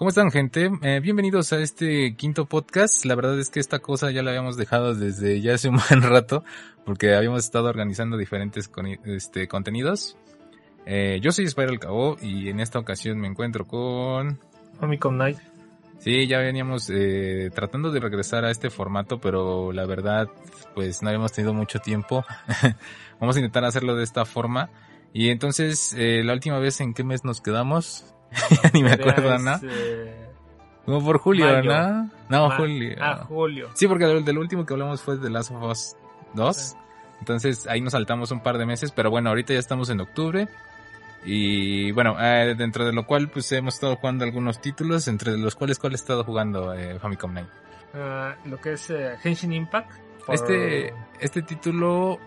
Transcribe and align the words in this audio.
¿Cómo 0.00 0.08
están 0.08 0.30
gente? 0.30 0.70
Eh, 0.80 1.00
bienvenidos 1.00 1.52
a 1.52 1.58
este 1.58 2.16
quinto 2.16 2.46
podcast. 2.46 3.04
La 3.04 3.14
verdad 3.14 3.38
es 3.38 3.50
que 3.50 3.60
esta 3.60 3.80
cosa 3.80 4.10
ya 4.10 4.22
la 4.22 4.30
habíamos 4.30 4.56
dejado 4.56 4.94
desde 4.94 5.42
ya 5.42 5.52
hace 5.52 5.68
un 5.68 5.76
buen 5.90 6.00
rato 6.00 6.42
porque 6.86 7.14
habíamos 7.14 7.44
estado 7.44 7.68
organizando 7.68 8.16
diferentes 8.16 8.70
este, 9.04 9.46
contenidos. 9.46 10.16
Eh, 10.86 11.20
yo 11.20 11.32
soy 11.32 11.46
Spiral 11.46 11.78
Cabo 11.78 12.16
y 12.18 12.48
en 12.48 12.60
esta 12.60 12.78
ocasión 12.78 13.18
me 13.18 13.28
encuentro 13.28 13.66
con... 13.66 14.40
Famicom 14.80 15.18
Night. 15.18 15.36
Sí, 15.98 16.26
ya 16.26 16.38
veníamos 16.38 16.88
eh, 16.88 17.50
tratando 17.54 17.92
de 17.92 18.00
regresar 18.00 18.46
a 18.46 18.50
este 18.50 18.70
formato, 18.70 19.20
pero 19.20 19.70
la 19.70 19.84
verdad, 19.84 20.30
pues 20.74 21.02
no 21.02 21.10
habíamos 21.10 21.32
tenido 21.32 21.52
mucho 21.52 21.78
tiempo. 21.78 22.24
Vamos 23.20 23.36
a 23.36 23.40
intentar 23.40 23.66
hacerlo 23.66 23.94
de 23.96 24.04
esta 24.04 24.24
forma. 24.24 24.70
Y 25.12 25.28
entonces, 25.28 25.94
eh, 25.98 26.22
la 26.24 26.32
última 26.32 26.58
vez 26.58 26.80
en 26.80 26.94
qué 26.94 27.04
mes 27.04 27.22
nos 27.22 27.42
quedamos, 27.42 28.14
ni 28.72 28.82
me 28.82 28.92
acuerdo, 28.92 29.38
¿no? 29.38 29.60
Como 30.84 31.04
por 31.04 31.18
julio, 31.18 31.62
¿no? 31.62 32.10
No, 32.28 32.50
julio. 32.56 32.96
Ah, 33.00 33.24
julio. 33.28 33.68
Sí, 33.74 33.86
porque 33.86 34.06
del, 34.06 34.38
último 34.38 34.64
que 34.64 34.72
hablamos 34.72 35.00
fue 35.02 35.16
de 35.16 35.30
Last 35.30 35.50
of 35.50 35.62
Us 35.62 35.96
2. 36.34 36.76
Entonces 37.20 37.66
ahí 37.66 37.80
nos 37.80 37.92
saltamos 37.92 38.30
un 38.30 38.42
par 38.42 38.56
de 38.56 38.66
meses, 38.66 38.92
pero 38.92 39.10
bueno, 39.10 39.28
ahorita 39.28 39.52
ya 39.52 39.58
estamos 39.58 39.90
en 39.90 40.00
octubre. 40.00 40.48
Y 41.24 41.92
bueno, 41.92 42.16
eh, 42.18 42.54
dentro 42.56 42.86
de 42.86 42.92
lo 42.92 43.06
cual 43.06 43.28
pues 43.28 43.50
hemos 43.52 43.74
estado 43.74 43.96
jugando 43.96 44.24
algunos 44.24 44.60
títulos, 44.60 45.06
entre 45.06 45.36
los 45.36 45.54
cuales 45.54 45.78
cuál 45.78 45.92
he 45.92 45.96
estado 45.96 46.24
jugando 46.24 46.72
eh, 46.72 46.98
Famicom 46.98 47.32
9. 47.32 47.48
Ah, 47.94 48.36
lo 48.46 48.58
que 48.60 48.72
es 48.72 48.88
eh, 48.90 49.16
Henshin 49.22 49.52
Impact. 49.52 49.92
Este, 50.28 50.94
este 51.18 51.42
título 51.42 52.18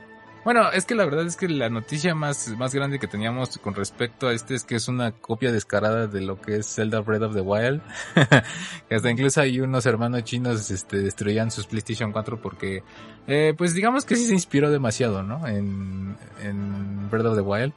bueno, 0.43 0.71
es 0.71 0.85
que 0.85 0.95
la 0.95 1.05
verdad 1.05 1.25
es 1.25 1.37
que 1.37 1.47
la 1.47 1.69
noticia 1.69 2.15
más, 2.15 2.49
más 2.57 2.75
grande 2.75 2.99
que 2.99 3.07
teníamos 3.07 3.57
con 3.57 3.73
respecto 3.75 4.27
a 4.27 4.33
este 4.33 4.55
es 4.55 4.63
que 4.63 4.75
es 4.75 4.87
una 4.87 5.11
copia 5.11 5.51
descarada 5.51 6.07
de 6.07 6.21
lo 6.21 6.41
que 6.41 6.57
es 6.57 6.75
Zelda 6.75 6.99
Breath 6.99 7.23
of 7.23 7.33
the 7.33 7.41
Wild. 7.41 7.81
que 8.89 8.95
hasta 8.95 9.09
incluso 9.09 9.41
hay 9.41 9.59
unos 9.59 9.85
hermanos 9.85 10.23
chinos 10.23 10.69
este, 10.69 10.99
destruían 10.99 11.51
sus 11.51 11.67
PlayStation 11.67 12.11
4 12.11 12.41
porque, 12.41 12.83
eh, 13.27 13.53
pues 13.57 13.73
digamos 13.73 14.05
que 14.05 14.15
sí 14.15 14.25
se 14.25 14.33
inspiró 14.33 14.69
demasiado, 14.69 15.23
¿no? 15.23 15.47
En, 15.47 16.17
en 16.41 17.09
Breath 17.09 17.27
of 17.27 17.35
the 17.35 17.41
Wild. 17.41 17.73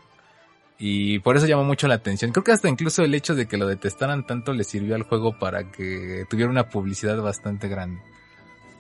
Y 0.79 1.21
por 1.21 1.37
eso 1.37 1.47
llamó 1.47 1.65
mucho 1.65 1.89
la 1.89 1.95
atención. 1.95 2.33
Creo 2.33 2.45
que 2.45 2.53
hasta 2.53 2.69
incluso 2.69 3.03
el 3.03 3.15
hecho 3.15 3.35
de 3.35 3.47
que 3.47 3.57
lo 3.57 3.67
detestaran 3.67 4.27
tanto 4.27 4.53
le 4.53 4.65
sirvió 4.65 4.95
al 4.95 5.05
juego 5.05 5.39
para 5.39 5.71
que 5.71 6.27
tuviera 6.29 6.51
una 6.51 6.69
publicidad 6.69 7.21
bastante 7.23 7.69
grande. 7.69 8.01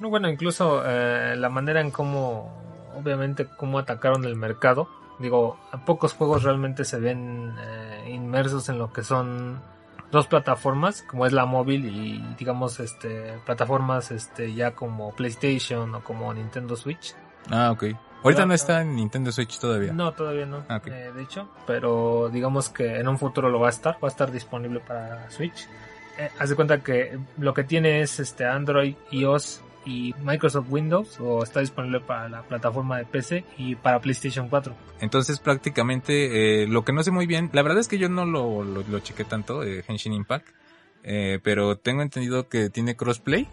No, 0.01 0.11
bueno, 0.11 0.29
incluso 0.29 0.83
eh, 0.85 1.37
la 1.37 1.49
manera 1.49 1.81
en 1.81 1.91
cómo 1.91 2.67
obviamente 2.97 3.47
cómo 3.57 3.79
atacaron 3.79 4.25
el 4.25 4.37
mercado. 4.37 4.89
Digo, 5.19 5.59
pocos 5.87 6.12
juegos 6.12 6.43
realmente 6.43 6.84
se 6.84 6.99
ven 6.99 7.55
eh, 7.59 8.11
inmersos 8.11 8.69
en 8.69 8.79
lo 8.79 8.93
que 8.93 9.03
son 9.03 9.61
dos 10.11 10.27
plataformas, 10.27 11.03
como 11.03 11.27
es 11.27 11.33
la 11.33 11.47
móvil 11.47 11.87
y 11.87 12.34
digamos 12.39 12.81
este 12.81 13.39
plataformas 13.45 14.11
este 14.11 14.55
ya 14.55 14.73
como 14.73 15.15
PlayStation 15.15 15.95
o 15.95 16.05
como 16.05 16.33
Nintendo 16.33 16.77
Switch. 16.77 17.15
Ah, 17.51 17.71
ok. 17.71 17.84
Ahorita 18.23 18.45
no 18.45 18.55
está 18.55 18.83
en 18.83 18.97
Nintendo 18.97 19.31
Switch 19.31 19.59
todavía. 19.59 19.93
No, 19.93 20.13
todavía 20.13 20.47
no. 20.47 20.65
Ah, 20.69 20.81
eh, 20.87 21.13
de 21.15 21.23
hecho, 21.23 21.49
pero 21.67 22.28
digamos 22.28 22.69
que 22.71 22.99
en 22.99 23.07
un 23.07 23.19
futuro 23.19 23.51
lo 23.51 23.61
va 23.61 23.69
a 23.69 23.71
estar, 23.71 23.95
va 24.03 24.09
a 24.09 24.11
estar 24.11 24.33
disponible 24.33 24.81
para 24.81 25.31
Switch. 25.31 25.69
Eh, 26.19 26.31
haz 26.39 26.49
de 26.49 26.57
cuenta 26.57 26.81
que 26.81 27.19
lo 27.39 27.55
que 27.55 27.63
tiene 27.63 28.01
es 28.01 28.19
este 28.19 28.47
Android, 28.47 28.97
iOS 29.13 29.63
y 29.87 30.15
Microsoft 30.23 30.67
Windows 30.69 31.19
o 31.21 31.43
está 31.43 31.61
disponible 31.61 32.01
para 32.01 32.29
la 32.29 32.43
plataforma 32.43 32.99
de 32.99 33.05
PC 33.07 33.45
y 33.57 33.77
para 33.77 34.01
PlayStation 34.01 34.49
4. 34.49 34.75
Entonces 35.01 35.39
prácticamente 35.39 36.63
eh, 36.63 36.67
lo 36.67 36.85
que 36.85 36.93
no 36.93 37.03
sé 37.03 37.13
muy 37.13 37.27
bien, 37.27 37.49
la 37.53 37.63
verdad 37.63 37.79
es 37.79 37.89
que 37.89 37.97
yo 37.97 38.09
no 38.09 38.27
lo, 38.27 38.65
lo, 38.65 38.99
chequé 39.01 39.25
tanto, 39.25 39.63
eh, 39.63 39.85
Henshin 39.87 40.13
Impact, 40.13 40.49
eh, 41.05 41.39
pero 41.43 41.79
tengo 41.79 42.03
entendido 42.03 42.49
que 42.49 42.69
tiene 42.69 42.97
crossplay. 42.97 43.49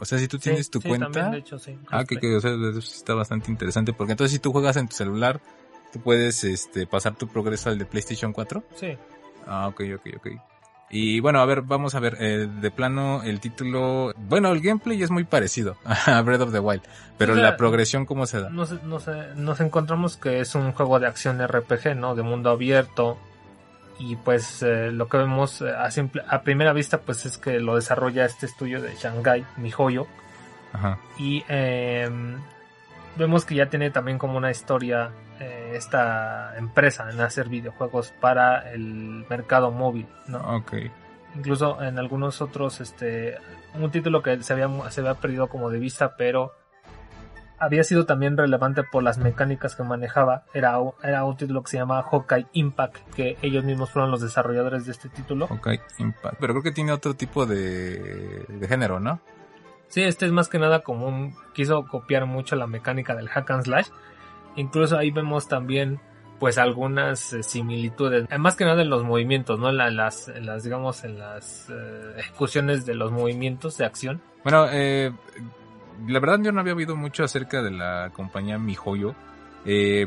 O 0.00 0.06
sea, 0.06 0.18
si 0.18 0.26
tú 0.26 0.38
tienes 0.38 0.70
tu 0.70 0.80
cuenta... 0.80 1.30
de 1.30 1.38
hecho, 1.38 1.58
sí, 1.58 1.78
ah, 1.90 2.04
que, 2.04 2.16
que 2.18 2.34
o 2.34 2.40
sea, 2.40 2.50
eso 2.50 2.78
está 2.78 3.14
bastante 3.14 3.50
interesante 3.50 3.92
porque 3.92 4.12
entonces 4.12 4.32
si 4.32 4.38
tú 4.40 4.50
juegas 4.52 4.76
en 4.76 4.88
tu 4.88 4.96
celular, 4.96 5.40
tú 5.92 6.00
puedes 6.00 6.42
este, 6.44 6.86
pasar 6.86 7.14
tu 7.14 7.28
progreso 7.28 7.70
al 7.70 7.78
de 7.78 7.84
PlayStation 7.84 8.32
4. 8.32 8.64
Sí. 8.74 8.96
Ah, 9.46 9.68
ok, 9.68 9.82
ok, 9.96 10.06
ok. 10.16 10.53
Y 10.90 11.20
bueno, 11.20 11.40
a 11.40 11.44
ver, 11.44 11.62
vamos 11.62 11.94
a 11.94 12.00
ver, 12.00 12.16
eh, 12.20 12.46
de 12.46 12.70
plano 12.70 13.22
el 13.24 13.40
título, 13.40 14.12
bueno, 14.16 14.52
el 14.52 14.60
gameplay 14.60 15.02
es 15.02 15.10
muy 15.10 15.24
parecido 15.24 15.76
a 15.84 16.20
Breath 16.22 16.42
of 16.42 16.52
the 16.52 16.60
Wild, 16.60 16.82
pero 17.18 17.34
la 17.34 17.56
progresión 17.56 18.06
cómo 18.06 18.26
se 18.26 18.40
da. 18.40 18.50
Nos, 18.50 18.72
nos, 18.82 19.60
encontramos 19.60 20.16
que 20.16 20.40
es 20.40 20.54
un 20.54 20.72
juego 20.72 21.00
de 21.00 21.06
acción 21.06 21.44
RPG, 21.44 21.96
¿no? 21.96 22.14
De 22.14 22.22
mundo 22.22 22.50
abierto 22.50 23.18
y 23.98 24.16
pues 24.16 24.62
eh, 24.62 24.90
lo 24.90 25.08
que 25.08 25.16
vemos 25.18 25.62
eh, 25.62 25.70
a, 25.70 25.90
simple, 25.90 26.22
a 26.28 26.42
primera 26.42 26.72
vista 26.72 26.98
pues 26.98 27.26
es 27.26 27.38
que 27.38 27.60
lo 27.60 27.76
desarrolla 27.76 28.24
este 28.24 28.46
estudio 28.46 28.80
de 28.80 28.94
Shanghai, 28.94 29.44
MiHoYo. 29.56 30.06
Ajá. 30.72 30.98
Y 31.18 31.44
em, 31.48 32.36
vemos 33.16 33.44
que 33.44 33.54
ya 33.54 33.66
tiene 33.66 33.90
también 33.90 34.18
como 34.18 34.36
una 34.36 34.50
historia 34.50 35.10
eh, 35.40 35.72
esta 35.74 36.56
empresa 36.56 37.10
en 37.10 37.20
hacer 37.20 37.48
videojuegos 37.48 38.12
para 38.20 38.72
el 38.72 39.26
mercado 39.28 39.70
móvil, 39.70 40.06
¿no? 40.28 40.38
Ok. 40.56 40.74
Incluso 41.34 41.82
en 41.82 41.98
algunos 41.98 42.40
otros, 42.40 42.80
este, 42.80 43.36
un 43.74 43.90
título 43.90 44.22
que 44.22 44.40
se 44.42 44.52
había, 44.52 44.68
se 44.90 45.00
había 45.00 45.14
perdido 45.14 45.48
como 45.48 45.70
de 45.70 45.80
vista, 45.80 46.16
pero 46.16 46.52
había 47.58 47.82
sido 47.82 48.06
también 48.06 48.36
relevante 48.36 48.84
por 48.84 49.02
las 49.02 49.18
mecánicas 49.18 49.74
que 49.74 49.82
manejaba. 49.82 50.44
Era, 50.54 50.76
era 51.02 51.24
un 51.24 51.36
título 51.36 51.62
que 51.62 51.70
se 51.70 51.78
llama 51.78 52.02
Hawkeye 52.02 52.46
Impact, 52.52 53.14
que 53.14 53.36
ellos 53.42 53.64
mismos 53.64 53.90
fueron 53.90 54.10
los 54.10 54.20
desarrolladores 54.20 54.86
de 54.86 54.92
este 54.92 55.08
título. 55.08 55.48
Hawkeye 55.48 55.80
Impact. 55.98 56.36
Pero 56.38 56.52
creo 56.52 56.62
que 56.62 56.72
tiene 56.72 56.92
otro 56.92 57.14
tipo 57.14 57.46
de, 57.46 58.44
de 58.48 58.68
género, 58.68 59.00
¿no? 59.00 59.20
Sí, 59.88 60.02
este 60.02 60.26
es 60.26 60.32
más 60.32 60.48
que 60.48 60.58
nada 60.58 60.80
como 60.80 61.06
un... 61.06 61.36
quiso 61.52 61.86
copiar 61.86 62.26
mucho 62.26 62.56
la 62.56 62.66
mecánica 62.66 63.14
del 63.14 63.28
hack 63.28 63.50
and 63.50 63.64
slash 63.64 63.88
Incluso 64.56 64.96
ahí 64.96 65.10
vemos 65.10 65.48
también 65.48 66.00
pues 66.38 66.58
algunas 66.58 67.32
eh, 67.32 67.42
similitudes, 67.42 68.26
eh, 68.30 68.38
más 68.38 68.56
que 68.56 68.64
nada 68.64 68.82
en 68.82 68.90
los 68.90 69.04
movimientos, 69.04 69.58
¿no? 69.58 69.72
Las, 69.72 70.28
las, 70.28 70.62
digamos, 70.62 71.04
en 71.04 71.18
las 71.18 71.70
eh, 71.70 72.14
ejecuciones 72.18 72.84
de 72.84 72.94
los 72.94 73.12
movimientos 73.12 73.78
de 73.78 73.84
acción. 73.84 74.20
Bueno, 74.42 74.66
la 74.66 76.20
verdad 76.20 76.38
yo 76.42 76.52
no 76.52 76.60
había 76.60 76.74
oído 76.74 76.96
mucho 76.96 77.24
acerca 77.24 77.62
de 77.62 77.70
la 77.70 78.10
compañía 78.12 78.58
MiHoYo. 78.58 79.14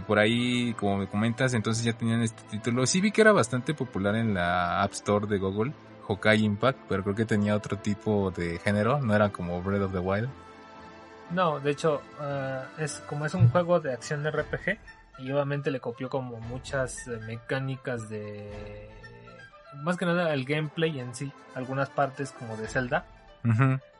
por 0.05 0.19
ahí, 0.19 0.75
como 0.77 0.97
me 0.97 1.07
comentas, 1.07 1.55
entonces 1.55 1.83
ya 1.83 1.93
tenían 1.93 2.21
este 2.21 2.43
título. 2.51 2.85
Sí 2.85 3.01
vi 3.01 3.11
que 3.11 3.21
era 3.21 3.31
bastante 3.31 3.73
popular 3.73 4.15
en 4.15 4.35
la 4.35 4.83
App 4.83 4.91
Store 4.91 5.25
de 5.25 5.39
Google, 5.39 5.73
Hokai 6.07 6.43
Impact, 6.43 6.81
pero 6.87 7.01
creo 7.01 7.15
que 7.15 7.25
tenía 7.25 7.55
otro 7.55 7.77
tipo 7.77 8.29
de 8.29 8.59
género, 8.59 9.01
no 9.01 9.15
era 9.15 9.29
como 9.29 9.59
Breath 9.63 9.81
of 9.81 9.91
the 9.91 9.99
Wild. 9.99 10.29
No, 11.31 11.59
de 11.59 11.71
hecho, 11.71 12.01
eh, 12.21 12.61
es 12.79 13.03
como 13.07 13.25
es 13.25 13.33
un 13.33 13.49
juego 13.49 13.79
de 13.79 13.93
acción 13.93 14.25
RPG 14.25 14.77
y 15.19 15.31
obviamente 15.31 15.71
le 15.71 15.79
copió 15.79 16.09
como 16.09 16.39
muchas 16.39 17.07
eh, 17.07 17.19
mecánicas 17.25 18.09
de 18.09 18.89
más 19.83 19.97
que 19.97 20.05
nada 20.05 20.33
el 20.33 20.45
gameplay 20.45 20.99
en 20.99 21.13
sí, 21.13 21.31
algunas 21.55 21.89
partes 21.89 22.31
como 22.31 22.55
de 22.57 22.67
Zelda. 22.67 23.05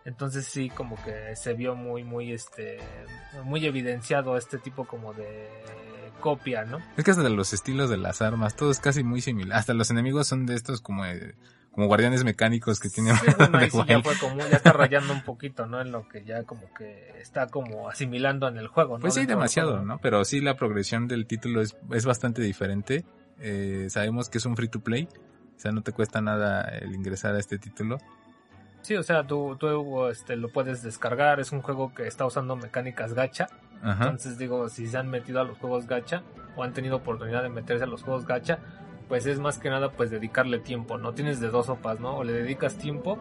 Entonces 0.04 0.46
sí, 0.46 0.70
como 0.70 1.02
que 1.04 1.36
se 1.36 1.54
vio 1.54 1.76
muy, 1.76 2.04
muy, 2.04 2.34
este, 2.34 2.80
muy 3.44 3.66
evidenciado 3.66 4.38
este 4.38 4.58
tipo 4.58 4.86
como 4.86 5.14
de 5.14 5.50
copia, 6.20 6.66
¿no? 6.66 6.80
Es 6.98 7.04
que 7.06 7.12
hasta 7.12 7.30
los 7.30 7.54
estilos 7.54 7.90
de 7.90 7.98
las 7.98 8.22
armas, 8.22 8.56
todo 8.56 8.72
es 8.72 8.80
casi 8.80 9.04
muy 9.04 9.22
similar. 9.22 9.60
Hasta 9.60 9.74
los 9.74 9.90
enemigos 9.90 10.28
son 10.28 10.46
de 10.46 10.56
estos 10.56 10.82
como 10.82 11.06
como 11.78 11.90
guardianes 11.90 12.24
mecánicos 12.24 12.80
que 12.80 12.90
tiene. 12.90 13.14
Sí, 13.16 13.28
bueno, 13.38 13.60
ahí 13.60 13.70
sí 13.70 13.78
ya 13.88 14.02
fue 14.02 14.18
como, 14.18 14.40
ya 14.40 14.58
está 14.58 14.74
rayando 14.74 15.14
un 15.14 15.22
poquito, 15.22 15.68
¿no? 15.68 15.80
En 15.80 15.92
lo 15.92 16.08
que 16.10 16.26
ya 16.26 16.42
como 16.42 16.74
que 16.74 17.14
está 17.22 17.46
como 17.46 17.88
asimilando 17.88 18.48
en 18.48 18.58
el 18.58 18.68
juego, 18.68 18.98
¿no? 18.98 19.02
Pues 19.02 19.14
sí, 19.14 19.28
demasiado. 19.28 19.84
¿no? 19.84 20.00
Pero 20.00 20.26
sí 20.26 20.42
la 20.42 20.56
progresión 20.56 21.08
del 21.08 21.28
título 21.28 21.62
es, 21.62 21.78
es 21.92 22.04
bastante 22.08 22.42
diferente. 22.42 23.06
Eh, 23.40 23.90
sabemos 23.92 24.28
que 24.28 24.40
es 24.40 24.46
un 24.48 24.56
free 24.56 24.70
to 24.70 24.80
play. 24.80 25.08
O 25.56 25.60
sea, 25.60 25.72
no 25.72 25.84
te 25.84 25.92
cuesta 25.92 26.20
nada 26.20 26.64
el 26.64 26.96
ingresar 26.96 27.36
a 27.36 27.40
este 27.40 27.60
título. 27.60 28.00
Sí, 28.82 28.96
o 28.96 29.04
sea, 29.04 29.28
tú, 29.28 29.56
tú 29.60 30.08
este, 30.08 30.36
lo 30.36 30.50
puedes 30.50 30.82
descargar, 30.82 31.40
es 31.40 31.52
un 31.52 31.62
juego 31.62 31.94
que 31.94 32.08
está 32.08 32.26
usando 32.26 32.56
mecánicas 32.56 33.14
gacha. 33.14 33.50
Ajá. 33.84 34.06
Entonces 34.06 34.40
digo, 34.40 34.68
si 34.70 34.88
se 34.88 34.98
han 34.98 35.10
metido 35.12 35.42
a 35.42 35.44
los 35.44 35.60
juegos 35.60 35.86
gacha 35.86 36.24
o 36.56 36.64
han 36.64 36.74
tenido 36.74 36.96
oportunidad 36.96 37.44
de 37.44 37.50
meterse 37.50 37.84
a 37.84 37.88
los 37.88 38.02
juegos 38.02 38.26
gacha, 38.26 38.58
pues 39.08 39.26
es 39.26 39.40
más 39.40 39.58
que 39.58 39.70
nada 39.70 39.92
pues 39.92 40.10
dedicarle 40.12 40.60
tiempo, 40.60 40.98
¿no? 40.98 41.14
Tienes 41.14 41.40
de 41.40 41.50
dos 41.50 41.68
sopas, 41.68 42.00
¿no? 42.00 42.18
O 42.18 42.24
le 42.24 42.34
dedicas 42.34 42.78
tiempo 42.78 43.18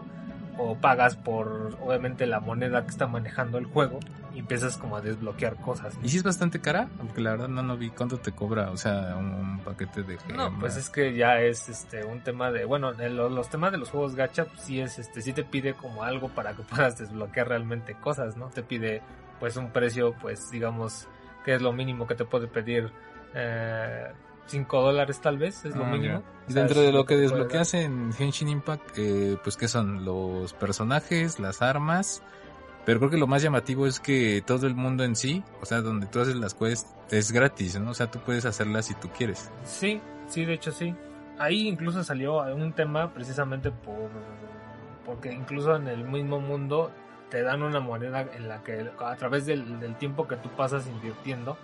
o 0.58 0.74
pagas 0.76 1.16
por 1.16 1.76
obviamente 1.82 2.26
la 2.26 2.40
moneda 2.40 2.82
que 2.84 2.90
está 2.90 3.06
manejando 3.06 3.58
el 3.58 3.66
juego 3.66 4.00
y 4.34 4.38
empiezas 4.38 4.78
como 4.78 4.96
a 4.96 5.00
desbloquear 5.02 5.56
cosas. 5.56 5.96
¿no? 5.98 6.04
¿Y 6.04 6.08
si 6.08 6.16
es 6.16 6.22
bastante 6.22 6.60
cara? 6.60 6.88
Porque 6.98 7.20
la 7.20 7.32
verdad 7.32 7.48
no, 7.48 7.62
no 7.62 7.76
vi 7.76 7.90
cuánto 7.90 8.18
te 8.18 8.32
cobra, 8.32 8.70
o 8.70 8.76
sea, 8.78 9.16
un, 9.18 9.26
un 9.34 9.58
paquete 9.60 10.02
de 10.02 10.18
No, 10.34 10.58
pues 10.58 10.76
es 10.76 10.88
que 10.90 11.14
ya 11.14 11.40
es 11.40 11.68
este 11.68 12.04
un 12.04 12.20
tema 12.20 12.50
de, 12.50 12.64
bueno, 12.64 12.92
en 12.98 13.16
lo- 13.16 13.28
los 13.28 13.50
temas 13.50 13.70
de 13.72 13.78
los 13.78 13.90
juegos 13.90 14.14
gacha 14.14 14.46
pues, 14.46 14.60
sí 14.62 14.80
es 14.80 14.98
este 14.98 15.20
sí 15.20 15.32
te 15.34 15.44
pide 15.44 15.74
como 15.74 16.02
algo 16.04 16.28
para 16.30 16.54
que 16.54 16.62
puedas 16.70 16.98
desbloquear 16.98 17.48
realmente 17.48 17.94
cosas, 17.94 18.36
¿no? 18.38 18.48
Te 18.48 18.62
pide 18.62 19.02
pues 19.40 19.56
un 19.58 19.70
precio 19.72 20.14
pues 20.22 20.50
digamos 20.50 21.06
que 21.44 21.54
es 21.54 21.60
lo 21.62 21.72
mínimo 21.72 22.06
que 22.06 22.14
te 22.14 22.24
puede 22.24 22.46
pedir 22.48 22.90
eh, 23.34 24.06
5 24.46 24.80
dólares 24.82 25.20
tal 25.20 25.38
vez, 25.38 25.64
es 25.64 25.74
lo 25.76 25.84
Ah, 25.84 25.88
mínimo. 25.90 26.14
ya. 26.14 26.18
O 26.18 26.50
Y 26.50 26.54
dentro 26.54 26.80
de 26.80 26.92
lo 26.92 27.04
que 27.04 27.16
desbloqueas 27.16 27.74
en 27.74 28.10
Henshin 28.18 28.48
Impact, 28.48 28.96
eh, 28.98 29.36
pues 29.42 29.56
que 29.56 29.68
son 29.68 30.04
los 30.04 30.52
personajes, 30.54 31.38
las 31.40 31.62
armas, 31.62 32.22
pero 32.84 33.00
creo 33.00 33.10
que 33.10 33.16
lo 33.18 33.26
más 33.26 33.42
llamativo 33.42 33.86
es 33.86 33.98
que 33.98 34.42
todo 34.46 34.66
el 34.68 34.74
mundo 34.76 35.02
en 35.02 35.16
sí, 35.16 35.42
o 35.60 35.66
sea, 35.66 35.80
donde 35.80 36.06
tú 36.06 36.20
haces 36.20 36.36
las 36.36 36.54
quests, 36.54 36.94
es 37.10 37.32
gratis, 37.32 37.78
¿no? 37.80 37.90
O 37.90 37.94
sea, 37.94 38.10
tú 38.10 38.20
puedes 38.20 38.44
hacerlas 38.44 38.86
si 38.86 38.94
tú 38.94 39.08
quieres. 39.16 39.50
Sí, 39.64 40.00
sí, 40.28 40.44
de 40.44 40.54
hecho 40.54 40.70
sí. 40.70 40.94
Ahí 41.38 41.66
incluso 41.68 42.02
salió 42.04 42.38
un 42.54 42.72
tema 42.72 43.12
precisamente 43.12 43.70
por 43.70 44.10
porque 45.04 45.32
incluso 45.32 45.76
en 45.76 45.86
el 45.88 46.04
mismo 46.04 46.40
mundo 46.40 46.90
te 47.30 47.42
dan 47.42 47.62
una 47.62 47.78
moneda 47.80 48.22
en 48.22 48.48
la 48.48 48.62
que 48.62 48.88
a 48.98 49.16
través 49.16 49.46
del, 49.46 49.78
del 49.80 49.96
tiempo 49.96 50.26
que 50.26 50.36
tú 50.36 50.48
pasas 50.56 50.86
invirtiendo 50.86 51.56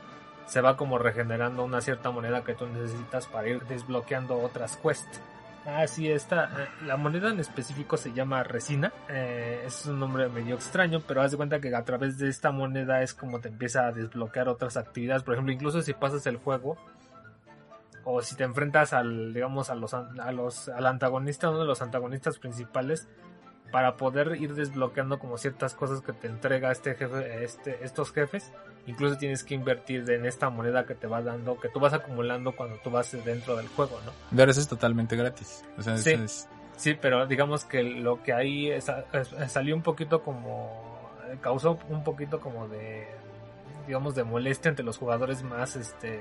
se 0.47 0.61
va 0.61 0.77
como 0.77 0.99
regenerando 0.99 1.65
una 1.65 1.81
cierta 1.81 2.11
moneda 2.11 2.45
que 2.45 2.55
tú 2.55 2.67
necesitas 2.67 3.27
para 3.27 3.49
ir 3.49 3.63
desbloqueando 3.67 4.39
otras 4.39 4.77
quests. 4.77 5.21
Ah, 5.65 5.87
sí, 5.87 6.11
esta, 6.11 6.45
eh, 6.45 6.69
la 6.87 6.97
moneda 6.97 7.31
en 7.31 7.39
específico 7.39 7.97
se 7.97 8.13
llama 8.13 8.43
resina, 8.43 8.93
eh, 9.09 9.63
es 9.65 9.87
un 9.87 10.01
nombre 10.01 10.29
medio 10.29 10.57
extraño, 10.57 11.01
pero 11.07 11.23
haz 11.23 11.31
de 11.31 11.37
cuenta 11.37 11.61
que 11.61 11.73
a 11.73 11.85
través 11.85 12.19
de 12.19 12.29
esta 12.29 12.51
moneda 12.51 13.03
es 13.03 13.15
como 13.15 13.41
te 13.41 13.49
empieza 13.49 13.87
a 13.87 13.93
desbloquear 13.93 14.49
otras 14.49 14.77
actividades, 14.77 15.23
por 15.23 15.35
ejemplo, 15.35 15.53
incluso 15.53 15.81
si 15.81 15.93
pasas 15.93 16.27
el 16.27 16.39
juego 16.39 16.77
o 18.05 18.21
si 18.23 18.35
te 18.35 18.43
enfrentas 18.43 18.93
al, 18.93 19.33
digamos, 19.33 19.71
a 19.71 19.77
los, 19.77 19.95
a 19.95 20.33
los, 20.33 20.69
al 20.69 20.87
antagonista, 20.87 21.51
uno 21.51 21.61
de 21.61 21.67
los 21.67 21.81
antagonistas 21.81 22.39
principales, 22.39 23.07
para 23.73 23.97
poder 23.97 24.37
ir 24.41 24.55
desbloqueando 24.55 25.19
como 25.19 25.37
ciertas 25.39 25.75
cosas 25.75 26.01
que 26.03 26.13
te 26.13 26.29
entrega 26.29 26.71
este 26.71 26.95
jefe, 26.95 27.43
este, 27.43 27.85
estos 27.85 28.13
jefes, 28.13 28.53
incluso 28.87 29.17
tienes 29.17 29.43
que 29.43 29.55
invertir 29.55 30.09
en 30.11 30.27
esta 30.27 30.51
moneda 30.51 30.85
que 30.87 30.95
te 30.95 31.07
va 31.09 31.23
dando, 31.23 31.59
que 31.59 31.69
tú 31.69 31.81
vas 31.81 31.93
acumulando 31.95 32.55
cuando 32.55 32.77
tú 32.77 32.91
vas 32.91 33.11
dentro 33.25 33.57
del 33.57 33.67
juego, 33.69 33.99
¿no? 34.05 34.13
Pero 34.37 34.51
eso 34.51 34.61
es 34.61 34.69
totalmente 34.69 35.17
gratis. 35.17 35.65
O 35.79 35.83
sea, 35.83 35.97
Sí. 35.97 36.11
eso 36.11 36.23
es... 36.25 36.49
Sí, 36.77 36.95
pero 37.01 37.27
digamos 37.27 37.65
que 37.65 37.83
lo 37.83 38.23
que 38.23 38.33
ahí 38.33 38.71
es- 38.71 38.89
es- 39.13 39.53
salió 39.53 39.75
un 39.75 39.83
poquito 39.83 40.23
como 40.23 41.11
causó 41.41 41.79
un 41.89 42.05
poquito 42.05 42.41
como 42.41 42.69
de 42.69 43.07
digamos 43.87 44.15
de 44.15 44.23
molestia 44.25 44.69
entre 44.69 44.85
los 44.85 44.99
jugadores 44.99 45.43
más 45.43 45.77
este 45.77 46.21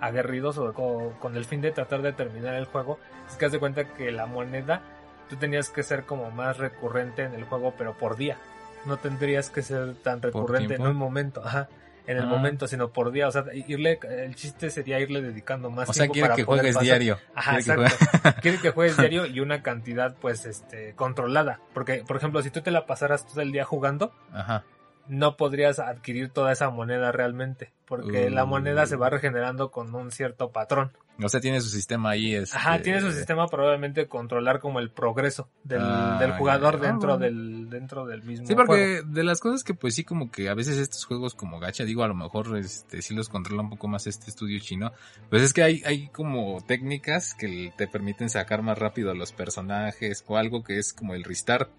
aguerridos 0.00 0.58
o 0.58 0.72
co- 0.74 1.14
con, 1.20 1.36
el 1.36 1.44
fin 1.44 1.60
de 1.60 1.72
tratar 1.72 2.02
de 2.02 2.12
terminar 2.12 2.54
el 2.54 2.66
juego 2.66 2.98
es 3.28 3.36
que 3.36 3.46
haz 3.46 3.52
de 3.52 3.58
cuenta 3.58 3.94
que 3.94 4.12
la 4.12 4.26
moneda 4.26 4.82
tú 5.28 5.36
tenías 5.36 5.70
que 5.70 5.82
ser 5.82 6.04
como 6.04 6.30
más 6.30 6.58
recurrente 6.58 7.22
en 7.24 7.34
el 7.34 7.44
juego 7.44 7.74
pero 7.76 7.94
por 7.94 8.16
día 8.16 8.36
no 8.84 8.96
tendrías 8.98 9.50
que 9.50 9.62
ser 9.62 9.94
tan 9.96 10.22
recurrente 10.22 10.74
en 10.76 10.82
un 10.86 10.96
momento 10.96 11.42
ajá 11.44 11.68
en 12.06 12.18
el 12.18 12.22
Ah. 12.22 12.26
momento 12.26 12.68
sino 12.68 12.90
por 12.90 13.10
día 13.10 13.26
o 13.26 13.32
sea 13.32 13.44
irle 13.52 13.98
el 14.08 14.36
chiste 14.36 14.70
sería 14.70 15.00
irle 15.00 15.22
dedicando 15.22 15.70
más 15.70 15.88
O 15.88 15.92
sea, 15.92 16.02
tiempo 16.04 16.12
quiere 16.12 16.26
para 16.28 16.36
que 16.36 16.44
juegues 16.44 16.74
pasar. 16.74 16.84
diario. 16.84 17.18
Ajá, 17.34 17.56
Quiere 17.58 17.64
que 17.64 17.82
exacto. 17.86 18.40
Quiere 18.42 18.58
que 18.58 18.70
juegues 18.70 18.96
diario 18.98 19.26
y 19.26 19.40
una 19.40 19.62
cantidad, 19.62 20.14
pues, 20.20 20.46
este, 20.46 20.94
controlada. 20.94 21.58
Porque, 21.74 22.04
por 22.06 22.16
ejemplo, 22.16 22.42
si 22.42 22.50
tú 22.50 22.60
te 22.60 22.70
la 22.70 22.86
pasaras 22.86 23.26
todo 23.26 23.40
el 23.40 23.50
día 23.50 23.64
jugando, 23.64 24.12
Ajá. 24.32 24.62
No 25.08 25.36
podrías 25.36 25.78
adquirir 25.78 26.30
toda 26.30 26.52
esa 26.52 26.70
moneda 26.70 27.12
realmente. 27.12 27.72
Porque 27.86 28.30
la 28.30 28.44
Uh. 28.44 28.48
moneda 28.48 28.84
se 28.86 28.96
va 28.96 29.10
regenerando 29.10 29.70
con 29.70 29.94
un 29.94 30.10
cierto 30.10 30.50
patrón. 30.50 30.90
O 31.22 31.28
sea, 31.30 31.40
tiene 31.40 31.60
su 31.62 31.68
sistema 31.70 32.10
ahí. 32.10 32.34
Este... 32.34 32.56
Ajá, 32.58 32.82
tiene 32.82 33.00
su 33.00 33.10
sistema 33.12 33.46
probablemente 33.46 34.06
controlar 34.08 34.58
como 34.60 34.80
el 34.80 34.90
progreso 34.90 35.48
del, 35.64 35.80
Ah, 35.82 36.18
del 36.20 36.32
jugador 36.32 36.78
dentro 36.80 37.12
Ah, 37.14 37.16
bueno. 37.16 37.36
del, 37.36 37.70
dentro 37.70 38.04
del 38.04 38.22
mismo 38.24 38.46
Sí, 38.46 38.54
porque 38.56 38.98
juego. 39.00 39.08
de 39.12 39.24
las 39.24 39.40
cosas 39.40 39.62
que 39.64 39.72
pues 39.72 39.94
sí 39.94 40.04
como 40.04 40.30
que 40.30 40.48
a 40.50 40.54
veces 40.54 40.76
estos 40.78 41.04
juegos 41.06 41.34
como 41.34 41.58
gacha, 41.60 41.84
digo, 41.84 42.02
a 42.02 42.08
lo 42.08 42.14
mejor 42.14 42.54
este 42.58 43.00
sí 43.00 43.14
los 43.14 43.28
controla 43.30 43.62
un 43.62 43.70
poco 43.70 43.86
más 43.88 44.06
este 44.08 44.28
estudio 44.28 44.58
chino, 44.60 44.92
pues 45.30 45.40
es 45.42 45.54
que 45.54 45.62
hay, 45.62 45.80
hay 45.86 46.08
como 46.08 46.60
técnicas 46.66 47.32
que 47.34 47.72
te 47.78 47.86
permiten 47.86 48.28
sacar 48.28 48.60
más 48.62 48.76
rápido 48.76 49.10
a 49.10 49.14
los 49.14 49.32
personajes 49.32 50.22
o 50.26 50.36
algo 50.36 50.64
que 50.64 50.78
es 50.78 50.92
como 50.92 51.14
el 51.14 51.24
restart 51.24 51.70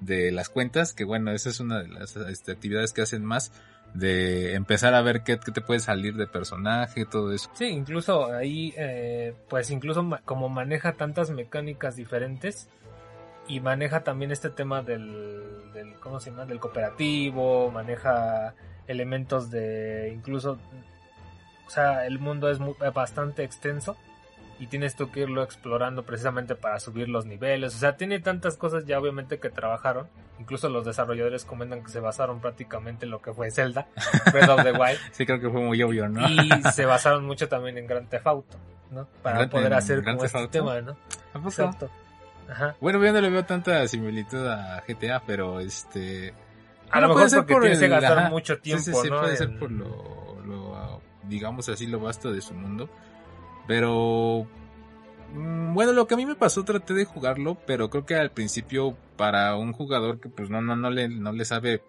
de 0.00 0.32
las 0.32 0.48
cuentas, 0.48 0.92
que 0.92 1.04
bueno, 1.04 1.30
esa 1.32 1.50
es 1.50 1.60
una 1.60 1.82
de 1.82 1.88
las 1.88 2.16
este, 2.16 2.52
actividades 2.52 2.92
que 2.92 3.02
hacen 3.02 3.24
más 3.24 3.52
de 3.94 4.54
empezar 4.54 4.94
a 4.94 5.02
ver 5.02 5.22
qué, 5.22 5.38
qué 5.38 5.52
te 5.52 5.60
puede 5.60 5.80
salir 5.80 6.14
de 6.16 6.26
personaje, 6.26 7.04
todo 7.04 7.32
eso. 7.32 7.50
Sí, 7.54 7.66
incluso 7.66 8.32
ahí, 8.32 8.72
eh, 8.76 9.34
pues 9.48 9.70
incluso 9.70 10.08
como 10.24 10.48
maneja 10.48 10.92
tantas 10.92 11.30
mecánicas 11.30 11.96
diferentes 11.96 12.68
y 13.48 13.60
maneja 13.60 14.04
también 14.04 14.30
este 14.30 14.50
tema 14.50 14.82
del, 14.82 15.72
del 15.72 15.94
¿cómo 15.94 16.20
se 16.20 16.30
llama? 16.30 16.46
Del 16.46 16.60
cooperativo, 16.60 17.70
maneja 17.70 18.54
elementos 18.86 19.50
de 19.50 20.12
incluso, 20.14 20.58
o 21.66 21.70
sea, 21.70 22.06
el 22.06 22.18
mundo 22.18 22.48
es 22.48 22.58
bastante 22.94 23.42
extenso 23.42 23.96
y 24.60 24.66
tienes 24.66 24.94
tú 24.94 25.10
que 25.10 25.20
irlo 25.20 25.42
explorando 25.42 26.04
precisamente 26.04 26.54
para 26.54 26.78
subir 26.78 27.08
los 27.08 27.24
niveles, 27.26 27.74
o 27.74 27.78
sea, 27.78 27.96
tiene 27.96 28.20
tantas 28.20 28.56
cosas 28.56 28.84
ya 28.86 28.98
obviamente 29.00 29.38
que 29.40 29.48
trabajaron, 29.50 30.06
incluso 30.38 30.68
los 30.68 30.84
desarrolladores 30.84 31.44
comentan 31.46 31.82
que 31.82 31.90
se 31.90 31.98
basaron 31.98 32.40
prácticamente 32.40 33.06
en 33.06 33.10
lo 33.10 33.22
que 33.22 33.32
fue 33.32 33.50
Zelda, 33.50 33.88
Breath 34.32 34.50
of 34.50 34.62
the 34.62 34.72
Wild, 34.72 34.98
Sí, 35.12 35.24
creo 35.26 35.40
que 35.40 35.48
fue 35.50 35.60
muy 35.62 35.82
obvio, 35.82 36.08
¿no? 36.08 36.28
y 36.28 36.50
se 36.72 36.84
basaron 36.84 37.24
mucho 37.24 37.48
también 37.48 37.78
en 37.78 37.86
Grand 37.86 38.08
Theft 38.08 38.26
Auto, 38.26 38.58
¿no? 38.90 39.08
Para 39.22 39.48
poder 39.48 39.72
hacer 39.72 40.04
como 40.04 40.18
Theft 40.18 40.24
este 40.26 40.38
Auto. 40.38 40.50
tema, 40.50 40.80
¿no? 40.82 40.96
Exacto. 41.48 41.90
Ajá. 42.48 42.74
Bueno, 42.80 43.02
yo 43.04 43.12
no 43.12 43.20
le 43.20 43.30
veo 43.30 43.44
tanta 43.44 43.86
similitud 43.88 44.46
a 44.46 44.82
GTA, 44.86 45.22
pero 45.26 45.60
este... 45.60 46.34
A 46.90 47.00
lo 47.00 47.08
mejor 47.14 47.30
porque 47.30 47.52
por 47.54 47.62
tienes 47.62 47.78
que 47.78 47.88
gastar 47.88 48.18
ajá. 48.18 48.28
mucho 48.30 48.56
Sí, 48.56 48.60
tiempo, 48.62 48.82
sí, 48.84 48.92
sí, 48.92 49.08
¿no? 49.10 49.20
puede 49.20 49.36
ser 49.36 49.56
por 49.58 49.70
lo, 49.70 50.36
lo, 50.44 51.00
digamos 51.28 51.68
así, 51.68 51.86
lo 51.86 52.00
vasto 52.00 52.32
de 52.32 52.40
su 52.40 52.52
mundo. 52.52 52.90
Pero, 53.66 54.46
mm, 55.32 55.74
bueno, 55.74 55.92
lo 55.92 56.06
que 56.06 56.14
a 56.14 56.16
mí 56.16 56.26
me 56.26 56.34
pasó, 56.34 56.64
traté 56.64 56.94
de 56.94 57.04
jugarlo, 57.04 57.56
pero 57.66 57.90
creo 57.90 58.04
que 58.06 58.14
al 58.16 58.32
principio, 58.32 58.96
para 59.16 59.56
un 59.56 59.72
jugador 59.72 60.20
que 60.20 60.28
pues 60.28 60.50
no, 60.50 60.60
no, 60.60 60.76
no 60.76 60.90
le, 60.90 61.08
no 61.08 61.32
le 61.32 61.44
sabe 61.44 61.82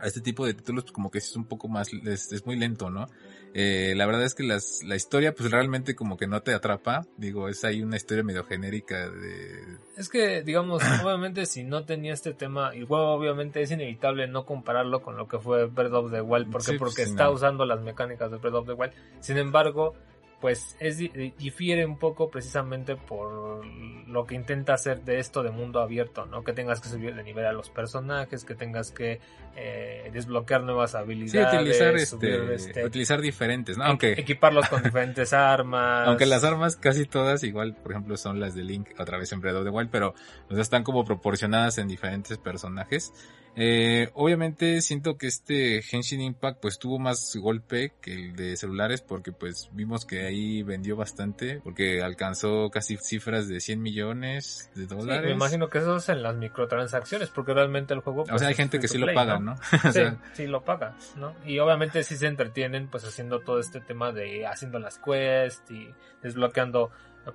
a 0.00 0.06
este 0.06 0.20
tipo 0.20 0.46
de 0.46 0.54
títulos, 0.54 0.84
pues, 0.84 0.92
como 0.92 1.10
que 1.10 1.18
es 1.18 1.34
un 1.34 1.44
poco 1.44 1.68
más, 1.68 1.92
es, 1.92 2.32
es 2.32 2.46
muy 2.46 2.56
lento, 2.56 2.88
¿no? 2.90 3.06
Eh, 3.54 3.94
la 3.96 4.06
verdad 4.06 4.24
es 4.24 4.34
que 4.34 4.44
las, 4.44 4.82
la 4.84 4.94
historia, 4.94 5.34
pues 5.34 5.50
realmente 5.50 5.96
como 5.96 6.16
que 6.16 6.26
no 6.26 6.42
te 6.42 6.52
atrapa. 6.54 7.06
Digo, 7.16 7.48
es 7.48 7.64
ahí 7.64 7.82
una 7.82 7.96
historia 7.96 8.22
medio 8.22 8.44
genérica 8.44 9.08
de, 9.08 9.78
Es 9.96 10.08
que, 10.08 10.42
digamos, 10.42 10.82
obviamente 11.04 11.46
si 11.46 11.64
no 11.64 11.84
tenía 11.84 12.12
este 12.12 12.34
tema, 12.34 12.74
igual 12.76 13.02
obviamente 13.06 13.62
es 13.62 13.70
inevitable 13.70 14.28
no 14.28 14.44
compararlo 14.44 15.02
con 15.02 15.16
lo 15.16 15.26
que 15.26 15.38
fue 15.38 15.66
Breath 15.66 15.92
of 15.94 16.12
the 16.12 16.20
Wild, 16.20 16.50
porque, 16.50 16.72
Sí, 16.72 16.78
pues, 16.78 16.90
porque 16.90 17.04
sí, 17.04 17.10
está 17.10 17.24
no. 17.24 17.32
usando 17.32 17.64
las 17.64 17.80
mecánicas 17.80 18.30
de 18.30 18.36
Breath 18.36 18.54
of 18.54 18.66
the 18.66 18.74
Wild. 18.74 18.92
Sin 19.20 19.38
embargo, 19.38 19.94
pues 20.40 20.76
es 20.78 20.98
di- 20.98 21.32
difiere 21.36 21.84
un 21.84 21.98
poco 21.98 22.30
precisamente 22.30 22.94
por 22.94 23.66
lo 23.66 24.24
que 24.24 24.36
intenta 24.36 24.74
hacer 24.74 25.02
de 25.02 25.18
esto 25.18 25.42
de 25.42 25.50
mundo 25.50 25.80
abierto, 25.80 26.26
¿no? 26.26 26.44
Que 26.44 26.52
tengas 26.52 26.80
que 26.80 26.88
subir 26.88 27.14
de 27.16 27.24
nivel 27.24 27.44
a 27.44 27.52
los 27.52 27.70
personajes, 27.70 28.44
que 28.44 28.54
tengas 28.54 28.92
que 28.92 29.20
eh, 29.56 30.08
desbloquear 30.12 30.62
nuevas 30.62 30.92
Sí, 30.92 30.96
habilidades, 30.98 31.54
utilizar 31.54 31.98
subir, 32.00 32.30
este, 32.52 32.54
este, 32.70 32.84
utilizar 32.84 33.20
diferentes, 33.20 33.76
¿no? 33.76 33.84
e- 33.84 33.88
Aunque, 33.88 34.12
equiparlos 34.12 34.68
con 34.68 34.82
diferentes 34.82 35.32
armas. 35.32 36.06
aunque 36.06 36.26
las 36.26 36.44
armas 36.44 36.76
casi 36.76 37.04
todas 37.04 37.42
igual, 37.42 37.74
por 37.74 37.90
ejemplo, 37.92 38.16
son 38.16 38.38
las 38.38 38.54
de 38.54 38.62
Link, 38.62 38.90
otra 38.98 39.18
vez 39.18 39.32
en 39.32 39.40
Breath 39.40 39.56
of 39.56 39.64
the 39.64 39.70
Wild, 39.70 39.90
pero 39.90 40.14
o 40.48 40.52
sea, 40.54 40.62
están 40.62 40.84
como 40.84 41.04
proporcionadas 41.04 41.78
en 41.78 41.88
diferentes 41.88 42.38
personajes. 42.38 43.12
Eh, 43.56 44.10
obviamente 44.14 44.80
siento 44.80 45.16
que 45.18 45.26
este 45.26 45.78
Henshin 45.78 46.20
Impact 46.20 46.60
pues 46.60 46.78
tuvo 46.78 46.98
más 46.98 47.34
golpe 47.36 47.92
que 48.00 48.14
el 48.14 48.36
de 48.36 48.56
celulares 48.56 49.02
porque 49.02 49.32
pues 49.32 49.68
vimos 49.72 50.04
que 50.04 50.26
ahí 50.26 50.62
vendió 50.62 50.96
bastante 50.96 51.60
porque 51.64 52.02
alcanzó 52.02 52.70
casi 52.70 52.96
cifras 52.98 53.48
de 53.48 53.60
100 53.60 53.82
millones 53.82 54.70
de 54.74 54.86
dólares. 54.86 55.24
me 55.24 55.32
imagino 55.32 55.68
que 55.68 55.78
eso 55.78 55.96
es 55.96 56.08
en 56.08 56.22
las 56.22 56.36
microtransacciones 56.36 57.30
porque 57.30 57.52
realmente 57.52 57.94
el 57.94 58.00
juego... 58.00 58.22
o 58.22 58.26
sea, 58.26 58.34
hay 58.34 58.54
pues, 58.54 58.56
gente 58.56 58.78
que 58.78 58.88
sí 58.88 58.98
lo 58.98 59.12
paga, 59.12 59.38
¿no? 59.38 59.56
sí, 59.92 60.02
sí 60.34 60.46
lo 60.46 60.62
paga, 60.62 60.94
¿no? 61.16 61.34
Y 61.44 61.58
obviamente 61.58 62.04
sí 62.04 62.16
se 62.16 62.26
entretienen 62.26 62.88
pues 62.88 63.04
haciendo 63.04 63.40
todo 63.40 63.58
este 63.58 63.80
tema 63.80 64.12
de 64.12 64.46
haciendo 64.46 64.78
las 64.78 64.98
quests 64.98 65.70
y 65.70 65.92
desbloqueando 66.22 66.90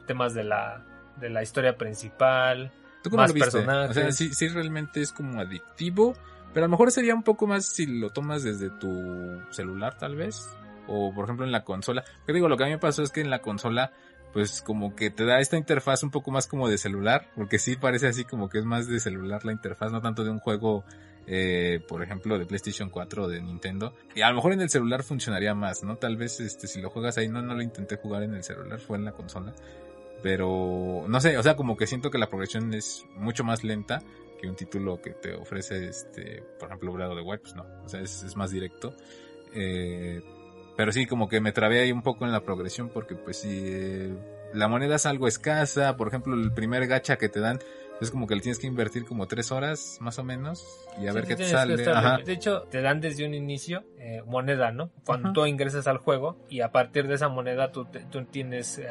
temas 0.08 0.34
de 0.34 0.44
la, 0.44 0.84
de 1.18 1.30
la 1.30 1.44
historia 1.44 1.78
principal 1.78 2.72
¿Tú 3.04 3.10
cómo 3.10 3.26
lo 3.26 3.34
viste? 3.34 3.58
O 3.60 3.94
sea, 3.94 4.12
sí, 4.12 4.34
sí 4.34 4.48
realmente 4.48 5.02
es 5.02 5.12
como 5.12 5.40
adictivo, 5.40 6.16
pero 6.54 6.66
a 6.66 6.68
lo 6.68 6.72
mejor 6.72 6.92
sería 6.92 7.14
un 7.14 7.24
poco 7.24 7.46
más 7.46 7.66
si 7.66 7.86
lo 7.86 8.10
tomas 8.12 8.44
desde 8.44 8.70
tu 8.70 9.42
celular 9.52 9.98
tal 9.98 10.16
vez, 10.16 10.50
o 10.88 11.14
por 11.14 11.26
ejemplo 11.26 11.46
en 11.46 11.52
la 11.52 11.64
consola. 11.64 12.04
Que 12.26 12.34
digo, 12.34 12.48
lo 12.48 12.58
que 12.58 12.64
a 12.64 12.68
mí 12.68 12.74
me 12.74 12.80
pasó 12.80 13.04
es 13.04 13.12
que 13.12 13.22
en 13.22 13.30
la 13.30 13.40
consola, 13.40 13.92
pues 14.32 14.62
como 14.62 14.96
que 14.96 15.10
te 15.10 15.26
da 15.26 15.40
esta 15.40 15.58
interfaz 15.58 16.04
un 16.04 16.12
poco 16.12 16.32
más 16.32 16.48
como 16.48 16.70
de 16.70 16.78
celular, 16.78 17.30
porque 17.36 17.60
sí 17.60 17.76
parece 17.76 18.08
así 18.08 18.24
como 18.24 18.50
que 18.50 18.60
es 18.60 18.66
más 18.66 18.88
de 18.88 19.00
celular 19.00 19.44
la 19.46 19.52
interfaz, 19.52 19.92
no 19.92 20.02
tanto 20.02 20.24
de 20.24 20.32
un 20.32 20.40
juego 20.40 20.86
eh, 21.26 21.80
por 21.88 22.04
ejemplo, 22.04 22.38
de 22.38 22.46
PlayStation 22.46 22.90
4 22.90 23.24
o 23.24 23.28
de 23.28 23.42
Nintendo. 23.42 23.94
Y 24.16 24.22
a 24.22 24.30
lo 24.30 24.36
mejor 24.36 24.54
en 24.54 24.62
el 24.62 24.70
celular 24.70 25.04
funcionaría 25.04 25.54
más, 25.56 25.84
¿no? 25.84 25.96
Tal 25.96 26.18
vez 26.18 26.40
este, 26.40 26.68
si 26.68 26.82
lo 26.82 26.90
juegas 26.90 27.18
ahí, 27.18 27.30
no, 27.30 27.42
no 27.42 27.56
lo 27.56 27.62
intenté 27.62 27.96
jugar 27.96 28.24
en 28.24 28.34
el 28.34 28.44
celular, 28.44 28.80
fue 28.80 28.98
en 28.98 29.06
la 29.06 29.14
consola. 29.14 29.54
Pero, 30.24 31.04
no 31.08 31.20
sé, 31.20 31.38
o 31.38 31.44
sea, 31.44 31.58
como 31.58 31.76
que 31.76 31.86
siento 31.86 32.10
que 32.10 32.18
la 32.18 32.30
progresión 32.30 32.74
es 32.74 33.06
mucho 33.18 33.44
más 33.44 33.66
lenta 33.66 34.02
que 34.40 34.48
un 34.48 34.56
título 34.56 35.02
que 35.02 35.12
te 35.12 35.36
ofrece, 35.36 35.86
este, 35.86 36.42
por 36.58 36.70
ejemplo, 36.70 36.94
Breath 36.94 37.10
de 37.10 37.16
the 37.18 37.38
pues 37.40 37.56
no, 37.56 37.66
o 37.84 37.90
sea, 37.90 38.00
es, 38.00 38.36
más 38.38 38.50
directo. 38.50 38.96
Eh, 39.54 40.22
pero 40.78 40.94
sí, 40.94 41.06
como 41.06 41.28
que 41.28 41.42
me 41.42 41.52
trabé 41.52 41.82
ahí 41.82 41.92
un 41.92 42.02
poco 42.02 42.26
en 42.26 42.32
la 42.32 42.40
progresión 42.40 42.90
porque 42.90 43.16
pues 43.16 43.38
si 43.38 43.50
eh, 43.64 44.14
la 44.54 44.70
moneda 44.70 44.96
es 44.96 45.06
algo 45.06 45.28
escasa, 45.28 45.98
por 45.98 46.08
ejemplo, 46.08 46.36
el 46.36 46.54
primer 46.54 46.88
gacha 46.88 47.18
que 47.18 47.28
te 47.28 47.42
dan 47.42 47.60
es 48.02 48.10
como 48.10 48.26
que 48.26 48.36
le 48.36 48.42
tienes 48.42 48.60
que 48.60 48.68
invertir 48.68 49.06
como 49.06 49.28
tres 49.28 49.52
horas 49.52 49.98
más 50.02 50.20
o 50.20 50.24
menos 50.24 50.66
y 51.00 51.08
a 51.08 51.14
ver 51.14 51.26
qué 51.26 51.36
te 51.36 51.46
sale. 51.46 51.78
De 51.78 52.34
hecho, 52.34 52.64
te 52.64 52.82
dan 52.82 53.02
desde 53.02 53.26
un 53.26 53.34
inicio 53.34 53.84
eh, 54.00 54.22
moneda, 54.26 54.72
¿no? 54.72 54.90
Cuando 55.06 55.32
tú 55.32 55.46
ingresas 55.46 55.88
al 55.88 55.98
juego 55.98 56.38
y 56.50 56.62
a 56.62 56.72
partir 56.72 57.08
de 57.08 57.16
esa 57.16 57.30
moneda 57.30 57.72
tú, 57.72 57.88
tú 58.12 58.26
tienes 58.26 58.82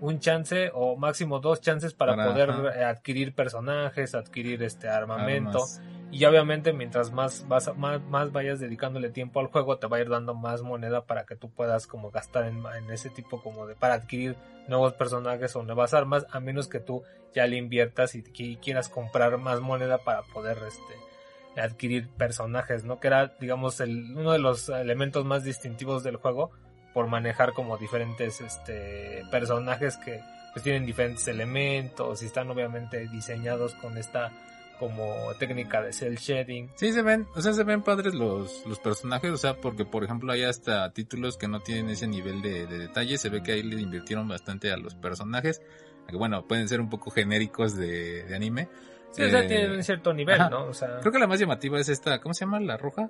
un 0.00 0.20
chance 0.20 0.70
o 0.74 0.96
máximo 0.96 1.40
dos 1.40 1.60
chances 1.60 1.94
para, 1.94 2.14
poder 2.14 2.50
eh, 2.76 2.84
adquirir 2.84 3.34
personajes, 3.34 4.14
adquirir 4.14 4.62
este 4.62 4.88
armamento. 4.88 5.64
Y 6.10 6.24
obviamente 6.24 6.72
mientras 6.72 7.12
más, 7.12 7.46
vas, 7.48 7.76
más, 7.76 8.00
más, 8.02 8.32
vayas 8.32 8.60
dedicándole 8.60 9.10
tiempo 9.10 9.40
al 9.40 9.48
juego, 9.48 9.76
te 9.76 9.86
va 9.86 9.98
a 9.98 10.00
ir 10.00 10.08
dando 10.08 10.34
más 10.34 10.62
moneda 10.62 11.04
para 11.04 11.24
que 11.26 11.36
tú 11.36 11.50
puedas 11.50 11.86
como 11.86 12.10
gastar 12.10 12.46
en, 12.46 12.90
ese 12.90 13.10
tipo 13.10 13.42
como 13.42 13.66
de 13.66 13.74
para 13.74 13.94
adquirir 13.94 14.36
nuevos 14.68 14.94
personajes 14.94 15.54
o 15.54 15.62
nuevas 15.62 15.92
armas, 15.92 16.26
a 16.30 16.40
menos 16.40 16.68
que 16.68 16.80
tú 16.80 17.02
ya 17.34 17.46
le 17.46 17.56
inviertas 17.56 18.14
y, 18.14 18.22
quieras 18.56 18.88
comprar 18.88 19.36
más 19.36 19.60
moneda 19.60 19.98
para 19.98 20.22
poder 20.22 20.58
este 20.66 21.60
adquirir 21.60 22.08
personajes, 22.08 22.84
¿no? 22.84 23.00
Que 23.00 23.08
era, 23.08 23.34
digamos, 23.40 23.80
el, 23.80 24.16
uno 24.16 24.32
de 24.32 24.38
los 24.38 24.68
elementos 24.68 25.24
más 25.24 25.42
distintivos 25.42 26.04
del 26.04 26.16
juego 26.16 26.52
por 26.98 27.06
manejar 27.06 27.52
como 27.52 27.78
diferentes 27.78 28.40
este, 28.40 29.22
personajes 29.30 29.96
que 29.98 30.20
pues 30.52 30.64
tienen 30.64 30.84
diferentes 30.84 31.28
elementos 31.28 32.24
y 32.24 32.26
están 32.26 32.50
obviamente 32.50 33.06
diseñados 33.06 33.76
con 33.76 33.96
esta 33.96 34.32
como 34.80 35.32
técnica 35.38 35.80
de 35.80 35.92
cel 35.92 36.16
shading. 36.16 36.70
Sí, 36.74 36.92
se 36.92 37.02
ven, 37.02 37.28
o 37.36 37.40
sea, 37.40 37.52
se 37.52 37.62
ven 37.62 37.82
padres 37.82 38.14
los, 38.14 38.66
los 38.66 38.80
personajes, 38.80 39.30
o 39.30 39.36
sea, 39.36 39.54
porque 39.54 39.84
por 39.84 40.02
ejemplo 40.02 40.32
hay 40.32 40.42
hasta 40.42 40.92
títulos 40.92 41.36
que 41.36 41.46
no 41.46 41.60
tienen 41.60 41.88
ese 41.88 42.08
nivel 42.08 42.42
de, 42.42 42.66
detalle, 42.66 43.16
se 43.16 43.28
ve 43.28 43.44
que 43.44 43.52
ahí 43.52 43.62
le 43.62 43.80
invirtieron 43.80 44.26
bastante 44.26 44.72
a 44.72 44.76
los 44.76 44.96
personajes, 44.96 45.62
que 46.08 46.16
bueno, 46.16 46.48
pueden 46.48 46.66
ser 46.66 46.80
un 46.80 46.90
poco 46.90 47.12
genéricos 47.12 47.76
de, 47.76 48.26
anime. 48.34 48.68
Sí, 49.12 49.22
o 49.22 49.30
sea, 49.30 49.46
tienen 49.46 49.70
un 49.70 49.84
cierto 49.84 50.12
nivel, 50.12 50.40
¿no? 50.50 50.64
O 50.64 50.74
sea... 50.74 50.98
Creo 50.98 51.12
que 51.12 51.20
la 51.20 51.28
más 51.28 51.38
llamativa 51.38 51.78
es 51.78 51.90
esta, 51.90 52.20
¿cómo 52.20 52.34
se 52.34 52.44
llama? 52.44 52.58
La 52.58 52.76
roja, 52.76 53.08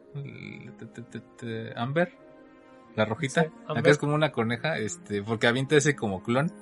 Amber 1.75 2.28
la 2.99 3.05
rojita. 3.05 3.47
Acá 3.67 3.91
es 3.91 3.97
como 3.97 4.15
una 4.15 4.33
coneja, 4.33 4.77
este, 4.79 5.23
porque 5.23 5.47
avienta 5.47 5.77
ese 5.77 5.97
como 5.97 6.23
clon. 6.23 6.53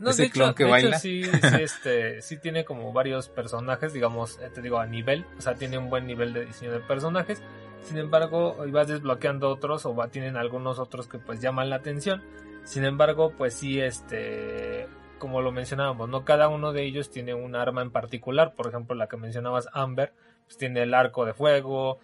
No, 0.00 0.10
ese 0.10 0.28
clon 0.28 0.52
que 0.52 0.64
baila. 0.64 0.98
sí, 0.98 1.24
sí, 1.24 1.30
este, 1.60 2.20
sí 2.20 2.36
tiene 2.38 2.64
como 2.66 2.92
varios 2.92 3.28
personajes, 3.30 3.94
digamos, 3.94 4.38
eh, 4.40 4.50
te 4.52 4.60
digo, 4.60 4.78
a 4.78 4.86
nivel, 4.86 5.24
o 5.38 5.40
sea, 5.40 5.54
tiene 5.54 5.78
un 5.78 5.88
buen 5.88 6.06
nivel 6.06 6.34
de 6.34 6.44
diseño 6.44 6.72
de 6.72 6.80
personajes. 6.80 7.40
Sin 7.82 7.98
embargo, 7.98 8.56
vas 8.72 8.88
desbloqueando 8.88 9.48
otros 9.48 9.86
o 9.86 9.94
va, 9.94 10.08
tienen 10.08 10.36
algunos 10.36 10.80
otros 10.80 11.06
que 11.06 11.18
pues 11.18 11.40
llaman 11.40 11.70
la 11.70 11.76
atención. 11.76 12.22
Sin 12.64 12.84
embargo, 12.84 13.32
pues 13.38 13.54
sí, 13.54 13.80
este, 13.80 14.88
como 15.18 15.40
lo 15.40 15.52
mencionábamos, 15.52 16.08
no 16.08 16.24
cada 16.24 16.48
uno 16.48 16.72
de 16.72 16.82
ellos 16.82 17.10
tiene 17.10 17.32
un 17.32 17.54
arma 17.54 17.82
en 17.82 17.92
particular. 17.92 18.54
Por 18.54 18.66
ejemplo, 18.66 18.96
la 18.96 19.06
que 19.06 19.16
mencionabas, 19.16 19.68
Amber, 19.72 20.12
pues 20.46 20.58
tiene 20.58 20.82
el 20.82 20.94
arco 20.94 21.24
de 21.24 21.32
fuego, 21.32 22.00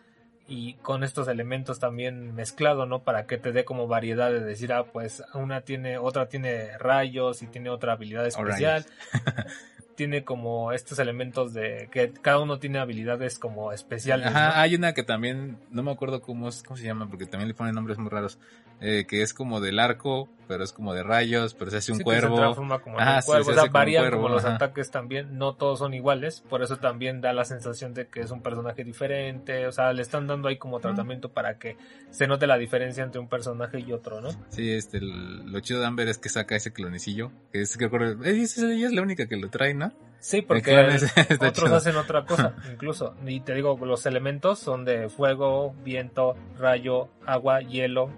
y 0.49 0.75
con 0.75 1.05
estos 1.05 1.29
elementos 1.29 1.79
también 1.79 2.35
mezclado, 2.35 2.87
¿no? 2.87 3.03
Para 3.03 3.27
que 3.27 3.39
te 3.39 3.53
dé 3.53 3.65
como 3.65 3.87
variedad 3.87 4.31
de 4.31 4.41
decir, 4.41 4.73
ah, 4.73 4.85
pues 4.85 5.23
una 5.35 5.63
tiene, 5.63 5.99
otra 5.99 6.27
tiene 6.29 6.77
rayos 6.79 7.43
y 7.43 7.47
tiene 7.47 7.71
otra 7.71 7.93
habilidad 7.93 8.27
especial. 8.27 8.85
tiene 9.95 10.25
como 10.25 10.73
estos 10.73 10.99
elementos 10.99 11.53
de 11.53 11.89
que 11.93 12.13
cada 12.13 12.41
uno 12.41 12.59
tiene 12.59 12.79
habilidades 12.79 13.39
como 13.39 13.73
especiales. 13.73 14.27
Ajá, 14.27 14.61
hay 14.61 14.75
una 14.75 14.95
que 14.95 15.03
también, 15.03 15.59
no 15.71 15.83
me 15.83 15.91
acuerdo 15.91 16.21
cómo, 16.23 16.49
es, 16.49 16.63
cómo 16.63 16.77
se 16.77 16.85
llama, 16.85 17.09
porque 17.09 17.27
también 17.27 17.49
le 17.49 17.55
ponen 17.55 17.75
nombres 17.75 17.99
muy 17.99 18.11
raros, 18.11 18.39
eh, 18.81 19.05
que 19.07 19.23
es 19.23 19.35
como 19.35 19.61
del 19.61 19.79
arco, 19.79 20.29
pero 20.49 20.64
es 20.64 20.73
como 20.73 20.93
de 20.93 21.02
rayos, 21.02 21.55
pero 21.55 21.71
se 21.71 21.79
hace 21.79 21.93
un 21.93 22.00
cuervo. 22.00 22.37
se 22.37 22.43
transforma 22.43 22.79
como 22.81 22.97
un 22.99 23.23
cuervo, 23.25 23.50
o 23.50 23.55
sea, 23.55 23.64
varían 23.71 24.11
como, 24.11 24.29
los 24.29 24.45
ataques 24.45 24.91
también, 24.91 25.38
no 25.38 25.55
todos 25.55 25.79
son 25.79 25.95
iguales, 25.95 26.43
por 26.49 26.62
eso 26.62 26.76
también 26.76 27.21
da 27.21 27.33
la 27.33 27.45
sensación 27.45 27.95
de 27.95 28.09
que 28.09 28.21
es 28.21 28.31
un 28.31 28.43
personaje 28.43 28.85
diferente, 28.85 29.67
o 29.67 29.73
sea, 29.73 29.93
le 29.93 30.02
están 30.02 30.26
dando 30.26 30.49
ahí 30.49 30.59
como 30.59 30.81
tratamiento 30.81 31.31
para 31.31 31.59
que 31.59 31.76
se 32.11 32.26
note 32.26 32.47
la 32.47 32.59
diferencia 32.59 33.02
entre 33.02 33.21
un 33.21 33.29
personaje 33.29 33.81
y 33.81 33.93
otro, 33.93 34.21
¿no? 34.21 34.31
Sí, 34.50 34.73
este, 34.73 35.00
lo 35.00 35.61
chido 35.61 35.81
de 35.81 35.87
Amber 35.87 36.09
es 36.09 36.19
que 36.19 36.29
saca 36.29 36.57
ese 36.57 36.73
clonicillo, 36.73 37.31
que 37.52 37.62
es 37.62 37.76
que 37.76 37.87
ella 37.87 38.87
es 38.87 38.93
la 38.93 39.02
única 39.02 39.26
que 39.26 39.37
lo 39.37 39.49
trae, 39.49 39.75
¿no? 39.75 39.93
Sí, 40.23 40.41
porque 40.41 40.73
otros 41.41 41.73
hacen 41.73 41.97
otra 41.97 42.25
cosa, 42.26 42.55
incluso. 42.71 43.17
Y 43.26 43.41
te 43.41 43.55
digo, 43.55 43.76
los 43.85 44.07
elementos 44.07 44.61
son 44.61 44.85
de 44.85 45.09
fuego, 45.09 45.75
viento, 45.85 46.37
rayo, 46.59 47.09
agua, 47.26 47.61
hielo, 47.61 48.09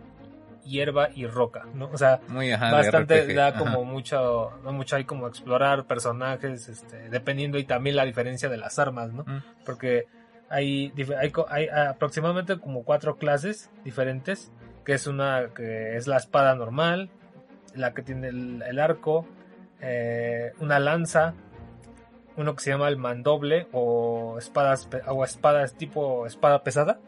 hierba 0.64 1.10
y 1.14 1.26
roca, 1.26 1.66
¿no? 1.74 1.90
O 1.92 1.98
sea, 1.98 2.20
bastante 2.28 3.32
da 3.34 3.54
como 3.54 3.84
mucho, 3.84 4.52
mucho 4.64 4.96
hay 4.96 5.04
como 5.04 5.28
explorar 5.28 5.84
personajes, 5.84 6.68
este, 6.68 7.08
dependiendo 7.10 7.58
y 7.58 7.64
también 7.64 7.96
la 7.96 8.04
diferencia 8.04 8.48
de 8.48 8.56
las 8.56 8.78
armas, 8.78 9.12
¿no? 9.12 9.24
Mm. 9.24 9.42
Porque 9.64 10.06
hay, 10.48 10.92
hay, 11.48 11.68
aproximadamente 11.68 12.58
como 12.58 12.84
cuatro 12.84 13.16
clases 13.16 13.70
diferentes, 13.84 14.52
que 14.84 14.94
es 14.94 15.06
una 15.06 15.48
que 15.54 15.96
es 15.96 16.06
la 16.06 16.16
espada 16.16 16.54
normal, 16.54 17.10
la 17.74 17.92
que 17.94 18.02
tiene 18.02 18.28
el, 18.28 18.78
arco, 18.78 19.26
eh, 19.80 20.52
una 20.60 20.78
lanza, 20.78 21.34
uno 22.36 22.54
que 22.54 22.62
se 22.62 22.70
llama 22.70 22.88
el 22.88 22.96
mandoble 22.96 23.68
o 23.72 24.36
espadas 24.38 24.88
o 25.06 25.24
espadas 25.24 25.74
tipo 25.74 26.26
espada 26.26 26.62
pesada. 26.62 26.98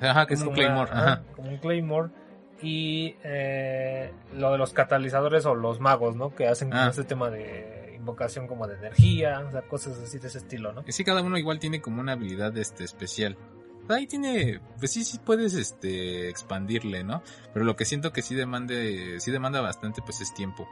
Ajá, 0.00 0.26
que 0.26 0.34
es, 0.34 0.42
un 0.42 0.54
claymore. 0.54 0.90
Como 1.36 1.50
un 1.50 1.58
claymore 1.58 2.10
y 2.62 3.16
eh, 3.24 4.12
lo 4.34 4.52
de 4.52 4.58
los 4.58 4.72
catalizadores 4.72 5.46
o 5.46 5.54
los 5.54 5.80
magos, 5.80 6.16
¿no? 6.16 6.34
Que 6.34 6.46
hacen 6.46 6.72
ah. 6.72 6.88
este 6.90 7.04
tema 7.04 7.30
de 7.30 7.94
invocación 7.96 8.46
como 8.46 8.66
de 8.66 8.76
energía, 8.76 9.40
o 9.46 9.50
sea, 9.50 9.62
cosas 9.62 9.98
así 9.98 10.18
de 10.18 10.28
ese 10.28 10.38
estilo, 10.38 10.72
¿no? 10.72 10.84
Sí, 10.88 11.04
cada 11.04 11.22
uno 11.22 11.38
igual 11.38 11.58
tiene 11.58 11.80
como 11.80 12.00
una 12.00 12.12
habilidad 12.12 12.56
este 12.56 12.84
especial. 12.84 13.36
Ahí 13.88 14.06
tiene, 14.06 14.60
pues 14.78 14.92
sí, 14.92 15.04
sí 15.04 15.18
puedes 15.18 15.54
este 15.54 16.28
expandirle, 16.28 17.02
¿no? 17.02 17.22
Pero 17.52 17.64
lo 17.64 17.76
que 17.76 17.84
siento 17.84 18.12
que 18.12 18.22
sí 18.22 18.34
demande, 18.34 19.18
sí 19.18 19.30
demanda 19.30 19.60
bastante, 19.60 20.00
pues 20.02 20.20
es 20.20 20.32
tiempo 20.32 20.68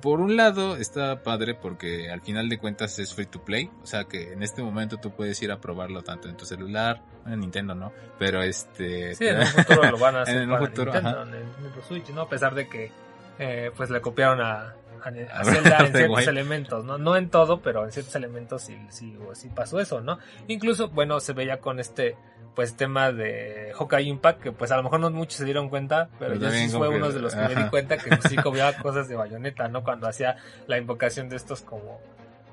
por 0.00 0.20
un 0.20 0.36
lado 0.36 0.76
está 0.76 1.22
padre 1.22 1.54
porque 1.54 2.10
al 2.10 2.20
final 2.20 2.48
de 2.48 2.58
cuentas 2.58 2.98
es 2.98 3.14
free 3.14 3.26
to 3.26 3.44
play, 3.44 3.70
o 3.82 3.86
sea 3.86 4.04
que 4.04 4.32
en 4.32 4.42
este 4.42 4.62
momento 4.62 4.96
tú 4.98 5.12
puedes 5.12 5.40
ir 5.42 5.52
a 5.52 5.60
probarlo 5.60 6.02
tanto 6.02 6.28
en 6.28 6.36
tu 6.36 6.44
celular, 6.44 7.02
en 7.26 7.40
Nintendo 7.40 7.74
no, 7.74 7.92
pero 8.18 8.42
este... 8.42 9.14
Sí, 9.14 9.26
en 9.26 9.38
un 9.38 9.46
futuro 9.46 9.90
lo 9.90 9.98
van 9.98 10.16
a 10.16 10.22
hacer 10.22 10.42
en 10.42 10.50
un 10.50 10.58
futuro, 10.58 10.92
Nintendo, 10.92 11.22
en, 11.22 11.34
el, 11.34 11.82
Switch, 11.86 12.08
¿no? 12.10 12.22
A 12.22 12.28
pesar 12.28 12.54
de 12.54 12.68
que 12.68 12.90
eh, 13.38 13.70
pues 13.76 13.90
le 13.90 14.00
copiaron 14.00 14.40
a, 14.40 14.74
a, 15.32 15.44
Zelda 15.44 15.78
en 15.86 15.92
ciertos 15.94 16.26
elementos, 16.26 16.84
¿no? 16.84 16.98
No 16.98 17.16
en 17.16 17.30
todo, 17.30 17.60
pero 17.60 17.84
en 17.84 17.92
ciertos 17.92 18.14
elementos 18.14 18.62
sí, 18.62 18.76
sí, 18.90 19.16
sí 19.34 19.48
pasó 19.54 19.80
eso, 19.80 20.00
¿no? 20.00 20.18
Incluso, 20.46 20.88
bueno, 20.88 21.20
se 21.20 21.32
veía 21.32 21.60
con 21.60 21.80
este 21.80 22.16
pues 22.54 22.74
tema 22.74 23.12
de 23.12 23.72
Hawkeye 23.78 24.08
Impact, 24.08 24.42
que 24.42 24.50
pues 24.50 24.72
a 24.72 24.76
lo 24.76 24.82
mejor 24.82 24.98
no 24.98 25.10
muchos 25.10 25.36
se 25.36 25.44
dieron 25.44 25.68
cuenta, 25.68 26.08
pero 26.18 26.34
yo 26.34 26.50
sí 26.50 26.68
fue 26.68 26.88
uno 26.88 27.08
de 27.12 27.20
los 27.20 27.32
que 27.32 27.40
me 27.42 27.54
di 27.54 27.68
cuenta 27.70 27.98
que 27.98 28.08
pues, 28.08 28.22
sí 28.28 28.34
copiaba 28.42 28.72
cosas 28.72 29.08
de 29.08 29.14
bayoneta, 29.14 29.68
¿no? 29.68 29.84
Cuando 29.84 30.08
hacía 30.08 30.36
la 30.66 30.76
invocación 30.76 31.28
de 31.28 31.36
estos 31.36 31.62
como 31.62 32.00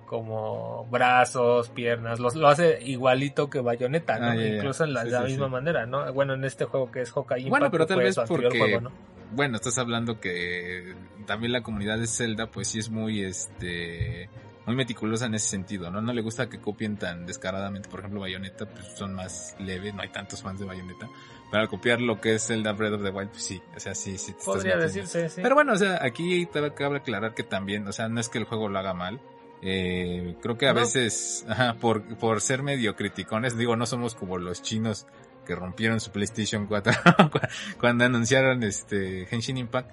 como 0.05 0.85
brazos, 0.91 1.69
piernas, 1.69 2.19
los, 2.19 2.35
lo 2.35 2.47
hace 2.47 2.79
igualito 2.83 3.49
que 3.49 3.59
Bayonetta, 3.59 4.19
¿no? 4.19 4.27
Ah. 4.27 4.35
Incluso 4.35 4.83
en 4.83 4.93
la, 4.93 5.03
Sí, 5.03 5.09
la 5.09 5.19
sí, 5.21 5.25
misma 5.31 5.45
sí. 5.47 5.51
manera, 5.51 5.85
¿no? 5.85 6.11
Bueno, 6.13 6.33
en 6.33 6.43
este 6.45 6.65
juego 6.65 6.91
que 6.91 7.01
es 7.01 7.11
Hawkeye 7.11 7.49
Bueno, 7.49 7.69
pero 7.71 7.85
tal 7.85 7.97
fue 7.97 8.03
vez 8.05 8.15
porque- 8.27 8.57
juego, 8.57 8.81
¿no? 8.81 8.91
Bueno, 9.31 9.55
estás 9.55 9.77
hablando 9.79 10.19
que 10.19 10.93
también 11.25 11.51
la 11.51 11.61
comunidad 11.61 11.97
de 11.97 12.07
Zelda, 12.07 12.47
pues 12.47 12.67
sí 12.69 12.79
es 12.79 12.89
muy, 12.89 13.23
este, 13.23 14.29
muy 14.67 14.75
meticulosa 14.75 15.25
en 15.25 15.33
ese 15.33 15.47
sentido, 15.47 15.89
¿no? 15.89 15.99
No 16.01 16.13
le 16.13 16.21
gusta 16.21 16.47
que 16.47 16.59
copien 16.59 16.95
tan 16.97 17.25
descaradamente. 17.25 17.89
Por 17.89 17.99
ejemplo, 17.99 18.21
Bayonetta, 18.21 18.65
pues 18.67 18.85
son 18.95 19.15
más 19.15 19.55
leves, 19.59 19.93
no 19.95 20.03
hay 20.03 20.09
tantos 20.09 20.41
fans 20.41 20.59
de 20.59 20.65
Bayonetta. 20.65 21.09
Pero 21.51 21.61
al 21.61 21.67
copiar 21.69 22.01
lo 22.01 22.21
que 22.21 22.35
es 22.35 22.45
Zelda 22.47 22.71
Breath 22.73 22.93
of 22.93 23.03
the 23.03 23.09
Wild, 23.09 23.29
pues 23.31 23.43
sí, 23.43 23.61
o 23.75 23.79
sea, 23.79 23.93
sí, 23.95 24.17
sí. 24.17 24.33
te 24.33 24.43
Podría 24.43 24.77
decirse, 24.77 25.27
sí. 25.29 25.41
Pero 25.41 25.55
bueno, 25.55 25.73
o 25.73 25.77
sea, 25.77 25.99
aquí 26.01 26.45
te 26.45 26.71
cabe 26.73 26.97
aclarar 26.97 27.33
que 27.33 27.43
también, 27.43 27.87
o 27.87 27.91
sea, 27.91 28.07
no 28.07 28.19
es 28.19 28.29
que 28.29 28.37
el 28.37 28.45
juego 28.45 28.69
lo 28.69 28.77
haga 28.79 28.93
mal. 28.93 29.19
Eh, 29.67 30.35
creo 30.41 30.57
que 30.57 30.67
a 30.67 30.73
No. 30.73 30.79
veces, 30.81 31.43
ajá, 31.49 31.73
por, 31.75 32.03
por 32.17 32.39
ser 32.39 32.61
medio 32.61 32.95
criticones, 32.95 33.57
digo, 33.57 33.75
no 33.75 33.85
somos 33.87 34.13
como 34.13 34.37
los 34.37 34.61
chinos 34.61 35.07
que 35.45 35.55
rompieron 35.55 35.99
su 35.99 36.11
PlayStation 36.11 36.67
4 36.67 36.93
cu- 37.31 37.39
cuando 37.79 38.05
anunciaron 38.05 38.61
este 38.63 39.27
Henshin 39.33 39.57
Impact. 39.57 39.89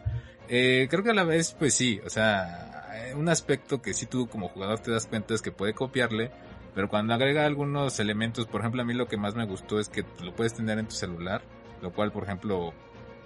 Eh, 0.49 0.87
creo 0.91 1.03
que 1.03 1.11
a 1.11 1.15
la 1.15 1.25
vez, 1.25 1.57
pues 1.59 1.73
sí, 1.75 2.01
o 2.05 2.11
sea, 2.11 2.91
eh, 3.09 3.15
un 3.15 3.29
aspecto 3.31 3.81
que 3.81 3.95
sí 3.95 4.05
tú 4.07 4.29
como 4.29 4.49
jugador 4.49 4.79
te 4.81 4.91
das 4.91 5.07
cuenta 5.07 5.33
es 5.35 5.41
que 5.41 5.53
puede 5.53 5.73
copiarle, 5.73 6.31
pero 6.75 6.89
cuando 6.91 7.15
agrega 7.15 7.47
algunos 7.47 7.99
elementos, 8.01 8.47
por 8.47 8.61
ejemplo, 8.61 8.83
a 8.83 8.85
mí 8.85 8.93
lo 8.93 9.09
que 9.09 9.17
más 9.17 9.35
me 9.35 9.47
gustó 9.47 9.81
es 9.81 9.89
que 9.89 10.05
lo 10.23 10.35
puedes 10.35 10.53
tener 10.55 10.79
en 10.79 10.87
tu 10.87 10.95
celular, 10.95 11.43
lo 11.81 11.93
cual, 11.93 12.13
por 12.13 12.25
ejemplo, 12.25 12.75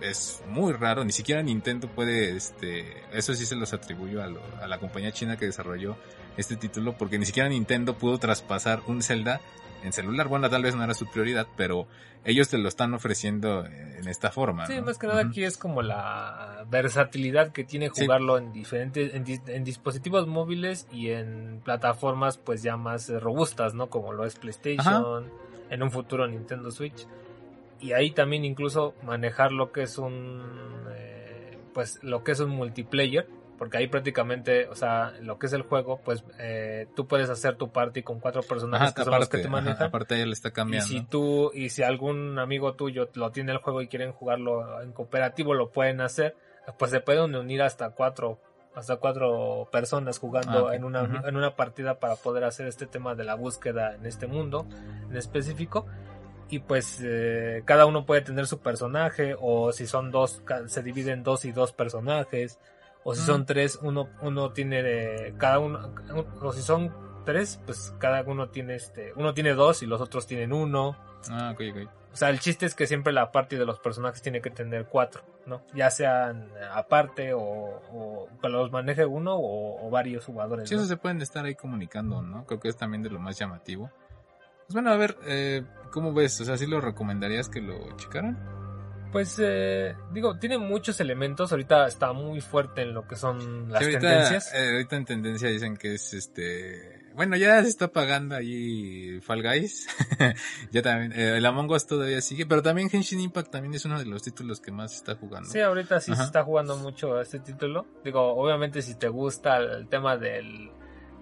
es 0.00 0.42
muy 0.48 0.72
raro, 0.72 1.04
ni 1.04 1.12
siquiera 1.12 1.42
Nintendo 1.42 1.88
puede, 1.88 2.36
este, 2.36 3.02
eso 3.12 3.34
sí 3.34 3.46
se 3.46 3.56
los 3.56 3.72
atribuyo 3.72 4.22
a, 4.22 4.26
lo- 4.26 4.42
a 4.60 4.66
la 4.66 4.78
compañía 4.78 5.12
china 5.12 5.36
que 5.36 5.46
desarrolló 5.46 5.96
este 6.36 6.56
título, 6.56 6.96
porque 6.98 7.18
ni 7.18 7.24
siquiera 7.26 7.48
Nintendo 7.48 7.94
pudo 7.96 8.18
traspasar 8.18 8.82
un 8.86 9.02
Zelda 9.02 9.40
en 9.84 9.92
celular. 9.92 10.28
Bueno, 10.28 10.50
tal 10.50 10.62
vez 10.62 10.74
no 10.74 10.84
era 10.84 10.94
su 10.94 11.06
prioridad, 11.06 11.46
pero 11.56 11.86
ellos 12.24 12.48
te 12.48 12.58
lo 12.58 12.68
están 12.68 12.92
ofreciendo 12.92 13.64
en 13.66 14.06
esta 14.08 14.30
forma. 14.32 14.66
Sí, 14.66 14.76
¿no? 14.76 14.82
más 14.82 14.98
que 14.98 15.06
nada 15.06 15.22
aquí 15.22 15.44
es 15.44 15.56
como 15.56 15.80
la 15.80 16.64
versatilidad 16.68 17.52
que 17.52 17.64
tiene 17.64 17.90
Sí. 17.94 18.02
jugarlo 18.04 18.36
en 18.36 18.52
diferentes, 18.52 19.12
en 19.14 19.64
dispositivos 19.64 20.26
móviles 20.26 20.86
y 20.92 21.10
en 21.10 21.60
plataformas 21.64 22.36
pues 22.36 22.62
ya 22.62 22.76
más 22.76 23.08
eh, 23.10 23.18
robustas, 23.20 23.74
¿no? 23.74 23.88
Como 23.88 24.12
lo 24.12 24.24
es 24.26 24.34
PlayStation, 24.36 25.30
en 25.70 25.82
un 25.82 25.90
futuro 25.90 26.26
Nintendo 26.26 26.70
Switch. 26.70 27.06
Y 27.80 27.92
ahí 27.92 28.10
también 28.10 28.44
incluso 28.44 28.94
manejar 29.02 29.52
lo 29.52 29.70
que 29.72 29.82
es 29.82 29.98
un, 29.98 30.42
eh, 30.92 31.58
pues 31.74 31.98
lo 32.02 32.24
que 32.24 32.32
es 32.32 32.40
un 32.40 32.50
multiplayer, 32.50 33.28
porque 33.58 33.78
ahí 33.78 33.86
prácticamente, 33.86 34.66
o 34.68 34.74
sea, 34.74 35.12
lo 35.20 35.38
que 35.38 35.46
es 35.46 35.52
el 35.52 35.62
juego, 35.62 36.00
pues 36.04 36.24
eh, 36.38 36.88
tú 36.94 37.06
puedes 37.06 37.28
hacer 37.30 37.56
tu 37.56 37.70
party 37.72 38.02
con 38.02 38.20
cuatro 38.20 38.42
personajes 38.42 38.88
Ajá, 38.88 38.94
que 38.94 39.04
son 39.04 39.14
los 39.18 39.28
que 39.28 39.36
aparte, 39.36 39.38
te 39.38 39.48
ajá, 39.48 39.50
manejan. 39.64 39.86
aparte 39.88 40.14
ella 40.16 40.26
le 40.26 40.32
está 40.32 40.48
Y 40.48 40.52
cambiando. 40.52 40.86
si 40.88 41.02
tú, 41.02 41.50
y 41.54 41.70
si 41.70 41.82
algún 41.82 42.38
amigo 42.38 42.74
tuyo 42.74 43.08
lo 43.14 43.30
tiene 43.30 43.52
el 43.52 43.58
juego 43.58 43.82
y 43.82 43.88
quieren 43.88 44.12
jugarlo 44.12 44.82
en 44.82 44.92
cooperativo, 44.92 45.54
lo 45.54 45.70
pueden 45.70 46.00
hacer, 46.00 46.34
pues 46.78 46.90
se 46.90 47.00
pueden 47.00 47.34
unir 47.34 47.62
hasta 47.62 47.90
cuatro, 47.90 48.38
hasta 48.74 48.96
cuatro 48.96 49.68
personas 49.72 50.18
jugando 50.18 50.68
Ah, 50.68 50.76
en 50.76 50.84
una, 50.84 51.22
en 51.26 51.36
una 51.36 51.56
partida 51.56 51.98
para 51.98 52.16
poder 52.16 52.44
hacer 52.44 52.66
este 52.66 52.86
tema 52.86 53.14
de 53.14 53.24
la 53.24 53.34
búsqueda 53.36 53.94
en 53.94 54.04
este 54.06 54.26
mundo 54.26 54.66
en 55.10 55.16
específico. 55.16 55.86
Y 56.48 56.60
pues 56.60 57.00
eh, 57.02 57.62
cada 57.64 57.86
uno 57.86 58.06
puede 58.06 58.20
tener 58.20 58.46
su 58.46 58.60
personaje, 58.60 59.34
o 59.40 59.72
si 59.72 59.86
son 59.86 60.10
dos, 60.10 60.42
se 60.66 60.82
dividen 60.82 61.22
dos 61.24 61.44
y 61.44 61.52
dos 61.52 61.72
personajes, 61.72 62.60
o 63.02 63.14
si 63.14 63.22
Mm. 63.22 63.26
son 63.26 63.46
tres, 63.46 63.78
uno, 63.82 64.08
uno 64.22 64.52
tiene 64.52 65.34
cada 65.38 65.58
uno, 65.58 65.92
o 66.40 66.52
si 66.52 66.62
son 66.62 66.94
tres, 67.24 67.60
pues 67.66 67.92
cada 67.98 68.22
uno 68.22 68.48
tiene 68.50 68.76
este, 68.76 69.12
uno 69.16 69.34
tiene 69.34 69.54
dos 69.54 69.82
y 69.82 69.86
los 69.86 70.00
otros 70.00 70.26
tienen 70.28 70.52
uno. 70.52 70.96
Ah, 71.30 71.50
ok, 71.52 71.60
ok. 71.72 71.90
O 72.12 72.16
sea, 72.16 72.30
el 72.30 72.38
chiste 72.40 72.64
es 72.64 72.74
que 72.74 72.86
siempre 72.86 73.12
la 73.12 73.30
parte 73.30 73.58
de 73.58 73.66
los 73.66 73.78
personajes 73.80 74.22
tiene 74.22 74.40
que 74.40 74.48
tener 74.50 74.86
cuatro, 74.86 75.22
¿no? 75.44 75.62
Ya 75.74 75.90
sean 75.90 76.48
aparte 76.72 77.34
o, 77.34 77.40
o 77.42 78.28
que 78.40 78.48
los 78.48 78.70
maneje 78.72 79.04
uno 79.04 79.34
o, 79.36 79.86
o 79.86 79.90
varios 79.90 80.24
jugadores. 80.24 80.68
Sí, 80.68 80.76
¿no? 80.76 80.80
eso 80.80 80.88
se 80.88 80.96
pueden 80.96 81.20
estar 81.20 81.44
ahí 81.44 81.54
comunicando, 81.56 82.22
¿no? 82.22 82.46
Creo 82.46 82.58
que 82.60 82.68
es 82.68 82.76
también 82.76 83.02
de 83.02 83.10
lo 83.10 83.18
más 83.18 83.36
llamativo. 83.38 83.90
Pues 84.66 84.72
bueno, 84.74 84.90
a 84.92 84.96
ver, 84.96 85.16
eh, 85.26 85.62
¿cómo 85.96 86.12
ves? 86.12 86.38
O 86.42 86.44
sea, 86.44 86.58
¿sí 86.58 86.66
lo 86.66 86.78
recomendarías 86.78 87.48
que 87.48 87.62
lo 87.62 87.96
checaran? 87.96 88.38
Pues 89.12 89.38
eh, 89.42 89.96
digo, 90.12 90.38
tiene 90.38 90.58
muchos 90.58 91.00
elementos. 91.00 91.50
Ahorita 91.50 91.86
está 91.86 92.12
muy 92.12 92.42
fuerte 92.42 92.82
en 92.82 92.92
lo 92.92 93.06
que 93.08 93.16
son 93.16 93.70
las 93.70 93.78
Sí, 93.78 93.86
ahorita, 93.86 94.00
tendencias. 94.00 94.52
eh, 94.54 94.72
ahorita 94.72 94.96
en 94.96 95.04
tendencia 95.06 95.48
dicen 95.48 95.78
que 95.78 95.94
es 95.94 96.12
este... 96.12 97.06
Bueno, 97.14 97.34
ya 97.38 97.62
se 97.62 97.70
está 97.70 97.88
pagando 97.88 98.34
ahí 98.36 99.18
Fall 99.22 99.42
Guys. 99.42 99.88
ya 100.70 100.82
también, 100.82 101.12
eh, 101.18 101.38
el 101.38 101.46
Among 101.46 101.70
Us 101.70 101.86
todavía 101.86 102.20
sigue, 102.20 102.44
pero 102.44 102.60
también 102.62 102.90
Henshin 102.92 103.20
Impact 103.20 103.50
también 103.52 103.72
es 103.72 103.86
uno 103.86 103.98
de 103.98 104.04
los 104.04 104.22
títulos 104.22 104.60
que 104.60 104.70
más 104.70 104.94
está 104.96 105.14
jugando. 105.14 105.48
Sí, 105.48 105.60
ahorita 105.60 105.98
sí 106.00 106.12
Ajá. 106.12 106.20
se 106.20 106.26
está 106.26 106.44
jugando 106.44 106.76
mucho 106.76 107.18
este 107.18 107.38
título. 107.40 107.86
Digo, 108.04 108.20
obviamente 108.36 108.82
si 108.82 108.96
te 108.96 109.08
gusta 109.08 109.56
el 109.56 109.88
tema 109.88 110.18
del, 110.18 110.70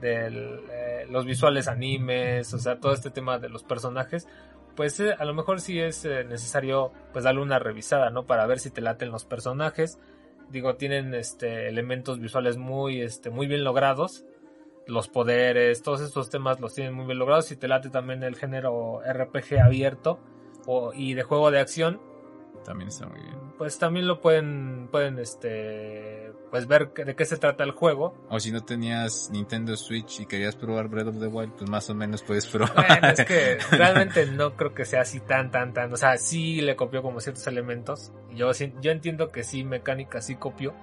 del 0.00 0.64
eh, 0.68 1.06
los 1.10 1.24
visuales 1.26 1.68
animes, 1.68 2.52
o 2.54 2.58
sea, 2.58 2.80
todo 2.80 2.92
este 2.92 3.10
tema 3.10 3.38
de 3.38 3.48
los 3.50 3.62
personajes, 3.62 4.26
pues 4.76 4.98
eh, 5.00 5.14
a 5.18 5.24
lo 5.24 5.34
mejor 5.34 5.60
sí 5.60 5.80
es 5.80 6.04
eh, 6.04 6.24
necesario 6.24 6.92
pues 7.12 7.24
darle 7.24 7.42
una 7.42 7.58
revisada, 7.58 8.10
¿no? 8.10 8.24
Para 8.24 8.46
ver 8.46 8.58
si 8.58 8.70
te 8.70 8.80
laten 8.80 9.10
los 9.10 9.24
personajes. 9.24 9.98
Digo, 10.50 10.76
tienen 10.76 11.14
este 11.14 11.68
elementos 11.68 12.20
visuales 12.20 12.56
muy 12.56 13.00
este 13.00 13.30
muy 13.30 13.46
bien 13.46 13.64
logrados. 13.64 14.24
Los 14.86 15.08
poderes, 15.08 15.82
todos 15.82 16.02
estos 16.02 16.28
temas 16.28 16.60
los 16.60 16.74
tienen 16.74 16.94
muy 16.94 17.06
bien 17.06 17.18
logrados. 17.18 17.46
Si 17.46 17.56
te 17.56 17.68
late 17.68 17.88
también 17.88 18.22
el 18.22 18.36
género 18.36 19.00
RPG 19.00 19.60
abierto 19.60 20.20
o, 20.66 20.92
y 20.92 21.14
de 21.14 21.22
juego 21.22 21.50
de 21.50 21.60
acción, 21.60 22.00
También 22.64 22.88
está 22.88 23.06
muy 23.06 23.20
bien. 23.20 23.43
Pues 23.58 23.78
también 23.78 24.06
lo 24.08 24.20
pueden 24.20 24.88
pueden 24.90 25.18
este 25.18 26.32
pues 26.50 26.66
ver 26.66 26.92
de 26.92 27.14
qué 27.14 27.24
se 27.24 27.36
trata 27.36 27.64
el 27.64 27.70
juego 27.72 28.14
O 28.28 28.38
si 28.40 28.50
no 28.52 28.64
tenías 28.64 29.30
Nintendo 29.32 29.76
Switch 29.76 30.20
y 30.20 30.26
querías 30.26 30.56
probar 30.56 30.88
Breath 30.88 31.08
of 31.08 31.20
the 31.20 31.26
Wild, 31.26 31.52
pues 31.52 31.70
más 31.70 31.88
o 31.90 31.94
menos 31.94 32.22
puedes 32.22 32.46
probar. 32.52 32.74
bueno 32.88 33.08
es 33.08 33.24
que 33.24 33.58
realmente 33.70 34.26
no 34.26 34.54
creo 34.56 34.74
que 34.74 34.84
sea 34.84 35.02
así 35.02 35.20
tan 35.20 35.50
tan 35.50 35.72
tan 35.72 35.92
o 35.92 35.96
sea 35.96 36.16
sí 36.16 36.60
le 36.60 36.76
copió 36.76 37.02
como 37.02 37.20
ciertos 37.20 37.46
elementos 37.46 38.12
yo 38.34 38.52
sí- 38.54 38.72
yo 38.80 38.90
entiendo 38.90 39.30
que 39.30 39.44
sí 39.44 39.62
mecánica 39.64 40.20
sí 40.20 40.34
copió 40.36 40.74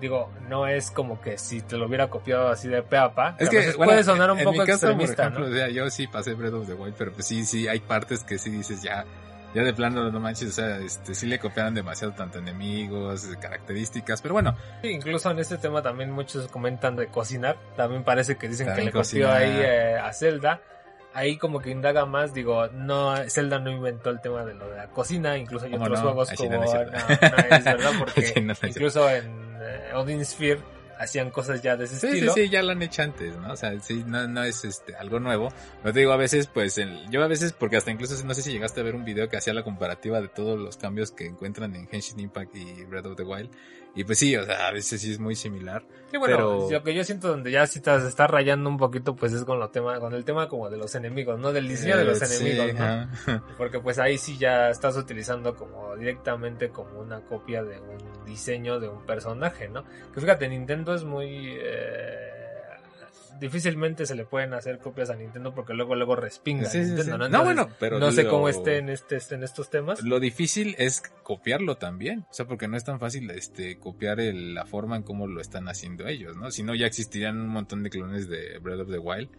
digo 0.00 0.30
no 0.48 0.66
es 0.66 0.90
como 0.90 1.20
que 1.20 1.36
si 1.38 1.60
te 1.60 1.76
lo 1.76 1.86
hubiera 1.86 2.08
copiado 2.08 2.48
así 2.48 2.68
de 2.68 2.82
pe 2.82 2.96
a 2.96 3.14
pa 3.14 3.36
Es 3.38 3.48
que 3.50 3.58
bueno, 3.76 3.84
puede 3.92 4.02
sonar 4.04 4.30
un 4.30 4.38
en 4.38 4.44
poco 4.44 4.60
mi 4.60 4.66
caso, 4.66 4.86
por 4.86 4.90
extremista 5.02 5.22
ejemplo, 5.24 5.46
¿no? 5.46 5.52
o 5.52 5.56
sea, 5.56 5.68
yo 5.68 5.90
sí 5.90 6.06
pasé 6.06 6.34
Breath 6.34 6.54
of 6.54 6.66
the 6.66 6.74
Wild, 6.74 6.94
pero 6.96 7.12
pues 7.12 7.26
sí, 7.26 7.44
sí, 7.44 7.68
hay 7.68 7.80
partes 7.80 8.24
que 8.24 8.38
sí 8.38 8.48
dices 8.50 8.82
ya, 8.82 9.04
ya 9.54 9.62
de 9.62 9.72
plano 9.72 10.10
no 10.10 10.20
manches, 10.20 10.50
o 10.50 10.52
sea, 10.52 10.78
este, 10.78 11.14
sí 11.14 11.26
le 11.26 11.38
copiaron 11.38 11.74
demasiado 11.74 12.12
tanto 12.14 12.38
enemigos, 12.38 13.24
eh, 13.24 13.36
características, 13.40 14.22
pero 14.22 14.34
bueno, 14.34 14.56
Sí, 14.82 14.88
incluso 14.88 15.30
en 15.30 15.38
este 15.38 15.58
tema 15.58 15.82
también 15.82 16.10
muchos 16.10 16.48
comentan 16.48 16.96
de 16.96 17.08
cocinar. 17.08 17.56
También 17.76 18.04
parece 18.04 18.36
que 18.36 18.48
dicen 18.48 18.66
También 18.66 18.90
que 18.90 18.98
le 18.98 19.02
copió 19.02 19.30
ahí 19.30 19.60
eh, 19.60 19.96
a 19.98 20.12
Zelda. 20.12 20.60
Ahí 21.12 21.38
como 21.38 21.60
que 21.60 21.70
indaga 21.70 22.06
más, 22.06 22.32
digo, 22.32 22.68
no, 22.68 23.16
Zelda 23.28 23.58
no 23.58 23.70
inventó 23.70 24.10
el 24.10 24.20
tema 24.20 24.44
de 24.44 24.54
lo 24.54 24.68
de 24.68 24.76
la 24.76 24.86
cocina, 24.86 25.36
incluso 25.36 25.64
hay 25.64 25.72
¿Cómo 25.72 25.84
otros 25.86 25.98
no? 25.98 26.04
juegos 26.04 26.30
Ay, 26.30 26.36
sí, 26.36 26.44
como, 26.44 26.56
no, 26.64 26.64
no 26.64 27.56
es 27.56 27.64
verdad, 27.64 27.90
porque 27.98 28.56
incluso 28.68 29.10
en 29.10 29.58
eh, 29.60 29.90
Odin 29.94 30.24
Sphere 30.24 30.60
hacían 31.00 31.30
cosas 31.30 31.62
ya 31.62 31.76
de 31.76 31.86
ese 31.86 31.94
sí, 31.96 32.00
sí, 32.00 32.12
estilo. 32.14 32.32
sí, 32.34 32.48
ya 32.50 32.62
lo 32.62 32.72
han 32.72 32.82
hecho 32.82 33.02
antes, 33.02 33.36
¿no? 33.38 33.52
O 33.52 33.56
sea, 33.56 33.78
sí, 33.80 34.04
no, 34.06 34.28
no 34.28 34.44
es 34.44 34.64
este, 34.64 34.94
algo 34.94 35.18
nuevo, 35.18 35.48
pero 35.82 35.92
te 35.94 36.00
digo, 36.00 36.12
a 36.12 36.16
veces, 36.16 36.46
pues, 36.46 36.78
el- 36.78 37.08
yo 37.10 37.22
a 37.24 37.26
veces, 37.26 37.52
porque 37.52 37.76
hasta 37.76 37.90
incluso, 37.90 38.22
no 38.24 38.34
sé 38.34 38.42
si 38.42 38.52
llegaste 38.52 38.80
a 38.80 38.84
ver 38.84 38.94
un 38.94 39.04
video 39.04 39.28
que 39.28 39.36
hacía 39.36 39.54
la 39.54 39.64
comparativa 39.64 40.20
de 40.20 40.28
todos 40.28 40.58
los 40.58 40.76
cambios 40.76 41.10
que 41.10 41.26
encuentran 41.26 41.74
en 41.74 41.88
Henshin 41.90 42.20
Impact 42.20 42.54
y 42.54 42.84
Breath 42.84 43.06
of 43.06 43.16
the 43.16 43.22
Wild, 43.24 43.50
y 43.94 44.04
pues 44.04 44.18
sí, 44.18 44.36
o 44.36 44.44
sea, 44.44 44.68
a 44.68 44.72
veces 44.72 45.00
sí 45.00 45.10
es 45.12 45.18
muy 45.18 45.34
similar. 45.34 45.82
Sí, 46.10 46.16
bueno, 46.16 46.36
Pero- 46.36 46.68
lo 46.70 46.82
que 46.82 46.92
yo 46.94 47.04
siento 47.04 47.28
donde 47.28 47.50
ya 47.52 47.66
sí 47.66 47.80
te 47.80 47.94
está 47.96 48.26
rayando 48.26 48.68
un 48.68 48.76
poquito, 48.76 49.14
pues 49.14 49.32
es 49.32 49.44
con 49.44 49.58
lo 49.60 49.70
tema, 49.70 50.00
con 50.00 50.12
el 50.14 50.24
tema 50.24 50.48
como 50.48 50.68
de 50.68 50.76
los 50.76 50.94
enemigos, 50.96 51.38
¿no? 51.38 51.52
Del 51.52 51.68
diseño 51.68 51.96
de 51.96 52.04
los 52.04 52.20
Eh, 52.20 52.26
sí, 52.26 52.48
enemigos, 52.50 52.80
¿no? 53.26 53.42
Porque 53.58 53.78
pues 53.80 53.98
ahí 53.98 54.18
sí 54.18 54.36
ya 54.38 54.70
estás 54.70 54.96
utilizando 54.96 55.54
como 55.54 55.96
directamente 55.96 56.70
como 56.70 56.98
una 57.00 57.20
copia 57.20 57.62
de 57.62 57.78
un 57.80 58.24
diseño 58.24 58.80
de 58.80 58.88
un 58.88 59.06
personaje, 59.06 59.68
¿no? 59.68 59.84
Que 60.12 60.20
fíjate, 60.20 60.48
Nintendo 60.48 60.94
es 60.94 61.04
muy... 61.04 61.56
eh, 61.60 62.39
difícilmente 63.40 64.06
se 64.06 64.14
le 64.14 64.24
pueden 64.24 64.52
hacer 64.54 64.78
copias 64.78 65.10
a 65.10 65.16
Nintendo 65.16 65.54
porque 65.54 65.74
luego 65.74 65.94
luego 65.96 66.14
respinga 66.14 66.66
Sí, 66.66 66.84
sí, 66.84 66.92
Nintendo, 66.92 67.26
sí. 67.26 67.32
¿no? 67.32 67.42
Bueno, 67.44 67.68
pero 67.80 67.98
no 67.98 68.12
sé 68.12 68.24
lo- 68.24 68.30
cómo 68.30 68.48
esté 68.48 68.76
en, 68.78 68.88
este, 68.90 69.18
en 69.30 69.42
estos 69.42 69.70
temas. 69.70 70.02
Lo 70.04 70.20
difícil 70.20 70.74
es 70.78 71.00
copiarlo 71.22 71.76
también, 71.76 72.26
o 72.30 72.32
sea, 72.34 72.46
porque 72.46 72.68
no 72.68 72.76
es 72.76 72.84
tan 72.84 73.00
fácil 73.00 73.30
este 73.30 73.78
copiar 73.78 74.20
el- 74.20 74.54
la 74.54 74.66
forma 74.66 74.96
en 74.96 75.02
cómo 75.02 75.26
lo 75.26 75.40
están 75.40 75.68
haciendo 75.68 76.06
ellos, 76.06 76.36
¿no? 76.36 76.50
Si 76.50 76.62
no 76.62 76.74
ya 76.74 76.86
existirían 76.86 77.40
un 77.40 77.48
montón 77.48 77.82
de 77.82 77.90
clones 77.90 78.28
de 78.28 78.58
Breath 78.58 78.80
of 78.80 78.90
the 78.90 78.98
Wild. 78.98 79.30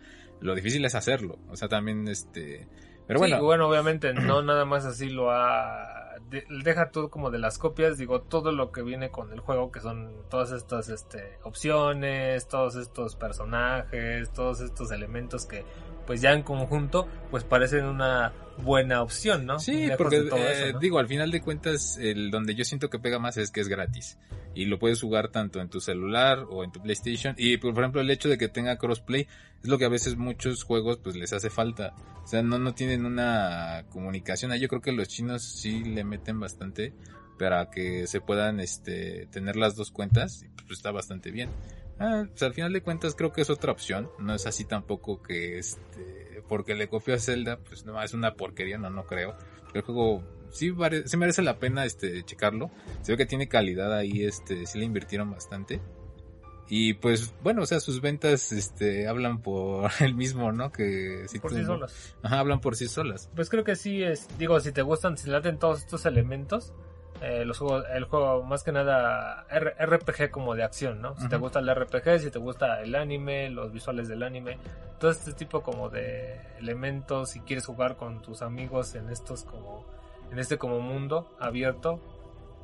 Lo 0.42 0.56
difícil 0.56 0.84
es 0.86 0.96
hacerlo, 0.96 1.38
o 1.50 1.56
sea, 1.56 1.68
también 1.70 2.08
este 2.08 2.68
pero 3.08 3.20
bueno, 3.20 3.44
bueno, 3.44 3.68
obviamente 3.68 4.14
no 4.14 4.42
nada 4.42 4.64
más 4.66 4.86
así 4.86 5.10
lo 5.10 5.32
ha 5.32 6.01
deja 6.64 6.92
todo 6.92 7.10
como 7.10 7.30
de 7.30 7.40
las 7.40 7.58
copias, 7.58 7.98
digo, 7.98 8.22
todo 8.22 8.52
lo 8.52 8.72
que 8.72 8.82
viene 8.82 9.12
con 9.12 9.34
el 9.34 9.40
juego, 9.40 9.72
que 9.72 9.82
son 9.82 10.14
todas 10.30 10.52
estas 10.52 10.90
este, 10.90 11.38
opciones, 11.44 12.48
todos 12.48 12.76
estos 12.76 13.16
personajes, 13.16 14.32
todos 14.32 14.62
estos 14.62 14.92
elementos 14.92 15.46
que 15.46 15.66
pues 16.06 16.22
ya 16.22 16.32
en 16.32 16.44
conjunto 16.44 17.08
pues 17.30 17.44
parecen 17.44 17.86
una 17.86 18.34
buena 18.58 19.02
opción, 19.02 19.46
¿no? 19.46 19.60
Sí, 19.60 19.90
porque 19.98 20.28
eh, 20.36 20.74
digo, 20.80 21.00
al 21.00 21.08
final 21.08 21.32
de 21.32 21.42
cuentas, 21.42 21.98
el 21.98 22.32
donde 22.32 22.56
yo 22.56 22.64
siento 22.64 22.90
que 22.90 23.00
pega 23.00 23.20
más 23.20 23.38
es 23.38 23.52
que 23.52 23.62
es 23.62 23.68
gratis. 23.68 24.18
Y 24.54 24.66
lo 24.66 24.80
puedes 24.80 25.02
jugar 25.02 25.30
tanto 25.30 25.62
en 25.62 25.70
tu 25.70 25.80
celular 25.80 26.46
o 26.50 26.64
en 26.64 26.72
tu 26.72 26.82
PlayStation. 26.82 27.36
Y 27.38 27.58
por 27.58 27.78
ejemplo, 27.78 28.02
el 28.02 28.10
hecho 28.10 28.28
de 28.28 28.38
que 28.38 28.50
tenga 28.50 28.78
crossplay 28.78 29.28
es 29.64 29.70
lo 29.70 29.78
que 29.78 29.86
a 29.86 29.90
veces 29.90 30.18
muchos 30.18 30.64
juegos 30.64 30.98
pues 30.98 31.16
les 31.16 31.32
hace 31.32 31.50
falta. 31.50 31.94
O 32.24 32.28
sea, 32.28 32.42
no, 32.42 32.60
no 32.60 32.74
tienen 32.74 33.06
una 33.06 33.86
comunicación. 33.90 34.54
Yo 34.56 34.68
creo 34.68 34.82
que 34.82 34.92
los 34.92 35.08
chinos 35.08 35.44
sí 35.44 35.84
le 35.84 36.04
meten 36.04 36.40
bastante 36.40 36.94
para 37.40 37.70
que 37.70 38.08
se 38.08 38.20
puedan 38.20 38.60
este 38.60 39.28
tener 39.32 39.56
las 39.56 39.76
dos 39.76 39.90
cuentas. 39.90 40.46
Pues 40.68 40.80
está 40.80 40.92
bastante 40.92 41.32
bien. 41.32 41.50
Ah, 42.02 42.26
pues 42.28 42.42
al 42.42 42.54
final 42.56 42.74
de 42.74 42.82
cuentas 42.82 43.14
creo 43.14 43.32
que 43.32 43.42
es 43.42 43.50
otra 43.52 43.72
opción. 43.72 44.10
No 44.18 44.34
es 44.34 44.48
así 44.48 44.66
tampoco 44.66 45.22
que 45.22 45.60
este, 45.60 46.42
porque 46.48 46.74
le 46.74 46.90
copió 46.90 47.14
a 47.14 47.20
Zelda, 47.20 47.58
pues 47.58 47.86
no, 47.86 48.02
es 48.02 48.16
una 48.16 48.34
porquería, 48.34 48.80
no, 48.80 48.90
no 48.90 49.06
creo. 49.06 49.36
El 49.76 49.84
juego 49.84 50.24
sí, 50.50 50.74
sí 51.06 51.18
merece 51.18 51.44
la 51.44 51.60
pena 51.60 51.86
este, 51.86 52.24
checarlo. 52.24 52.72
Se 53.04 53.12
ve 53.12 53.20
que 53.20 53.28
tiene 53.28 53.48
calidad 53.48 53.94
ahí, 53.94 54.24
este, 54.24 54.66
sí 54.66 54.80
le 54.80 54.86
invirtieron 54.86 55.30
bastante. 55.30 55.80
Y 56.68 56.96
pues, 56.96 57.34
bueno, 57.44 57.64
o 57.64 57.66
sea, 57.66 57.80
sus 57.80 58.02
ventas, 58.02 58.52
este, 58.52 59.08
hablan 59.08 59.42
por 59.42 59.92
el 60.00 60.16
mismo, 60.16 60.52
¿no? 60.52 60.72
Que 60.72 61.26
si 61.28 61.38
por 61.38 61.54
sí 61.54 61.64
solas. 61.64 62.16
Ajá, 62.24 62.40
hablan 62.40 62.62
por 62.62 62.76
sí 62.76 62.88
solas. 62.88 63.30
Pues 63.36 63.50
creo 63.50 63.64
que 63.64 63.76
sí 63.76 64.02
es, 64.02 64.28
digo, 64.40 64.60
si 64.60 64.72
te 64.72 64.82
gustan, 64.82 65.18
si 65.18 65.30
laten 65.30 65.60
todos 65.60 65.82
estos 65.82 66.06
elementos, 66.08 66.74
eh, 67.22 67.46
los 67.46 67.60
juegos, 67.60 67.86
el 67.94 68.06
juego 68.06 68.44
más 68.44 68.64
que 68.64 68.72
nada 68.72 69.46
RPG 69.50 70.32
como 70.32 70.56
de 70.56 70.64
acción, 70.64 71.02
¿no? 71.02 71.16
Si 71.18 71.30
te 71.30 71.38
gusta 71.38 71.60
el 71.60 71.74
RPG, 71.74 72.20
si 72.20 72.32
te 72.32 72.40
gusta 72.40 72.82
el 72.82 72.96
anime, 72.96 73.50
los 73.52 73.72
visuales 73.72 74.08
del 74.08 74.24
anime, 74.24 74.58
todo 75.00 75.12
este 75.12 75.34
tipo 75.34 75.62
como 75.62 75.90
de 75.90 76.42
elementos, 76.58 77.30
si 77.30 77.42
quieres 77.42 77.68
jugar 77.68 77.96
con 77.96 78.24
tus 78.24 78.42
amigos 78.42 78.96
en 78.96 79.10
estos 79.12 79.44
como, 79.44 79.86
en 80.32 80.40
este 80.40 80.58
como 80.58 80.80
mundo 80.80 81.36
abierto, 81.40 82.00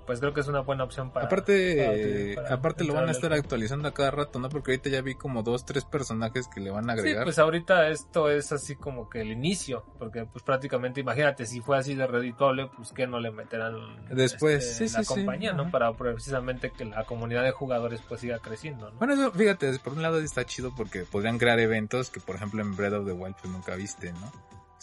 pues 0.07 0.21
creo 0.21 0.33
que 0.33 0.39
es 0.39 0.47
una 0.47 0.61
buena 0.61 0.85
opción 0.85 1.11
para. 1.11 1.25
Aparte, 1.25 2.35
aparte 2.49 2.85
lo 2.85 2.93
van 2.93 3.09
a 3.09 3.11
estar 3.11 3.31
actualizando 3.33 3.89
a 3.89 3.93
cada 3.93 4.09
rato, 4.09 4.39
¿no? 4.39 4.49
Porque 4.49 4.71
ahorita 4.71 4.89
ya 4.89 5.01
vi 5.01 5.15
como 5.15 5.43
dos, 5.43 5.65
tres 5.65 5.83
personajes 5.83 6.47
que 6.47 6.61
le 6.61 6.71
van 6.71 6.89
a 6.89 6.93
agregar. 6.93 7.23
Sí, 7.23 7.25
pues 7.25 7.37
ahorita 7.37 7.89
esto 7.89 8.31
es 8.31 8.51
así 8.53 8.77
como 8.77 9.09
que 9.09 9.21
el 9.21 9.31
inicio, 9.31 9.85
porque 9.99 10.25
pues 10.25 10.43
prácticamente, 10.43 11.01
imagínate, 11.01 11.45
si 11.45 11.59
fue 11.59 11.77
así 11.77 11.93
de 11.93 12.07
redituable, 12.07 12.71
pues 12.75 12.93
que 12.93 13.05
no 13.05 13.19
le 13.19 13.31
meterán 13.31 13.75
después 14.09 14.79
este, 14.81 14.97
la 14.97 15.05
compañía, 15.05 15.51
¿no? 15.53 15.69
Para 15.69 15.91
precisamente 15.93 16.71
que 16.71 16.85
la 16.85 17.03
comunidad 17.03 17.43
de 17.43 17.51
jugadores 17.51 18.01
pues 18.07 18.21
siga 18.21 18.39
creciendo, 18.39 18.89
¿no? 18.89 18.97
Bueno, 18.97 19.13
eso, 19.13 19.31
fíjate, 19.31 19.77
por 19.79 19.93
un 19.93 20.01
lado 20.01 20.19
está 20.19 20.45
chido 20.45 20.73
porque 20.73 21.01
podrían 21.01 21.37
crear 21.37 21.59
eventos 21.59 22.09
que, 22.09 22.21
por 22.21 22.35
ejemplo, 22.37 22.61
en 22.61 22.75
Breath 22.75 22.93
of 22.93 23.05
the 23.05 23.11
Wild 23.11 23.35
pues 23.41 23.51
nunca 23.51 23.75
viste, 23.75 24.13
¿no? 24.13 24.31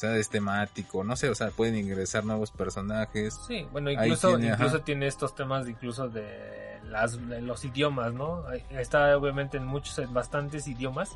Sea, 0.05 0.17
es 0.17 0.29
temático, 0.29 1.05
no 1.05 1.17
sé, 1.17 1.29
o 1.29 1.35
sea, 1.35 1.51
pueden 1.51 1.77
ingresar 1.77 2.25
nuevos 2.25 2.51
personajes. 2.51 3.38
Sí, 3.47 3.67
bueno, 3.73 3.90
incluso 3.90 4.29
tiene, 4.29 4.49
incluso 4.53 4.81
tiene 4.81 5.07
estos 5.07 5.35
temas 5.35 5.64
de 5.64 5.73
incluso 5.73 6.09
de 6.09 6.81
las 6.88 7.14
los 7.14 7.64
idiomas, 7.64 8.12
¿no? 8.12 8.45
Está 8.71 9.17
obviamente 9.17 9.57
en 9.57 9.67
muchos 9.67 9.99
en 9.99 10.12
bastantes 10.12 10.69
idiomas. 10.69 11.11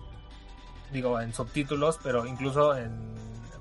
Digo, 0.93 1.21
en 1.21 1.35
subtítulos, 1.35 1.99
pero 2.03 2.27
incluso 2.27 2.77
en 2.77 3.15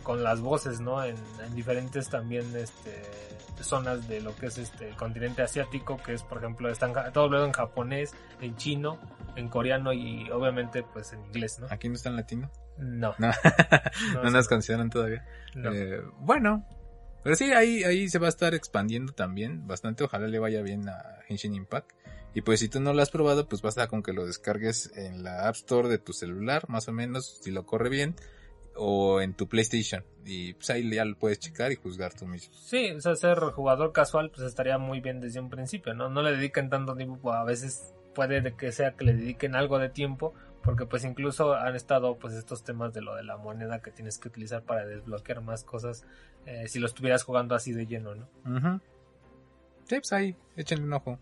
con 0.03 0.23
las 0.23 0.39
voces, 0.39 0.79
¿no? 0.79 1.03
En, 1.03 1.17
diferentes 1.53 2.09
también 2.09 2.55
este 2.55 3.03
zonas 3.59 4.07
de 4.07 4.21
lo 4.21 4.35
que 4.35 4.45
es 4.45 4.57
este 4.59 4.89
el 4.89 4.95
continente 4.95 5.41
asiático, 5.41 5.97
que 5.97 6.13
es 6.13 6.23
por 6.23 6.37
ejemplo 6.37 6.69
están 6.69 6.93
todo 7.11 7.25
hablado 7.25 7.45
en 7.45 7.51
japonés, 7.51 8.13
en 8.39 8.55
chino, 8.55 8.99
en 9.35 9.49
coreano 9.49 9.91
y 9.93 10.29
obviamente 10.29 10.83
pues 10.83 11.11
en 11.13 11.25
inglés, 11.25 11.59
¿no? 11.59 11.67
Aquí 11.69 11.89
no 11.89 11.95
está 11.95 12.09
en 12.09 12.15
latino. 12.15 12.51
No. 12.79 13.15
No, 14.13 14.23
no, 14.23 14.29
nos 14.29 14.47
consideran 14.47 14.89
todavía. 14.89 15.25
Eh, 15.55 16.01
bueno, 16.19 16.65
pero 17.23 17.35
sí, 17.35 17.51
ahí, 17.51 17.83
ahí 17.83 18.07
se 18.09 18.19
va 18.19 18.27
a 18.27 18.29
estar 18.29 18.53
expandiendo 18.53 19.11
también 19.11 19.67
bastante. 19.67 20.03
Ojalá 20.03 20.27
le 20.27 20.39
vaya 20.39 20.61
bien 20.61 20.87
a 20.87 21.19
Henshin 21.27 21.55
Impact. 21.55 21.91
Y 22.33 22.41
pues 22.41 22.59
si 22.59 22.69
tú 22.69 22.79
no 22.79 22.93
lo 22.93 23.01
has 23.01 23.09
probado, 23.09 23.49
pues 23.49 23.61
basta 23.61 23.87
con 23.87 24.03
que 24.03 24.13
lo 24.13 24.25
descargues 24.25 24.95
en 24.95 25.23
la 25.23 25.47
App 25.47 25.55
Store 25.55 25.89
de 25.89 25.97
tu 25.97 26.13
celular, 26.13 26.69
más 26.69 26.87
o 26.87 26.93
menos, 26.93 27.39
si 27.41 27.51
lo 27.51 27.65
corre 27.65 27.89
bien, 27.89 28.15
o 28.75 29.21
en 29.21 29.33
tu 29.33 29.49
PlayStation. 29.49 30.05
Y 30.23 30.53
pues 30.53 30.69
ahí 30.69 30.89
ya 30.89 31.03
lo 31.03 31.17
puedes 31.17 31.39
checar 31.39 31.71
y 31.71 31.75
juzgar 31.75 32.13
tú 32.13 32.27
mismo. 32.27 32.53
Sí, 32.53 32.91
o 32.91 33.01
sea, 33.01 33.15
ser 33.15 33.39
jugador 33.39 33.91
casual, 33.91 34.29
pues 34.29 34.47
estaría 34.47 34.77
muy 34.77 35.01
bien 35.01 35.19
desde 35.19 35.39
un 35.39 35.49
principio, 35.49 35.93
¿no? 35.93 36.09
No 36.09 36.21
le 36.21 36.31
dediquen 36.31 36.69
tanto 36.69 36.95
tiempo, 36.95 37.33
a 37.33 37.43
veces 37.43 37.93
puede 38.13 38.55
que 38.55 38.71
sea 38.71 38.93
que 38.93 39.03
le 39.03 39.13
dediquen 39.15 39.55
algo 39.55 39.79
de 39.79 39.89
tiempo 39.89 40.33
porque 40.63 40.85
pues 40.85 41.03
incluso 41.05 41.53
han 41.53 41.75
estado 41.75 42.17
pues 42.17 42.33
estos 42.33 42.63
temas 42.63 42.93
de 42.93 43.01
lo 43.01 43.15
de 43.15 43.23
la 43.23 43.37
moneda 43.37 43.81
que 43.81 43.91
tienes 43.91 44.17
que 44.17 44.27
utilizar 44.27 44.63
para 44.63 44.85
desbloquear 44.85 45.41
más 45.41 45.63
cosas 45.63 46.05
eh, 46.45 46.67
si 46.67 46.79
lo 46.79 46.87
estuvieras 46.87 47.23
jugando 47.23 47.55
así 47.55 47.73
de 47.73 47.85
lleno, 47.85 48.15
¿no? 48.15 48.27
Uh 48.45 48.79
Sí, 49.87 49.95
pues 49.95 50.11
ahí, 50.11 50.35
échenle 50.57 50.83
un 50.83 50.93
ojo. 50.93 51.17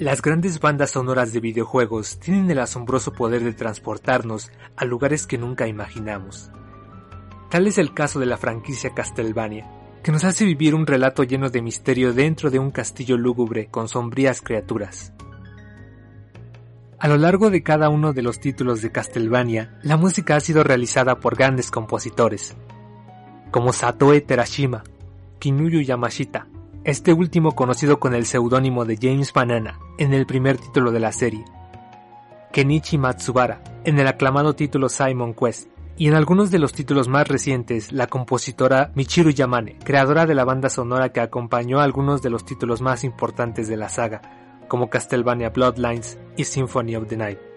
Las 0.00 0.22
grandes 0.22 0.60
bandas 0.60 0.92
sonoras 0.92 1.34
de 1.34 1.40
videojuegos 1.40 2.18
tienen 2.20 2.50
el 2.50 2.60
asombroso 2.60 3.12
poder 3.12 3.44
de 3.44 3.52
transportarnos 3.52 4.50
a 4.74 4.86
lugares 4.86 5.26
que 5.26 5.36
nunca 5.36 5.66
imaginamos. 5.66 6.50
Tal 7.50 7.66
es 7.66 7.76
el 7.76 7.92
caso 7.92 8.18
de 8.18 8.24
la 8.24 8.38
franquicia 8.38 8.94
Castlevania, 8.94 9.70
que 10.02 10.10
nos 10.10 10.24
hace 10.24 10.46
vivir 10.46 10.74
un 10.74 10.86
relato 10.86 11.22
lleno 11.22 11.50
de 11.50 11.60
misterio 11.60 12.14
dentro 12.14 12.48
de 12.48 12.58
un 12.58 12.70
castillo 12.70 13.18
lúgubre 13.18 13.66
con 13.66 13.88
sombrías 13.88 14.40
criaturas. 14.40 15.12
A 16.98 17.06
lo 17.06 17.18
largo 17.18 17.50
de 17.50 17.62
cada 17.62 17.90
uno 17.90 18.14
de 18.14 18.22
los 18.22 18.40
títulos 18.40 18.80
de 18.80 18.92
Castlevania, 18.92 19.78
la 19.82 19.98
música 19.98 20.34
ha 20.34 20.40
sido 20.40 20.64
realizada 20.64 21.20
por 21.20 21.36
grandes 21.36 21.70
compositores, 21.70 22.56
como 23.50 23.74
Satoe 23.74 24.22
Terashima, 24.22 24.82
Kinuyo 25.38 25.82
Yamashita, 25.82 26.46
este 26.84 27.12
último 27.12 27.52
conocido 27.52 28.00
con 28.00 28.14
el 28.14 28.24
seudónimo 28.24 28.84
de 28.84 28.98
James 29.00 29.32
Banana 29.32 29.78
en 29.98 30.14
el 30.14 30.26
primer 30.26 30.56
título 30.56 30.92
de 30.92 31.00
la 31.00 31.12
serie, 31.12 31.44
Kenichi 32.52 32.96
Matsubara 32.96 33.62
en 33.84 33.98
el 33.98 34.06
aclamado 34.06 34.54
título 34.54 34.88
Simon 34.88 35.34
Quest, 35.34 35.68
y 35.96 36.08
en 36.08 36.14
algunos 36.14 36.50
de 36.50 36.58
los 36.58 36.72
títulos 36.72 37.08
más 37.08 37.28
recientes 37.28 37.92
la 37.92 38.06
compositora 38.06 38.90
Michiru 38.94 39.30
Yamane, 39.30 39.78
creadora 39.84 40.24
de 40.24 40.34
la 40.34 40.46
banda 40.46 40.70
sonora 40.70 41.10
que 41.10 41.20
acompañó 41.20 41.80
a 41.80 41.84
algunos 41.84 42.22
de 42.22 42.30
los 42.30 42.46
títulos 42.46 42.80
más 42.80 43.04
importantes 43.04 43.68
de 43.68 43.76
la 43.76 43.90
saga, 43.90 44.22
como 44.66 44.88
Castlevania 44.88 45.50
Bloodlines 45.50 46.18
y 46.38 46.44
Symphony 46.44 46.96
of 46.96 47.06
the 47.08 47.18
Night. 47.18 47.49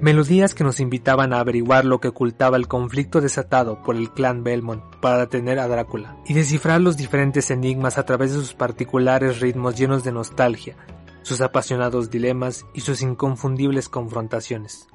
Melodías 0.00 0.54
que 0.54 0.62
nos 0.62 0.78
invitaban 0.78 1.32
a 1.32 1.40
averiguar 1.40 1.86
lo 1.86 2.00
que 2.00 2.08
ocultaba 2.08 2.58
el 2.58 2.68
conflicto 2.68 3.22
desatado 3.22 3.82
por 3.82 3.96
el 3.96 4.10
clan 4.10 4.44
Belmont 4.44 4.82
para 5.00 5.18
detener 5.18 5.58
a 5.58 5.68
Drácula 5.68 6.18
y 6.26 6.34
descifrar 6.34 6.82
los 6.82 6.98
diferentes 6.98 7.50
enigmas 7.50 7.96
a 7.96 8.04
través 8.04 8.32
de 8.32 8.38
sus 8.38 8.52
particulares 8.52 9.40
ritmos 9.40 9.74
llenos 9.74 10.04
de 10.04 10.12
nostalgia, 10.12 10.76
sus 11.22 11.40
apasionados 11.40 12.10
dilemas 12.10 12.66
y 12.74 12.80
sus 12.80 13.00
inconfundibles 13.00 13.88
confrontaciones. 13.88 14.86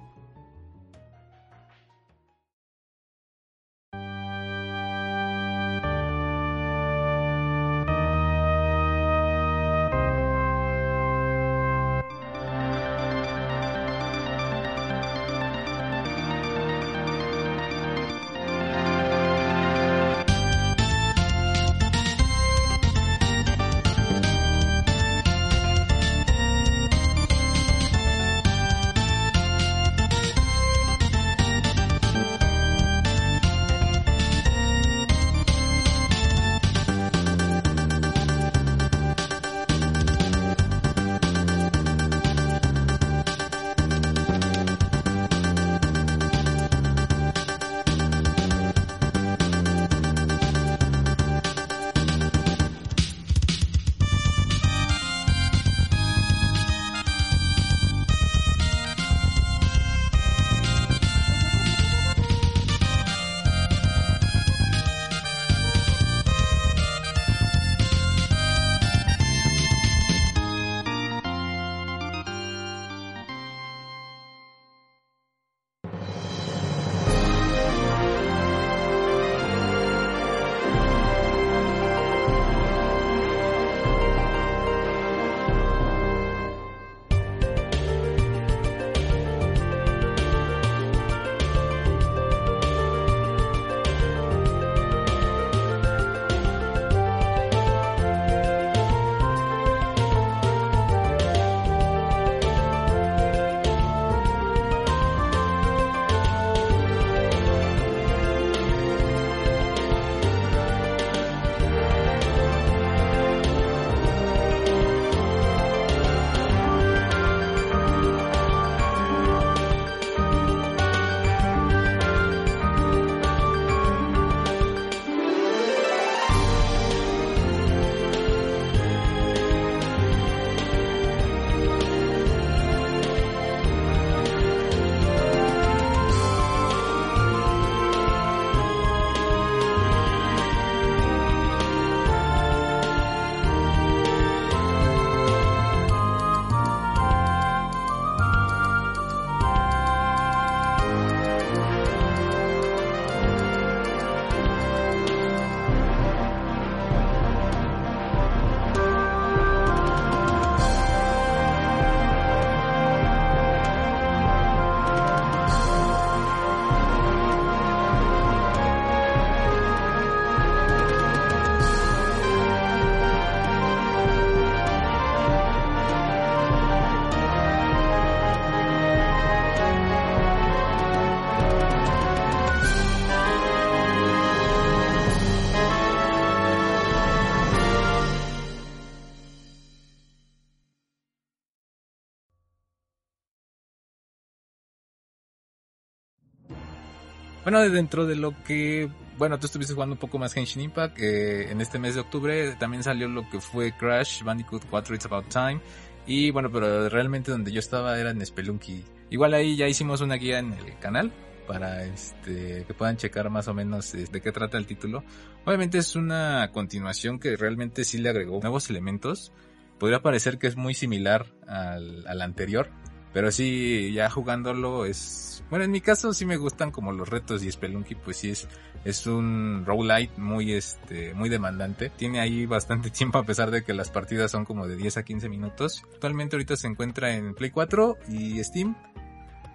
Bueno, 197.44 197.68
dentro 197.70 198.06
de 198.06 198.16
lo 198.16 198.36
que, 198.44 198.88
bueno, 199.18 199.40
tú 199.40 199.48
estuviste 199.48 199.74
jugando 199.74 199.94
un 199.94 200.00
poco 200.00 200.20
más 200.20 200.34
Genshin 200.34 200.62
Impact, 200.62 201.00
eh, 201.00 201.52
en 201.52 201.60
este 201.60 201.80
mes 201.80 201.96
de 201.96 202.02
octubre 202.02 202.56
también 202.60 202.84
salió 202.84 203.08
lo 203.08 203.28
que 203.30 203.42
fue 203.42 203.76
Crash 203.76 204.24
Bandicoot 204.24 204.66
4 204.70 204.96
It's 204.96 205.06
About 205.06 205.28
Time, 205.30 205.60
y 206.06 206.30
bueno, 206.30 206.52
pero 206.52 206.88
realmente 206.90 207.32
donde 207.32 207.52
yo 207.52 207.60
estaba 207.60 207.98
era 207.98 208.12
en 208.12 208.24
Spelunky. 208.24 208.84
Igual 209.10 209.34
ahí 209.34 209.56
ya 209.56 209.68
hicimos 209.68 210.02
una 210.02 210.16
guía 210.16 210.40
en 210.40 210.54
el 210.54 210.78
canal 210.80 211.12
para 211.48 211.84
este 211.84 212.64
que 212.66 212.74
puedan 212.74 212.98
checar 212.98 213.30
más 213.30 213.48
o 213.48 213.54
menos 213.54 213.94
eh, 213.96 214.06
de 214.10 214.22
qué 214.22 214.32
trata 214.32 214.58
el 214.58 214.68
título. 214.68 215.04
Obviamente 215.44 215.80
es 215.80 215.96
una 215.96 216.50
continuación 216.54 217.20
que 217.20 217.36
realmente 217.36 217.84
sí 217.84 217.98
le 217.98 218.10
agregó 218.10 218.40
nuevos 218.40 218.70
elementos. 218.70 219.32
Podría 219.80 220.02
parecer 220.02 220.38
que 220.38 220.48
es 220.48 220.56
muy 220.56 220.76
similar 220.76 221.26
al, 221.48 222.06
al 222.08 222.22
anterior, 222.22 222.70
pero 223.14 223.32
sí, 223.32 223.92
ya 223.94 224.10
jugándolo 224.10 224.86
es... 224.86 225.31
Bueno, 225.52 225.66
en 225.66 225.72
mi 225.72 225.82
caso 225.82 226.14
sí 226.14 226.26
me 226.26 226.38
gustan 226.38 226.72
como 226.72 226.94
los 226.94 227.10
retos 227.10 227.44
y 227.44 227.52
Spelunky 227.52 227.96
pues 227.96 228.16
sí 228.16 228.30
es, 228.32 228.48
es 228.86 229.06
un 229.06 229.64
roguelite 229.66 230.14
muy 230.20 230.54
este, 230.54 231.14
muy 231.14 231.28
demandante. 231.28 231.90
Tiene 231.90 232.22
ahí 232.22 232.46
bastante 232.48 232.90
tiempo 232.90 233.20
a 233.20 233.26
pesar 233.26 233.52
de 233.52 233.62
que 233.62 233.74
las 233.74 233.92
partidas 233.92 234.32
son 234.32 234.46
como 234.46 234.66
de 234.66 234.78
10 234.78 234.96
a 234.98 235.04
15 235.04 235.28
minutos. 235.28 235.84
Actualmente 235.94 236.38
ahorita 236.38 236.56
se 236.56 236.68
encuentra 236.68 237.14
en 237.14 237.36
Play 237.36 237.52
4 237.52 237.98
y 238.08 238.42
Steam. 238.42 238.78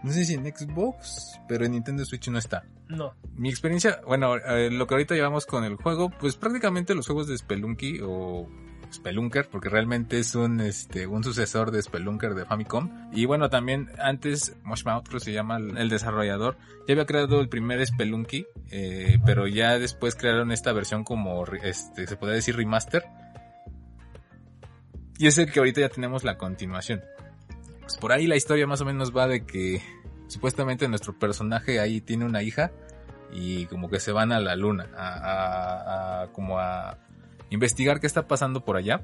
No 0.03 0.13
sé 0.13 0.27
si 0.27 0.35
en 0.35 0.45
Xbox, 0.45 1.41
pero 1.49 1.65
en 1.65 1.73
Nintendo 1.73 2.05
Switch 2.05 2.29
no 2.29 2.39
está. 2.39 2.65
No. 2.89 3.15
Mi 3.35 3.49
experiencia, 3.49 4.03
bueno, 4.07 4.37
eh, 4.37 4.71
lo 4.71 4.87
que 4.87 4.95
ahorita 4.95 5.15
llevamos 5.15 5.47
con 5.47 5.65
el 5.65 5.77
juego, 5.77 6.11
pues 6.11 6.37
prácticamente 6.37 6.95
los 6.95 7.07
juegos 7.07 7.27
de 7.27 7.39
Spelunky 7.39 8.01
o 8.03 8.47
Spelunker, 8.97 9.49
porque 9.49 9.69
realmente 9.69 10.19
es 10.19 10.35
un, 10.35 10.61
este, 10.61 11.07
un 11.07 11.23
sucesor 11.23 11.71
de 11.71 11.83
Spelunker 11.83 12.35
de 12.35 12.45
Famicom. 12.45 13.11
Y 13.13 13.25
bueno, 13.25 13.49
también 13.49 13.91
antes, 13.99 14.57
Moshmouth 14.65 15.07
creo 15.07 15.21
se 15.21 15.33
llama 15.33 15.59
el, 15.59 15.89
desarrollador, 15.89 16.57
ya 16.87 16.93
había 16.93 17.07
creado 17.07 17.41
el 17.41 17.49
primer 17.49 17.85
Spelunky, 17.87 18.47
eh, 18.71 19.19
pero 19.25 19.47
ya 19.47 19.79
después 19.79 20.15
crearon 20.15 20.53
esta 20.53 20.73
versión 20.73 21.05
como, 21.05 21.45
este, 21.63 22.07
se 22.07 22.17
podría 22.17 22.37
decir 22.37 22.57
remaster. 22.57 23.05
Y 25.19 25.27
es 25.29 25.39
el 25.39 25.51
que 25.51 25.61
ahorita 25.61 25.81
ya 25.81 25.89
tenemos 25.89 26.25
la 26.25 26.37
continuación. 26.37 27.03
Pues 27.81 27.97
por 27.99 28.13
ahí 28.13 28.27
la 28.27 28.37
historia 28.37 28.67
más 28.67 28.81
o 28.81 28.85
menos 28.85 29.17
va 29.17 29.29
de 29.29 29.47
que 29.47 29.81
supuestamente 30.27 30.89
nuestro 30.89 31.19
personaje 31.19 31.81
ahí 31.81 32.01
tiene 32.01 32.25
una 32.25 32.43
hija 32.43 32.73
y 33.33 33.67
como 33.67 33.89
que 33.89 34.01
se 34.01 34.13
van 34.13 34.33
a 34.33 34.41
la 34.41 34.57
luna 34.57 34.89
a, 34.97 36.23
a 36.23 36.33
como 36.33 36.59
a 36.59 36.99
investigar 37.51 38.01
qué 38.01 38.07
está 38.07 38.27
pasando 38.27 38.65
por 38.65 38.77
allá. 38.77 39.03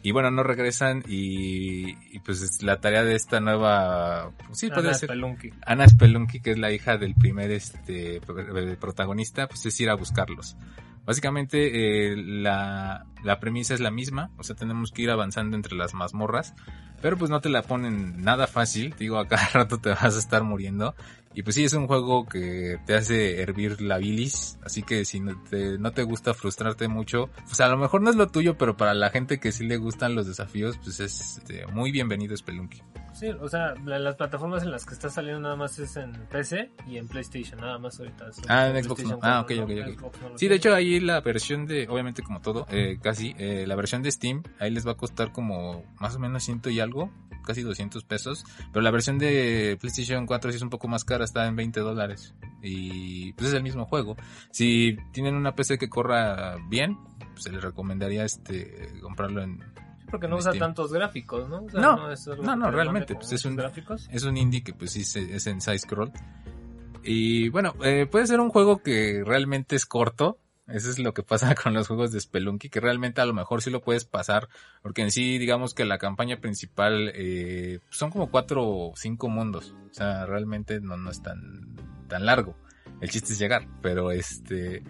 Y 0.00 0.12
bueno, 0.12 0.30
no 0.30 0.44
regresan 0.44 1.02
y, 1.08 1.90
y 2.14 2.20
pues 2.20 2.40
es 2.40 2.62
la 2.62 2.80
tarea 2.80 3.02
de 3.02 3.16
esta 3.16 3.40
nueva... 3.40 4.30
Pues 4.46 4.60
sí, 4.60 4.66
Ana 4.66 4.74
puede 4.76 4.94
ser. 4.94 5.08
Spelunky. 5.08 5.50
Ana 5.66 5.88
Spelunky, 5.88 6.40
que 6.40 6.52
es 6.52 6.58
la 6.58 6.70
hija 6.72 6.96
del 6.98 7.14
primer 7.16 7.50
este 7.50 8.20
pro- 8.20 8.36
protagonista, 8.78 9.48
pues 9.48 9.66
es 9.66 9.78
ir 9.80 9.90
a 9.90 9.94
buscarlos. 9.96 10.56
Básicamente 11.04 12.12
eh, 12.12 12.16
la, 12.16 13.06
la 13.24 13.40
premisa 13.40 13.74
es 13.74 13.80
la 13.80 13.90
misma, 13.90 14.30
o 14.36 14.44
sea, 14.44 14.54
tenemos 14.54 14.92
que 14.92 15.02
ir 15.02 15.10
avanzando 15.10 15.56
entre 15.56 15.74
las 15.74 15.94
mazmorras, 15.94 16.54
pero 17.02 17.16
pues 17.16 17.30
no 17.30 17.40
te 17.40 17.48
la 17.48 17.62
ponen 17.62 18.22
nada 18.22 18.46
fácil, 18.46 18.94
digo, 18.98 19.18
a 19.18 19.26
cada 19.26 19.48
rato 19.52 19.78
te 19.78 19.88
vas 19.88 20.14
a 20.16 20.18
estar 20.18 20.44
muriendo. 20.44 20.94
Y 21.38 21.42
pues 21.44 21.54
sí, 21.54 21.62
es 21.62 21.72
un 21.72 21.86
juego 21.86 22.26
que 22.26 22.80
te 22.84 22.96
hace 22.96 23.40
hervir 23.40 23.80
la 23.80 23.98
bilis, 23.98 24.58
así 24.64 24.82
que 24.82 25.04
si 25.04 25.20
no 25.20 25.40
te, 25.48 25.78
no 25.78 25.92
te 25.92 26.02
gusta 26.02 26.34
frustrarte 26.34 26.88
mucho, 26.88 27.30
pues 27.44 27.60
a 27.60 27.68
lo 27.68 27.76
mejor 27.76 28.02
no 28.02 28.10
es 28.10 28.16
lo 28.16 28.26
tuyo, 28.26 28.58
pero 28.58 28.76
para 28.76 28.92
la 28.92 29.10
gente 29.10 29.38
que 29.38 29.52
sí 29.52 29.64
le 29.64 29.76
gustan 29.76 30.16
los 30.16 30.26
desafíos, 30.26 30.76
pues 30.82 30.98
es 30.98 31.38
este, 31.38 31.64
muy 31.68 31.92
bienvenido 31.92 32.36
Spelunky. 32.36 32.82
Sí, 33.14 33.28
o 33.28 33.48
sea, 33.48 33.74
la- 33.84 34.00
las 34.00 34.16
plataformas 34.16 34.64
en 34.64 34.72
las 34.72 34.84
que 34.84 34.94
está 34.94 35.10
saliendo 35.10 35.40
nada 35.40 35.54
más 35.54 35.78
es 35.78 35.96
en 35.96 36.10
PC 36.28 36.72
y 36.88 36.96
en 36.96 37.06
PlayStation, 37.06 37.60
nada 37.60 37.78
más 37.78 38.00
ahorita. 38.00 38.30
Ah, 38.48 38.66
en 38.74 38.82
Xbox 38.82 39.04
no. 39.04 39.20
Ah, 39.22 39.40
ok, 39.42 39.52
ok, 39.62 39.70
ok. 40.02 40.14
Sí, 40.34 40.48
de 40.48 40.56
hecho 40.56 40.74
ahí 40.74 40.98
la 40.98 41.20
versión 41.20 41.66
de, 41.66 41.86
obviamente 41.88 42.20
como 42.24 42.40
todo, 42.40 42.66
eh, 42.72 42.98
casi, 43.00 43.36
eh, 43.38 43.64
la 43.64 43.76
versión 43.76 44.02
de 44.02 44.10
Steam, 44.10 44.42
ahí 44.58 44.72
les 44.72 44.84
va 44.84 44.90
a 44.92 44.96
costar 44.96 45.30
como 45.30 45.84
más 46.00 46.16
o 46.16 46.18
menos 46.18 46.42
ciento 46.42 46.68
y 46.68 46.80
algo, 46.80 47.12
casi 47.48 47.62
200 47.62 48.04
pesos, 48.04 48.44
pero 48.72 48.82
la 48.82 48.90
versión 48.92 49.18
de 49.18 49.76
PlayStation 49.80 50.24
4 50.26 50.50
sí 50.52 50.56
es 50.58 50.62
un 50.62 50.70
poco 50.70 50.86
más 50.86 51.04
cara, 51.04 51.24
está 51.24 51.46
en 51.46 51.56
20 51.56 51.80
dólares 51.80 52.34
y 52.62 53.32
pues 53.32 53.48
es 53.48 53.54
el 53.54 53.62
mismo 53.64 53.86
juego. 53.86 54.16
Si 54.52 54.96
tienen 55.12 55.34
una 55.34 55.56
PC 55.56 55.78
que 55.78 55.88
corra 55.88 56.56
bien, 56.68 56.96
pues 57.32 57.42
se 57.44 57.50
les 57.52 57.62
recomendaría 57.62 58.24
este 58.24 59.00
comprarlo 59.00 59.42
en... 59.42 59.58
Porque 60.10 60.28
no 60.28 60.36
usa 60.36 60.52
Steam. 60.52 60.60
tantos 60.68 60.92
gráficos, 60.92 61.48
¿no? 61.48 61.64
O 61.64 61.70
sea, 61.70 61.80
No, 61.80 62.10
es 62.12 62.26
no, 62.26 62.34
demande 62.36 62.70
realmente, 62.70 63.14
pues, 63.14 63.32
es 63.32 63.44
un- 63.44 63.56
gráficos. 63.56 64.08
Es 64.12 64.22
un 64.24 64.36
indie 64.36 64.62
que 64.62 64.72
pues 64.72 64.92
sí 64.92 65.00
es 65.02 65.46
en 65.46 65.60
side 65.60 65.78
scroll. 65.80 66.12
Y 67.02 67.48
bueno, 67.50 67.74
eh, 67.82 68.06
puede 68.10 68.26
ser 68.26 68.40
un 68.40 68.50
juego 68.50 68.82
que 68.82 69.22
realmente 69.24 69.76
es 69.76 69.86
corto. 69.86 70.38
Eso 70.68 70.90
es 70.90 70.98
lo 70.98 71.14
que 71.14 71.22
pasa 71.22 71.54
con 71.62 71.74
los 71.74 71.88
juegos 71.88 72.12
de 72.12 72.20
Spelunky, 72.20 72.68
que 72.68 72.80
realmente 72.80 73.20
a 73.20 73.26
lo 73.26 73.34
mejor 73.34 73.62
sí 73.62 73.70
lo 73.70 73.80
puedes 73.80 74.04
pasar, 74.04 74.48
porque 74.82 75.02
en 75.02 75.10
sí, 75.10 75.38
digamos 75.38 75.74
que 75.74 75.84
la 75.84 75.98
campaña 75.98 76.40
principal 76.40 77.10
eh, 77.14 77.80
son 77.90 78.10
como 78.10 78.30
cuatro 78.30 78.66
o 78.66 78.92
cinco 78.96 79.28
mundos, 79.28 79.74
o 79.90 79.94
sea, 79.94 80.26
realmente 80.26 80.80
no, 80.80 80.96
no 80.96 81.10
es 81.10 81.22
tan, 81.22 81.76
tan 82.08 82.26
largo. 82.26 82.56
El 83.00 83.10
chiste 83.10 83.32
es 83.32 83.38
llegar, 83.38 83.68
pero 83.80 84.10
este, 84.10 84.82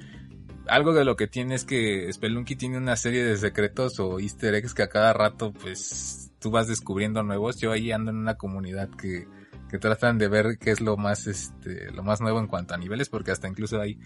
algo 0.69 0.93
de 0.93 1.05
lo 1.05 1.17
que 1.17 1.27
tiene 1.27 1.55
es 1.55 1.65
que 1.65 2.11
Spelunky 2.13 2.57
tiene 2.57 2.79
una 2.79 2.97
serie 2.97 3.25
de 3.25 3.37
secretos 3.37 3.99
o 4.01 4.19
easter 4.21 4.55
eggs 4.55 4.75
que 4.75 4.83
a 4.83 4.89
cada 4.89 5.13
rato 5.13 5.53
pues 5.53 6.31
tú 6.39 6.51
vas 6.51 6.69
descubriendo 6.69 7.23
nuevos. 7.23 7.59
Yo 7.59 7.73
ahí 7.73 7.91
ando 7.93 8.11
en 8.11 8.17
una 8.17 8.37
comunidad 8.37 8.89
que, 8.91 9.27
que 9.69 9.79
tratan 9.79 10.19
de 10.19 10.29
ver 10.29 10.59
qué 10.59 10.71
es 10.71 10.81
lo 10.81 10.97
más 10.97 11.27
este 11.27 11.91
lo 11.93 12.03
más 12.03 12.21
nuevo 12.21 12.39
en 12.39 12.47
cuanto 12.47 12.75
a 12.75 12.79
niveles 12.79 13.09
porque 13.09 13.31
hasta 13.31 13.49
incluso 13.49 13.81
hay 13.81 13.99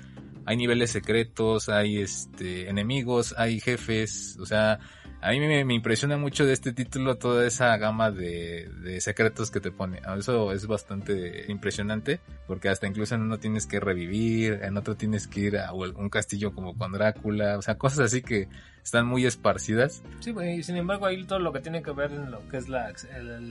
hay 0.44 0.56
niveles 0.56 0.90
secretos, 0.90 1.68
hay 1.68 1.98
este 1.98 2.68
enemigos, 2.68 3.34
hay 3.36 3.60
jefes, 3.60 4.36
o 4.40 4.46
sea, 4.46 4.78
a 5.22 5.30
mí 5.30 5.38
me, 5.38 5.60
impresiona 5.72 6.16
mucho 6.16 6.44
de 6.44 6.52
este 6.52 6.72
título 6.72 7.16
toda 7.16 7.46
esa 7.46 7.76
gama 7.76 8.10
de, 8.10 8.68
de 8.82 9.00
secretos 9.00 9.52
que 9.52 9.60
te 9.60 9.70
pone. 9.70 10.00
Eso 10.18 10.50
es 10.52 10.66
bastante 10.66 11.44
impresionante 11.48 12.18
porque 12.48 12.68
hasta 12.68 12.88
incluso 12.88 13.14
en 13.14 13.22
uno 13.22 13.38
tienes 13.38 13.66
que 13.66 13.78
revivir, 13.78 14.60
en 14.64 14.76
otro 14.76 14.96
tienes 14.96 15.28
que 15.28 15.40
ir 15.40 15.58
a 15.58 15.72
un 15.72 16.10
castillo 16.10 16.52
como 16.52 16.76
con 16.76 16.90
Drácula, 16.90 17.56
o 17.56 17.62
sea, 17.62 17.78
cosas 17.78 18.00
así 18.00 18.20
que 18.20 18.48
están 18.82 19.06
muy 19.06 19.24
esparcidas. 19.24 20.02
Sí, 20.18 20.34
y 20.36 20.62
sin 20.64 20.76
embargo 20.76 21.06
ahí 21.06 21.22
todo 21.24 21.38
lo 21.38 21.52
que 21.52 21.60
tiene 21.60 21.84
que 21.84 21.92
ver 21.92 22.10
en 22.10 22.32
lo 22.32 22.48
que 22.48 22.56
es 22.56 22.68
la 22.68 22.90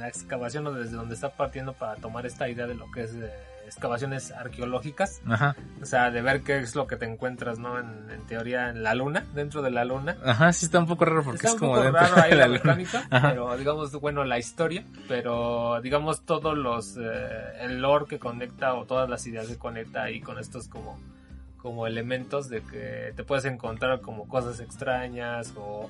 excavación 0.09 0.67
o 0.67 0.73
desde 0.73 0.97
donde 0.97 1.15
está 1.15 1.29
partiendo 1.37 1.71
para 1.71 1.95
tomar 1.95 2.25
esta 2.25 2.49
idea 2.49 2.67
de 2.67 2.75
lo 2.75 2.91
que 2.91 3.03
es 3.03 3.13
eh, 3.13 3.31
excavaciones 3.71 4.31
arqueológicas, 4.31 5.21
Ajá, 5.25 5.55
o 5.81 5.85
sea, 5.85 6.11
de 6.11 6.21
ver 6.21 6.41
qué 6.41 6.59
es 6.59 6.75
lo 6.75 6.87
que 6.87 6.97
te 6.97 7.05
encuentras, 7.05 7.57
¿no? 7.57 7.79
En, 7.79 8.09
en 8.11 8.21
teoría 8.27 8.69
en 8.69 8.83
la 8.83 8.93
luna, 8.95 9.25
dentro 9.33 9.61
de 9.61 9.71
la 9.71 9.85
luna. 9.85 10.17
ajá, 10.25 10.51
sí 10.53 10.65
está 10.65 10.79
un 10.79 10.87
poco 10.87 11.05
raro 11.05 11.23
porque 11.23 11.37
Está 11.37 11.47
es 11.49 11.53
un 11.53 11.59
como 11.59 11.71
poco 11.73 11.83
dentro 11.83 12.01
raro 12.01 12.21
ahí 12.21 12.29
de 12.31 12.35
la 12.35 12.47
la 12.47 12.53
mecánica, 12.53 13.07
pero 13.09 13.57
digamos, 13.57 13.91
bueno, 13.99 14.23
la 14.25 14.37
historia, 14.37 14.83
pero 15.07 15.79
digamos 15.81 16.25
todos 16.25 16.57
los, 16.57 16.97
eh, 16.97 17.01
el 17.61 17.81
lore 17.81 18.05
que 18.07 18.19
conecta 18.19 18.73
o 18.75 18.85
todas 18.85 19.09
las 19.09 19.25
ideas 19.25 19.47
que 19.47 19.57
conecta 19.57 20.03
ahí 20.03 20.19
con 20.21 20.37
estos 20.37 20.67
como, 20.67 20.99
como 21.57 21.87
elementos 21.87 22.49
de 22.49 22.61
que 22.61 23.13
te 23.15 23.23
puedes 23.23 23.45
encontrar 23.45 24.01
como 24.01 24.27
cosas 24.27 24.59
extrañas 24.59 25.53
o 25.55 25.89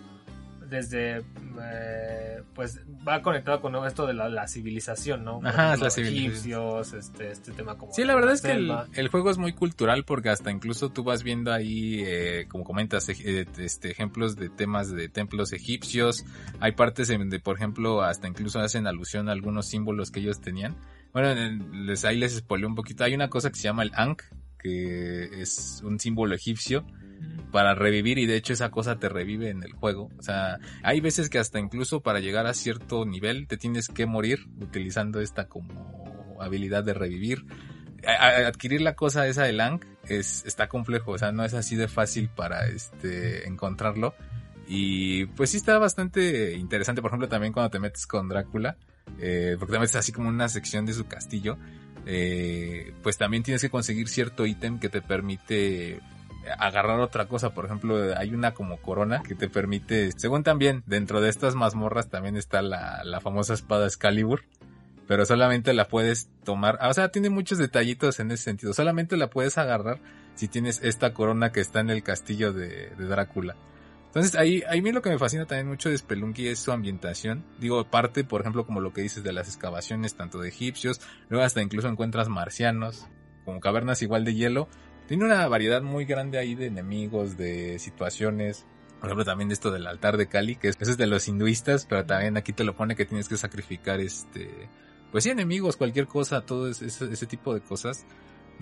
desde, 0.72 1.18
eh, 1.62 2.42
pues 2.56 2.80
va 3.08 3.22
conectado 3.22 3.60
con 3.62 3.76
esto 3.86 4.08
de 4.08 4.14
la, 4.14 4.30
la 4.30 4.48
civilización, 4.48 5.24
¿no? 5.26 5.40
Por 5.40 5.50
Ajá, 5.50 5.74
es 5.74 5.80
la 5.80 5.86
los 5.86 5.94
civilización. 5.94 6.32
egipcios, 6.32 6.94
este, 6.94 7.32
este 7.32 7.52
tema 7.52 7.78
como... 7.78 7.94
Sí, 7.94 8.04
la 8.06 8.16
verdad 8.16 8.34
es 8.34 8.42
que 8.42 8.52
el, 8.54 9.08
juego 9.10 9.30
es 9.30 9.38
muy 9.38 9.52
cultural 9.52 10.06
porque 10.06 10.30
hasta 10.30 10.50
incluso 10.50 10.90
tú 10.90 11.04
vas 11.04 11.24
viendo 11.24 11.52
ahí, 11.52 12.02
eh, 12.06 12.46
como 12.48 12.64
comentas, 12.64 13.10
eh, 13.10 13.46
este, 13.58 13.92
ejemplos 13.92 14.38
de 14.38 14.50
temas 14.50 14.90
de 14.92 15.10
templos 15.10 15.52
egipcios. 15.52 16.24
Hay 16.62 16.72
partes 16.72 17.10
en 17.10 17.20
donde, 17.20 17.40
por 17.42 17.58
ejemplo, 17.58 18.02
hasta 18.02 18.28
incluso 18.30 18.60
hacen 18.62 18.88
alusión 18.88 19.28
a 19.28 19.34
algunos 19.34 19.66
símbolos 19.68 20.10
que 20.10 20.22
ellos 20.22 20.40
tenían. 20.40 20.78
Bueno, 21.12 21.32
en- 21.32 21.86
les, 21.86 22.06
ahí 22.06 22.18
les 22.18 22.38
spoileo 22.38 22.70
un 22.70 22.76
poquito. 22.76 23.04
Hay 23.04 23.14
una 23.14 23.30
cosa 23.30 23.50
que 23.50 23.58
se 23.58 23.64
llama 23.64 23.84
el 23.84 23.92
Ankh, 23.94 24.22
que 24.58 25.42
es 25.42 25.82
un 25.84 26.00
símbolo 26.00 26.34
egipcio 26.34 26.86
para 27.52 27.76
revivir 27.76 28.18
y 28.18 28.26
de 28.26 28.38
hecho 28.38 28.54
esa 28.54 28.72
cosa 28.72 28.98
te 28.98 29.10
revive 29.10 29.50
en 29.50 29.64
el 29.64 29.74
juego. 29.74 30.10
O 30.18 30.24
sea, 30.24 30.58
hay 30.84 31.02
veces 31.02 31.30
que 31.30 31.38
hasta 31.38 31.60
incluso 31.60 32.02
para 32.02 32.20
llegar 32.20 32.48
a 32.48 32.54
cierto 32.54 33.06
nivel 33.06 33.48
te 33.48 33.58
tienes 33.58 33.88
que 33.88 34.06
morir 34.06 34.48
utilizando 34.60 35.20
esta 35.20 35.48
como 35.48 36.38
habilidad 36.40 36.84
de 36.84 36.94
revivir. 36.94 37.46
Adquirir 38.08 38.82
la 38.82 38.96
cosa 38.96 39.28
esa 39.28 39.44
del 39.44 39.60
Ankh 39.60 39.86
es, 40.08 40.44
está 40.46 40.68
complejo, 40.68 41.12
o 41.12 41.18
sea, 41.18 41.32
no 41.32 41.46
es 41.46 41.54
así 41.54 41.76
de 41.76 41.88
fácil 41.88 42.30
para 42.30 42.68
este 42.68 43.48
encontrarlo. 43.48 44.16
Y 44.68 45.26
pues 45.26 45.52
sí 45.52 45.58
está 45.58 45.78
bastante 45.78 46.54
interesante, 46.54 47.02
por 47.02 47.10
ejemplo, 47.10 47.28
también 47.28 47.52
cuando 47.52 47.70
te 47.70 47.80
metes 47.80 48.08
con 48.08 48.30
Drácula, 48.30 48.78
eh, 49.20 49.56
porque 49.60 49.74
te 49.74 49.80
metes 49.80 49.96
así 49.96 50.12
como 50.12 50.30
una 50.30 50.48
sección 50.48 50.86
de 50.86 50.94
su 50.94 51.08
castillo, 51.08 51.58
eh, 52.06 52.94
pues 53.04 53.18
también 53.18 53.44
tienes 53.44 53.62
que 53.62 53.70
conseguir 53.70 54.08
cierto 54.08 54.46
ítem 54.46 54.80
que 54.80 54.90
te 54.90 55.02
permite 55.02 56.00
agarrar 56.58 57.00
otra 57.00 57.28
cosa. 57.28 57.54
Por 57.54 57.66
ejemplo, 57.66 57.98
hay 58.18 58.34
una 58.34 58.54
como 58.54 58.78
corona 58.78 59.22
que 59.24 59.36
te 59.36 59.50
permite, 59.50 60.12
según 60.18 60.44
también, 60.44 60.84
dentro 60.86 61.22
de 61.22 61.30
estas 61.30 61.56
mazmorras 61.56 62.10
también 62.10 62.38
está 62.38 62.62
la, 62.62 63.04
la 63.04 63.22
famosa 63.22 63.54
espada 63.54 63.86
Excalibur. 63.86 64.44
pero 65.08 65.26
solamente 65.26 65.74
la 65.74 65.88
puedes 65.88 66.30
tomar, 66.44 66.80
o 66.82 66.94
sea, 66.94 67.10
tiene 67.10 67.30
muchos 67.30 67.58
detallitos 67.58 68.20
en 68.20 68.32
ese 68.32 68.44
sentido, 68.44 68.74
solamente 68.74 69.18
la 69.18 69.30
puedes 69.30 69.58
agarrar 69.58 70.00
si 70.36 70.48
tienes 70.48 70.82
esta 70.84 71.14
corona 71.14 71.52
que 71.52 71.60
está 71.60 71.82
en 71.82 71.90
el 71.90 72.04
castillo 72.04 72.54
de, 72.54 72.92
Drácula. 72.98 73.56
Entonces 74.08 74.36
ahí, 74.36 74.64
ahí 74.68 74.80
a 74.80 74.82
mí 74.82 74.92
lo 74.92 75.02
que 75.02 75.10
me 75.10 75.18
fascina 75.18 75.46
también 75.46 75.68
mucho 75.68 75.90
de 75.90 75.98
Spelunky 75.98 76.48
es 76.48 76.60
su 76.60 76.72
ambientación. 76.72 77.46
Digo, 77.60 77.84
parte, 77.86 78.24
por 78.24 78.42
ejemplo, 78.42 78.66
como 78.66 78.82
lo 78.82 78.92
que 78.92 79.02
dices 79.02 79.24
de 79.24 79.32
las 79.32 79.48
excavaciones 79.48 80.16
tanto 80.16 80.40
de 80.40 80.50
egipcios, 80.50 81.00
luego 81.30 81.46
hasta 81.46 81.62
incluso 81.62 81.88
encuentras 81.88 82.28
marcianos, 82.28 83.08
como 83.46 83.60
cavernas 83.60 84.02
igual 84.02 84.26
de 84.26 84.34
hielo. 84.34 84.68
Tiene 85.12 85.26
una 85.26 85.46
variedad 85.50 85.82
muy 85.82 86.06
grande 86.06 86.38
ahí 86.38 86.56
de 86.56 86.68
enemigos, 86.68 87.36
de 87.36 87.80
situaciones. 87.80 88.66
Por 89.02 89.10
ejemplo, 89.10 89.26
también 89.26 89.52
esto 89.52 89.70
del 89.70 89.86
altar 89.86 90.16
de 90.16 90.28
Kali, 90.28 90.56
que 90.56 90.70
es, 90.70 90.78
eso 90.80 90.92
es 90.92 90.98
de 90.98 91.06
los 91.06 91.28
hinduistas, 91.28 91.86
pero 91.86 92.06
también 92.06 92.38
aquí 92.38 92.54
te 92.54 92.64
lo 92.64 92.78
pone 92.78 92.96
que 92.96 93.04
tienes 93.04 93.28
que 93.28 93.36
sacrificar 93.36 94.00
este, 94.00 94.70
pues 95.12 95.26
enemigos, 95.26 95.76
cualquier 95.76 96.08
cosa, 96.08 96.46
todo 96.46 96.70
ese, 96.70 96.86
ese 96.86 97.26
tipo 97.26 97.54
de 97.54 97.60
cosas. 97.60 98.06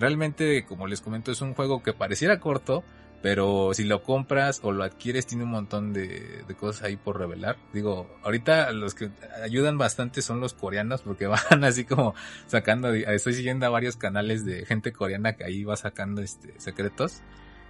Realmente, 0.00 0.64
como 0.64 0.88
les 0.88 1.00
comento, 1.00 1.30
es 1.30 1.40
un 1.40 1.54
juego 1.54 1.84
que 1.84 1.92
pareciera 1.92 2.40
corto, 2.40 2.82
pero 3.22 3.72
si 3.74 3.84
lo 3.84 4.02
compras 4.02 4.60
o 4.62 4.72
lo 4.72 4.82
adquieres 4.82 5.26
tiene 5.26 5.44
un 5.44 5.50
montón 5.50 5.92
de, 5.92 6.44
cosas 6.58 6.82
ahí 6.82 6.96
por 6.96 7.18
revelar. 7.18 7.56
Digo, 7.72 8.08
ahorita 8.22 8.72
los 8.72 8.94
que 8.94 9.10
ayudan 9.42 9.78
bastante 9.78 10.22
son 10.22 10.40
los 10.40 10.54
coreanos 10.54 11.02
porque 11.02 11.26
van 11.50 11.64
así 11.64 11.84
como 11.84 12.14
sacando, 12.46 12.92
estoy 12.92 13.34
siguiendo 13.34 13.66
a 13.66 13.70
varios 13.70 13.96
canales 13.96 14.44
de 14.44 14.64
gente 14.64 14.92
coreana 14.92 15.34
que 15.34 15.44
ahí 15.44 15.64
va 15.64 15.76
sacando 15.76 16.22
este 16.22 16.58
secretos. 16.58 17.22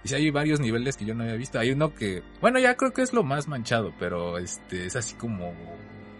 Y 0.03 0.07
si 0.07 0.15
hay 0.15 0.31
varios 0.31 0.59
niveles 0.59 0.97
que 0.97 1.05
yo 1.05 1.13
no 1.13 1.23
había 1.23 1.35
visto. 1.35 1.59
Hay 1.59 1.71
uno 1.71 1.93
que, 1.93 2.23
bueno, 2.39 2.57
ya 2.57 2.75
creo 2.75 2.91
que 2.91 3.03
es 3.03 3.13
lo 3.13 3.23
más 3.23 3.47
manchado, 3.47 3.93
pero 3.99 4.39
este 4.39 4.87
es 4.87 4.95
así 4.95 5.13
como, 5.15 5.53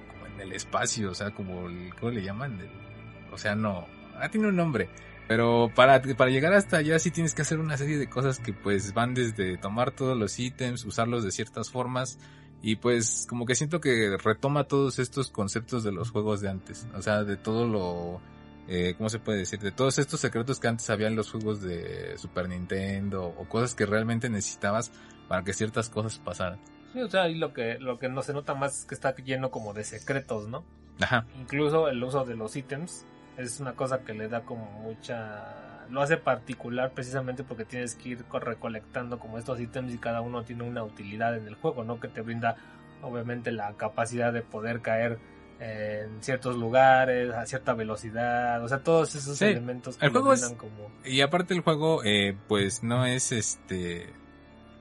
como 0.07 0.27
en 0.27 0.39
el 0.39 0.51
espacio, 0.51 1.09
o 1.09 1.15
sea, 1.15 1.31
como 1.31 1.67
el, 1.67 1.91
¿cómo 1.99 2.11
le 2.11 2.21
llaman? 2.21 2.59
El 2.59 3.33
océano. 3.33 3.87
Ah, 4.19 4.29
tiene 4.29 4.49
un 4.49 4.55
nombre 4.55 4.87
pero 5.27 5.71
para, 5.75 6.01
para 6.01 6.31
llegar 6.31 6.53
hasta 6.53 6.77
allá 6.77 6.99
sí 6.99 7.11
tienes 7.11 7.33
que 7.33 7.41
hacer 7.41 7.59
una 7.59 7.77
serie 7.77 7.97
de 7.97 8.09
cosas 8.09 8.39
que 8.39 8.53
pues 8.53 8.93
van 8.93 9.13
desde 9.13 9.57
tomar 9.57 9.91
todos 9.91 10.17
los 10.17 10.37
ítems, 10.39 10.85
usarlos 10.85 11.23
de 11.23 11.31
ciertas 11.31 11.69
formas 11.69 12.19
y 12.61 12.75
pues 12.75 13.25
como 13.27 13.45
que 13.45 13.55
siento 13.55 13.81
que 13.81 14.17
retoma 14.17 14.65
todos 14.65 14.99
estos 14.99 15.31
conceptos 15.31 15.83
de 15.83 15.91
los 15.91 16.11
juegos 16.11 16.41
de 16.41 16.49
antes. 16.49 16.87
O 16.95 17.01
sea, 17.01 17.23
de 17.23 17.37
todo 17.37 17.67
lo... 17.67 18.21
Eh, 18.67 18.93
¿Cómo 18.97 19.09
se 19.09 19.19
puede 19.19 19.39
decir? 19.39 19.59
De 19.59 19.71
todos 19.71 19.97
estos 19.97 20.19
secretos 20.19 20.59
que 20.59 20.67
antes 20.67 20.89
había 20.89 21.07
en 21.07 21.15
los 21.15 21.31
juegos 21.31 21.61
de 21.61 22.17
Super 22.17 22.47
Nintendo 22.47 23.25
o 23.25 23.49
cosas 23.49 23.73
que 23.73 23.85
realmente 23.85 24.29
necesitabas 24.29 24.91
para 25.27 25.43
que 25.43 25.53
ciertas 25.53 25.89
cosas 25.89 26.19
pasaran. 26.19 26.59
Sí, 26.93 27.01
o 27.01 27.09
sea, 27.09 27.23
ahí 27.23 27.35
lo 27.35 27.53
que, 27.53 27.79
lo 27.79 27.97
que 27.97 28.07
no 28.07 28.21
se 28.21 28.33
nota 28.33 28.53
más 28.53 28.79
es 28.79 28.85
que 28.85 28.95
está 28.95 29.15
lleno 29.15 29.49
como 29.49 29.73
de 29.73 29.83
secretos, 29.83 30.47
¿no? 30.47 30.63
Ajá. 30.99 31.25
Incluso 31.39 31.87
el 31.87 32.01
uso 32.03 32.23
de 32.23 32.35
los 32.35 32.55
ítems 32.55 33.05
es 33.37 33.59
una 33.59 33.73
cosa 33.73 33.99
que 34.03 34.13
le 34.13 34.27
da 34.27 34.41
como 34.41 34.65
mucha 34.65 35.57
lo 35.91 36.01
hace 36.01 36.17
particular 36.17 36.91
precisamente 36.91 37.43
porque 37.43 37.65
tienes 37.65 37.95
que 37.95 38.09
ir 38.09 38.25
recolectando 38.31 39.19
como 39.19 39.37
estos 39.37 39.59
ítems 39.59 39.93
y 39.93 39.97
cada 39.97 40.21
uno 40.21 40.43
tiene 40.43 40.63
una 40.63 40.83
utilidad 40.83 41.35
en 41.35 41.47
el 41.47 41.55
juego, 41.55 41.83
¿no? 41.83 41.99
Que 41.99 42.07
te 42.07 42.21
brinda 42.21 42.55
obviamente 43.01 43.51
la 43.51 43.73
capacidad 43.73 44.31
de 44.31 44.41
poder 44.41 44.81
caer 44.81 45.19
en 45.59 46.23
ciertos 46.23 46.55
lugares, 46.55 47.31
a 47.33 47.45
cierta 47.45 47.73
velocidad, 47.73 48.63
o 48.63 48.67
sea, 48.67 48.79
todos 48.79 49.13
esos 49.13 49.39
elementos 49.43 49.95
que 49.95 50.07
el 50.07 50.11
juego 50.11 50.33
es, 50.33 50.43
como... 50.57 50.89
Y 51.05 51.21
aparte 51.21 51.53
el 51.53 51.61
juego, 51.61 52.03
eh, 52.03 52.35
pues 52.47 52.81
no 52.83 53.05
es 53.05 53.31
este... 53.31 54.11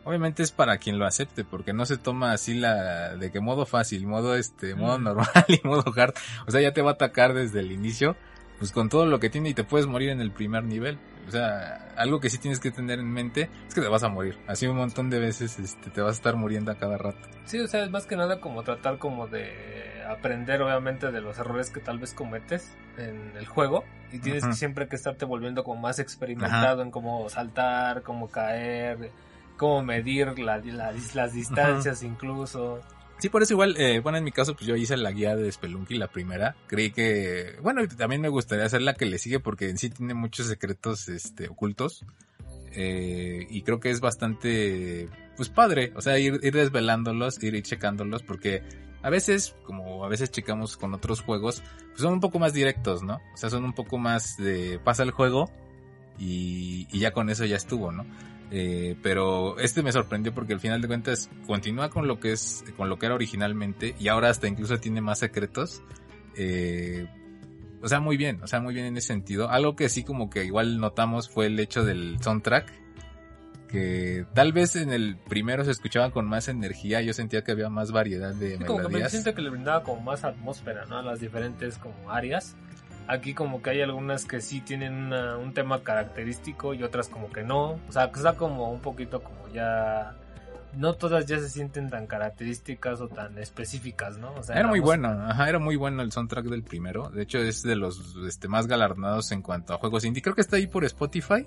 Obviamente 0.04 0.42
es 0.42 0.50
para 0.50 0.78
quien 0.78 0.98
lo 0.98 1.04
acepte, 1.04 1.44
porque 1.44 1.74
no 1.74 1.84
se 1.84 1.98
toma 1.98 2.32
así 2.32 2.54
la 2.54 3.16
de 3.16 3.30
que 3.30 3.40
modo 3.40 3.66
fácil, 3.66 4.06
modo 4.06 4.34
este, 4.34 4.74
modo 4.74 4.98
normal 4.98 5.28
y 5.48 5.60
modo 5.66 5.84
hard. 5.94 6.14
O 6.46 6.50
sea, 6.50 6.62
ya 6.62 6.72
te 6.72 6.80
va 6.80 6.92
a 6.92 6.94
atacar 6.94 7.34
desde 7.34 7.60
el 7.60 7.70
inicio 7.72 8.16
pues 8.60 8.72
con 8.72 8.90
todo 8.90 9.06
lo 9.06 9.18
que 9.18 9.30
tiene 9.30 9.48
y 9.48 9.54
te 9.54 9.64
puedes 9.64 9.86
morir 9.86 10.10
en 10.10 10.20
el 10.20 10.30
primer 10.30 10.62
nivel. 10.64 10.98
O 11.26 11.30
sea, 11.30 11.92
algo 11.96 12.20
que 12.20 12.28
sí 12.28 12.36
tienes 12.36 12.60
que 12.60 12.70
tener 12.70 12.98
en 12.98 13.10
mente 13.10 13.48
es 13.66 13.74
que 13.74 13.80
te 13.80 13.88
vas 13.88 14.02
a 14.02 14.10
morir. 14.10 14.38
Así 14.46 14.66
un 14.66 14.76
montón 14.76 15.08
de 15.08 15.18
veces 15.18 15.58
este, 15.58 15.90
te 15.90 16.02
vas 16.02 16.10
a 16.10 16.16
estar 16.16 16.36
muriendo 16.36 16.70
a 16.70 16.74
cada 16.74 16.98
rato. 16.98 17.26
Sí, 17.46 17.58
o 17.58 17.66
sea, 17.66 17.82
es 17.82 17.90
más 17.90 18.04
que 18.04 18.16
nada 18.16 18.38
como 18.38 18.62
tratar 18.62 18.98
como 18.98 19.28
de 19.28 20.04
aprender 20.06 20.60
obviamente 20.60 21.10
de 21.10 21.22
los 21.22 21.38
errores 21.38 21.70
que 21.70 21.80
tal 21.80 21.98
vez 21.98 22.12
cometes 22.12 22.76
en 22.98 23.32
el 23.38 23.46
juego. 23.46 23.82
Y 24.12 24.18
tienes 24.18 24.44
que 24.44 24.52
siempre 24.52 24.88
que 24.88 24.96
estarte 24.96 25.24
volviendo 25.24 25.64
como 25.64 25.80
más 25.80 25.98
experimentado 25.98 26.82
en 26.82 26.90
cómo 26.90 27.30
saltar, 27.30 28.02
cómo 28.02 28.28
caer, 28.28 29.10
cómo 29.56 29.82
medir 29.82 30.38
la, 30.38 30.60
las 31.14 31.32
distancias 31.32 32.02
incluso. 32.02 32.80
Sí, 33.20 33.28
por 33.28 33.42
eso 33.42 33.52
igual, 33.52 33.76
eh, 33.76 34.00
bueno, 34.00 34.16
en 34.16 34.24
mi 34.24 34.32
caso, 34.32 34.54
pues 34.54 34.66
yo 34.66 34.76
hice 34.76 34.96
la 34.96 35.12
guía 35.12 35.36
de 35.36 35.52
Spelunky, 35.52 35.96
la 35.96 36.08
primera. 36.08 36.56
Creí 36.66 36.90
que, 36.90 37.56
bueno, 37.62 37.86
también 37.86 38.22
me 38.22 38.28
gustaría 38.28 38.64
hacer 38.64 38.80
la 38.80 38.94
que 38.94 39.04
le 39.04 39.18
sigue 39.18 39.40
porque 39.40 39.68
en 39.68 39.76
sí 39.76 39.90
tiene 39.90 40.14
muchos 40.14 40.46
secretos, 40.46 41.08
este, 41.10 41.48
ocultos. 41.48 42.04
Eh, 42.72 43.46
y 43.50 43.60
creo 43.60 43.78
que 43.78 43.90
es 43.90 44.00
bastante, 44.00 45.08
pues 45.36 45.50
padre, 45.50 45.92
o 45.96 46.00
sea, 46.00 46.18
ir, 46.18 46.40
ir 46.42 46.54
desvelándolos, 46.54 47.42
ir, 47.42 47.60
checándolos, 47.62 48.22
porque 48.22 48.62
a 49.02 49.10
veces, 49.10 49.54
como 49.64 50.04
a 50.04 50.08
veces 50.08 50.30
checamos 50.30 50.78
con 50.78 50.94
otros 50.94 51.20
juegos, 51.20 51.62
pues 51.88 52.00
son 52.00 52.14
un 52.14 52.20
poco 52.20 52.38
más 52.38 52.54
directos, 52.54 53.02
¿no? 53.02 53.20
O 53.34 53.36
sea, 53.36 53.50
son 53.50 53.64
un 53.64 53.74
poco 53.74 53.98
más 53.98 54.38
de 54.38 54.78
pasa 54.82 55.02
el 55.02 55.10
juego 55.10 55.50
y, 56.18 56.86
y 56.90 57.00
ya 57.00 57.12
con 57.12 57.28
eso 57.28 57.44
ya 57.44 57.56
estuvo, 57.56 57.92
¿no? 57.92 58.06
Eh, 58.52 58.96
pero 59.02 59.58
este 59.58 59.82
me 59.82 59.92
sorprendió 59.92 60.34
porque 60.34 60.54
al 60.54 60.60
final 60.60 60.80
de 60.80 60.88
cuentas 60.88 61.30
continúa 61.46 61.88
con 61.88 62.08
lo 62.08 62.18
que 62.18 62.32
es, 62.32 62.64
con 62.76 62.88
lo 62.88 62.98
que 62.98 63.06
era 63.06 63.14
originalmente 63.14 63.94
y 63.98 64.08
ahora 64.08 64.28
hasta 64.28 64.48
incluso 64.48 64.78
tiene 64.78 65.00
más 65.00 65.20
secretos. 65.20 65.82
Eh, 66.36 67.06
o 67.82 67.88
sea, 67.88 68.00
muy 68.00 68.16
bien, 68.16 68.42
o 68.42 68.46
sea, 68.46 68.60
muy 68.60 68.74
bien 68.74 68.86
en 68.86 68.96
ese 68.96 69.08
sentido. 69.08 69.48
Algo 69.48 69.76
que 69.76 69.88
sí 69.88 70.04
como 70.04 70.28
que 70.30 70.44
igual 70.44 70.78
notamos 70.78 71.28
fue 71.28 71.46
el 71.46 71.58
hecho 71.58 71.84
del 71.84 72.18
soundtrack. 72.20 72.80
Que 73.68 74.26
tal 74.34 74.52
vez 74.52 74.74
en 74.74 74.90
el 74.90 75.16
primero 75.16 75.64
se 75.64 75.70
escuchaba 75.70 76.10
con 76.10 76.26
más 76.26 76.48
energía, 76.48 77.02
yo 77.02 77.12
sentía 77.12 77.44
que 77.44 77.52
había 77.52 77.68
más 77.68 77.92
variedad 77.92 78.34
de 78.34 78.58
sí, 78.58 78.64
Como 78.64 78.88
que 78.88 78.98
me 78.98 79.08
siento 79.08 79.32
que 79.32 79.42
le 79.42 79.50
brindaba 79.50 79.84
como 79.84 80.00
más 80.00 80.24
atmósfera, 80.24 80.86
¿no? 80.86 80.98
A 80.98 81.02
las 81.02 81.20
diferentes 81.20 81.78
como 81.78 82.10
áreas. 82.10 82.56
Aquí 83.12 83.34
como 83.34 83.60
que 83.60 83.70
hay 83.70 83.80
algunas 83.82 84.24
que 84.24 84.40
sí 84.40 84.60
tienen 84.60 85.12
un 85.12 85.52
tema 85.52 85.82
característico 85.82 86.74
y 86.74 86.84
otras 86.84 87.08
como 87.08 87.32
que 87.32 87.42
no. 87.42 87.72
O 87.88 87.92
sea, 87.92 88.12
que 88.12 88.18
está 88.20 88.36
como 88.36 88.70
un 88.70 88.80
poquito 88.80 89.20
como 89.20 89.48
ya... 89.48 90.14
No 90.76 90.94
todas 90.94 91.26
ya 91.26 91.40
se 91.40 91.48
sienten 91.48 91.90
tan 91.90 92.06
características 92.06 93.00
o 93.00 93.08
tan 93.08 93.36
específicas, 93.38 94.16
¿no? 94.18 94.32
O 94.34 94.44
sea, 94.44 94.54
era 94.54 94.68
muy 94.68 94.78
bueno, 94.78 95.08
ajá, 95.08 95.48
era 95.48 95.58
muy 95.58 95.74
bueno 95.74 96.02
el 96.02 96.12
soundtrack 96.12 96.44
del 96.44 96.62
primero. 96.62 97.10
De 97.10 97.22
hecho, 97.24 97.38
es 97.38 97.64
de 97.64 97.74
los 97.74 98.14
este, 98.24 98.46
más 98.46 98.68
galardonados 98.68 99.32
en 99.32 99.42
cuanto 99.42 99.74
a 99.74 99.78
juegos 99.78 100.04
indie. 100.04 100.22
Creo 100.22 100.36
que 100.36 100.42
está 100.42 100.54
ahí 100.54 100.68
por 100.68 100.84
Spotify. 100.84 101.44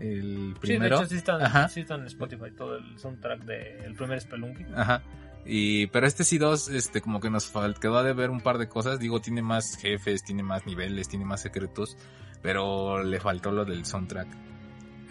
El 0.00 0.56
primero. 0.60 0.96
Sí, 0.96 1.04
de 1.04 1.04
hecho 1.04 1.06
sí 1.06 1.16
están, 1.18 1.68
sí 1.70 1.80
están 1.82 2.00
en 2.00 2.06
Spotify 2.06 2.50
todo 2.56 2.78
el 2.78 2.98
soundtrack 2.98 3.44
del 3.44 3.94
primer 3.94 4.20
Spelunky. 4.20 4.66
Ajá. 4.74 5.00
Y, 5.46 5.86
pero 5.88 6.06
este 6.06 6.24
sí 6.24 6.38
2 6.38 6.68
este, 6.70 7.00
como 7.00 7.20
que 7.20 7.30
nos 7.30 7.52
quedó 7.80 8.02
de 8.02 8.12
ver 8.12 8.30
un 8.30 8.40
par 8.40 8.58
de 8.58 8.68
cosas. 8.68 8.98
Digo, 8.98 9.20
tiene 9.20 9.42
más 9.42 9.76
jefes, 9.76 10.22
tiene 10.22 10.42
más 10.42 10.66
niveles, 10.66 11.08
tiene 11.08 11.24
más 11.24 11.42
secretos. 11.42 11.96
Pero 12.42 13.02
le 13.02 13.20
faltó 13.20 13.52
lo 13.52 13.64
del 13.64 13.84
soundtrack. 13.84 14.28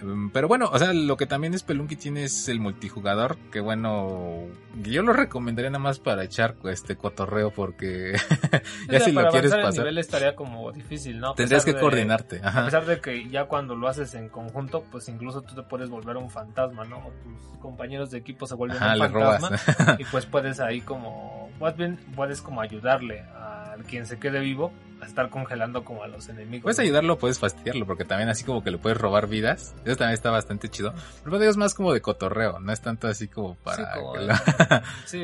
Em, 0.02 0.30
pero 0.30 0.48
bueno, 0.48 0.70
o 0.72 0.78
sea, 0.78 0.93
lo 0.93 1.18
que 1.18 1.26
también 1.26 1.54
es 1.54 1.64
Pelunky 1.64 1.96
tiene 1.96 2.26
es 2.26 2.50
el 2.50 2.60
multijugador, 2.60 3.38
que 3.52 3.60
bueno, 3.60 4.46
yo 4.82 5.04
lo 5.04 5.14
recomendaría 5.14 5.70
nada 5.70 5.84
más 5.84 6.00
para 6.00 6.24
echar 6.24 6.56
este 6.66 6.96
cotorreo 6.96 7.52
porque 7.52 8.14
ya 8.89 9.00
si 9.00 9.12
lo 9.12 9.30
quieres 9.30 9.52
pasar. 9.52 9.70
El 9.70 9.80
nivel 9.80 9.98
estaría 10.00 10.36
como 10.36 10.72
difícil, 10.72 11.20
¿no? 11.20 11.34
Tendrías 11.34 11.64
que 11.64 11.76
coordinarte. 11.76 12.41
A 12.43 12.66
pesar 12.66 12.86
de 12.86 13.00
que 13.00 13.30
ya 13.30 13.46
cuando 13.46 13.76
lo 13.76 13.88
haces 13.88 14.14
en 14.16 14.30
conjunto, 14.30 14.84
pues 14.91 15.08
incluso 15.10 15.41
tú 15.41 15.56
te 15.56 15.64
puedes 15.64 15.89
volver 15.89 16.18
un 16.18 16.30
fantasma, 16.30 16.84
¿no? 16.86 16.98
O 16.98 17.12
tus 17.24 17.60
compañeros 17.60 18.12
de 18.12 18.18
equipo 18.18 18.46
se 18.46 18.56
vuelven 18.56 18.82
un 18.82 18.98
fantasma 18.98 19.50
y 20.00 20.04
pues 20.06 20.26
puedes 20.26 20.60
ahí 20.60 20.82
como, 20.82 21.45
más 21.60 21.76
bien 21.76 21.97
puedes 22.16 22.41
como 22.41 22.62
ayudarle 22.62 23.22
a 23.22 23.76
quien 23.88 24.06
se 24.06 24.20
quede 24.20 24.39
vivo 24.39 24.72
a 25.01 25.06
estar 25.06 25.30
congelando 25.30 25.84
como 25.84 26.03
a 26.03 26.08
los 26.08 26.30
enemigos. 26.30 26.64
Puedes 26.64 26.80
ayudarlo, 26.80 27.18
puedes 27.18 27.39
fastidiarlo, 27.39 27.86
porque 27.86 28.06
también 28.06 28.30
así 28.30 28.43
como 28.43 28.64
que 28.64 28.72
le 28.72 28.78
puedes 28.78 28.97
robar 28.97 29.28
vidas. 29.28 29.76
Eso 29.84 29.97
también 29.97 30.14
está 30.14 30.32
bastante 30.32 30.70
chido. 30.70 30.93
Pero 31.24 31.41
es 31.41 31.58
más 31.58 31.74
como 31.74 31.93
de 31.93 32.01
cotorreo, 32.01 32.60
no 32.60 32.72
es 32.72 32.82
tanto 32.82 33.08
así 33.08 33.28
como 33.28 33.56
para... 33.56 33.93
Sí, 35.06 35.24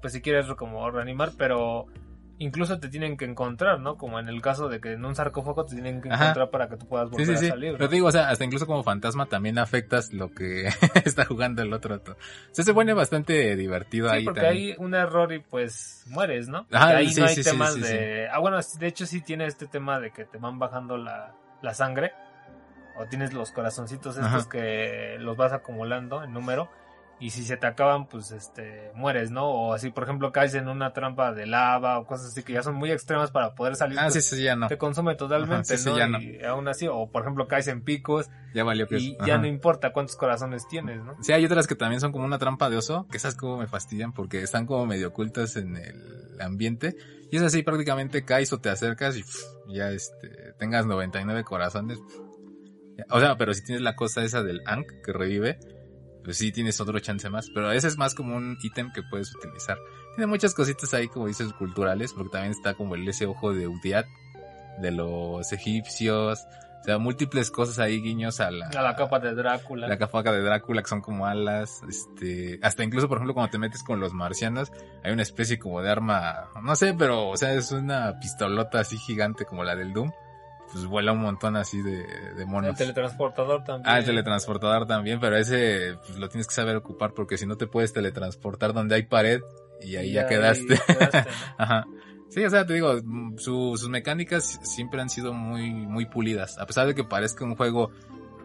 pues 0.00 0.12
si 0.12 0.20
quieres 0.20 0.46
como 0.54 0.90
reanimar, 0.90 1.32
pero 1.36 1.86
incluso 2.38 2.78
te 2.78 2.88
tienen 2.88 3.16
que 3.16 3.24
encontrar, 3.24 3.80
¿no? 3.80 3.96
Como 3.96 4.18
en 4.18 4.28
el 4.28 4.40
caso 4.40 4.68
de 4.68 4.80
que 4.80 4.92
en 4.92 5.04
un 5.04 5.14
sarcófago 5.14 5.64
te 5.64 5.74
tienen 5.74 6.00
que 6.00 6.08
encontrar 6.08 6.50
para 6.50 6.68
que 6.68 6.76
tú 6.76 6.86
puedas 6.86 7.10
volver 7.10 7.26
sí, 7.26 7.36
sí, 7.36 7.46
a 7.46 7.50
salir. 7.50 7.72
Pero 7.72 7.88
te 7.88 7.94
digo, 7.94 8.08
o 8.08 8.12
sea, 8.12 8.28
hasta 8.28 8.44
incluso 8.44 8.66
como 8.66 8.82
fantasma 8.82 9.26
también 9.26 9.58
afectas 9.58 10.12
lo 10.12 10.30
que 10.30 10.68
está 11.04 11.24
jugando 11.24 11.62
el 11.62 11.72
otro. 11.72 11.96
O 11.96 12.16
sea, 12.52 12.64
se 12.64 12.74
pone 12.74 12.92
bastante 12.92 13.56
divertido 13.56 14.10
ahí 14.10 14.24
porque 14.24 14.46
hay 14.46 14.74
un 14.78 14.94
error 14.94 15.32
y 15.32 15.40
pues 15.40 16.04
mueres, 16.06 16.48
¿no? 16.48 16.66
Ajá, 16.72 16.96
ahí 16.96 17.12
no 17.16 17.26
hay 17.26 17.42
temas 17.42 17.80
de... 17.80 18.28
Ah, 18.30 18.38
bueno, 18.38 18.58
de 18.78 18.86
hecho 18.86 19.06
sí 19.06 19.20
tiene 19.20 19.46
este 19.46 19.66
tema 19.66 20.00
de 20.00 20.10
que 20.10 20.24
te 20.24 20.38
van 20.38 20.58
bajando 20.58 20.96
la, 20.96 21.34
la 21.62 21.74
sangre. 21.74 22.12
O 22.96 23.06
tienes 23.06 23.32
los 23.32 23.50
corazoncitos 23.50 24.16
estos 24.16 24.46
que 24.46 25.16
los 25.18 25.36
vas 25.36 25.52
acumulando 25.52 26.22
en 26.22 26.32
número 26.32 26.70
y 27.24 27.30
si 27.30 27.42
se 27.42 27.56
te 27.56 27.66
acaban, 27.66 28.06
pues 28.06 28.32
este 28.32 28.90
mueres, 28.94 29.30
¿no? 29.30 29.46
O 29.46 29.72
así, 29.72 29.88
por 29.88 30.04
ejemplo, 30.04 30.30
caes 30.30 30.52
en 30.52 30.68
una 30.68 30.92
trampa 30.92 31.32
de 31.32 31.46
lava 31.46 31.98
o 31.98 32.04
cosas 32.04 32.26
así 32.26 32.42
que 32.42 32.52
ya 32.52 32.62
son 32.62 32.74
muy 32.74 32.90
extremas 32.90 33.30
para 33.30 33.54
poder 33.54 33.76
salir. 33.76 33.98
Ah, 33.98 34.08
pues, 34.12 34.26
sí, 34.26 34.36
sí, 34.36 34.42
ya 34.42 34.56
no. 34.56 34.68
Te 34.68 34.76
consume 34.76 35.14
totalmente, 35.14 35.54
Ajá, 35.54 35.64
sí, 35.64 35.78
sí, 35.78 35.88
¿no? 35.88 35.96
ya 35.96 36.06
no. 36.06 36.20
Y 36.20 36.44
aún 36.44 36.68
así, 36.68 36.86
o 36.86 37.08
por 37.10 37.22
ejemplo, 37.22 37.48
caes 37.48 37.66
en 37.68 37.80
picos 37.80 38.28
Ya 38.52 38.62
valió 38.62 38.86
que 38.86 38.98
y 38.98 39.16
ya 39.24 39.38
no 39.38 39.46
importa 39.46 39.90
cuántos 39.94 40.16
corazones 40.16 40.68
tienes, 40.68 41.02
¿no? 41.02 41.16
Sí, 41.22 41.32
hay 41.32 41.46
otras 41.46 41.66
que 41.66 41.74
también 41.74 42.02
son 42.02 42.12
como 42.12 42.26
una 42.26 42.36
trampa 42.36 42.68
de 42.68 42.76
oso, 42.76 43.06
que 43.10 43.16
esas 43.16 43.36
como 43.36 43.56
me 43.56 43.68
fastidian 43.68 44.12
porque 44.12 44.42
están 44.42 44.66
como 44.66 44.84
medio 44.84 45.08
ocultas 45.08 45.56
en 45.56 45.78
el 45.78 46.38
ambiente. 46.42 46.94
Y 47.30 47.38
es 47.38 47.42
así, 47.42 47.62
prácticamente 47.62 48.26
caes 48.26 48.52
o 48.52 48.60
te 48.60 48.68
acercas 48.68 49.16
y 49.16 49.22
pff, 49.22 49.42
ya 49.68 49.88
este, 49.92 50.52
tengas 50.58 50.84
99 50.84 51.42
corazones. 51.42 51.98
pff. 52.00 52.20
O 53.08 53.18
sea, 53.18 53.38
pero 53.38 53.54
si 53.54 53.64
tienes 53.64 53.80
la 53.80 53.96
cosa 53.96 54.22
esa 54.22 54.42
del 54.42 54.60
Ankh 54.66 55.02
que 55.02 55.12
revive, 55.14 55.58
pues 56.24 56.38
sí 56.38 56.50
tienes 56.50 56.80
otro 56.80 56.98
chance 56.98 57.28
más. 57.30 57.50
Pero 57.50 57.70
ese 57.70 57.88
es 57.88 57.96
más 57.96 58.14
como 58.14 58.36
un 58.36 58.56
ítem 58.62 58.90
que 58.92 59.02
puedes 59.02 59.34
utilizar. 59.34 59.78
Tiene 60.16 60.26
muchas 60.26 60.54
cositas 60.54 60.92
ahí, 60.94 61.08
como 61.08 61.26
dices, 61.26 61.52
culturales, 61.52 62.12
porque 62.12 62.30
también 62.30 62.52
está 62.52 62.74
como 62.74 62.94
el 62.94 63.06
ese 63.06 63.26
ojo 63.26 63.52
de 63.52 63.68
Udiat, 63.68 64.06
de 64.80 64.90
los 64.90 65.52
egipcios. 65.52 66.46
O 66.80 66.84
sea, 66.84 66.98
múltiples 66.98 67.50
cosas 67.50 67.78
ahí, 67.78 68.02
guiños 68.02 68.40
a 68.40 68.50
la, 68.50 68.66
A 68.66 68.82
la 68.82 68.94
capa 68.94 69.18
de 69.18 69.34
Drácula. 69.34 69.88
la 69.88 69.96
cafaca 69.96 70.32
de 70.32 70.42
Drácula 70.42 70.82
que 70.82 70.88
son 70.88 71.00
como 71.00 71.26
alas, 71.26 71.80
este, 71.88 72.58
hasta 72.62 72.84
incluso 72.84 73.08
por 73.08 73.16
ejemplo 73.16 73.32
cuando 73.32 73.50
te 73.50 73.56
metes 73.56 73.82
con 73.82 74.00
los 74.00 74.12
marcianos, 74.12 74.70
hay 75.02 75.10
una 75.10 75.22
especie 75.22 75.58
como 75.58 75.80
de 75.80 75.90
arma, 75.90 76.50
no 76.62 76.76
sé, 76.76 76.92
pero 76.92 77.28
o 77.30 77.38
sea, 77.38 77.54
es 77.54 77.72
una 77.72 78.20
pistolota 78.20 78.80
así 78.80 78.98
gigante 78.98 79.46
como 79.46 79.64
la 79.64 79.76
del 79.76 79.94
Doom, 79.94 80.12
pues 80.74 80.84
vuela 80.86 81.12
un 81.12 81.20
montón 81.20 81.56
así 81.56 81.80
de, 81.80 81.98
de 82.02 82.42
el 82.42 82.46
monos. 82.46 82.76
teletransportador 82.76 83.64
también. 83.64 83.88
Ah, 83.88 83.98
el 83.98 84.04
teletransportador 84.04 84.86
también, 84.86 85.20
pero 85.20 85.36
ese 85.36 85.94
pues, 86.06 86.18
lo 86.18 86.28
tienes 86.28 86.46
que 86.46 86.54
saber 86.54 86.76
ocupar 86.76 87.14
porque 87.14 87.38
si 87.38 87.46
no 87.46 87.56
te 87.56 87.66
puedes 87.66 87.92
teletransportar 87.94 88.72
donde 88.74 88.96
hay 88.96 89.04
pared 89.04 89.40
y 89.80 89.96
ahí 89.96 90.12
ya, 90.12 90.26
quedaste. 90.26 90.66
quedaste. 90.86 91.24
Ajá. 91.58 91.84
Sí, 92.28 92.44
o 92.44 92.50
sea, 92.50 92.66
te 92.66 92.74
digo, 92.74 92.98
su- 93.38 93.76
sus 93.76 93.88
mecánicas 93.88 94.58
siempre 94.64 95.00
han 95.00 95.08
sido 95.08 95.32
muy, 95.32 95.70
muy 95.72 96.06
pulidas. 96.06 96.58
A 96.58 96.66
pesar 96.66 96.86
de 96.88 96.94
que 96.94 97.04
parezca 97.04 97.44
un 97.44 97.54
juego 97.54 97.90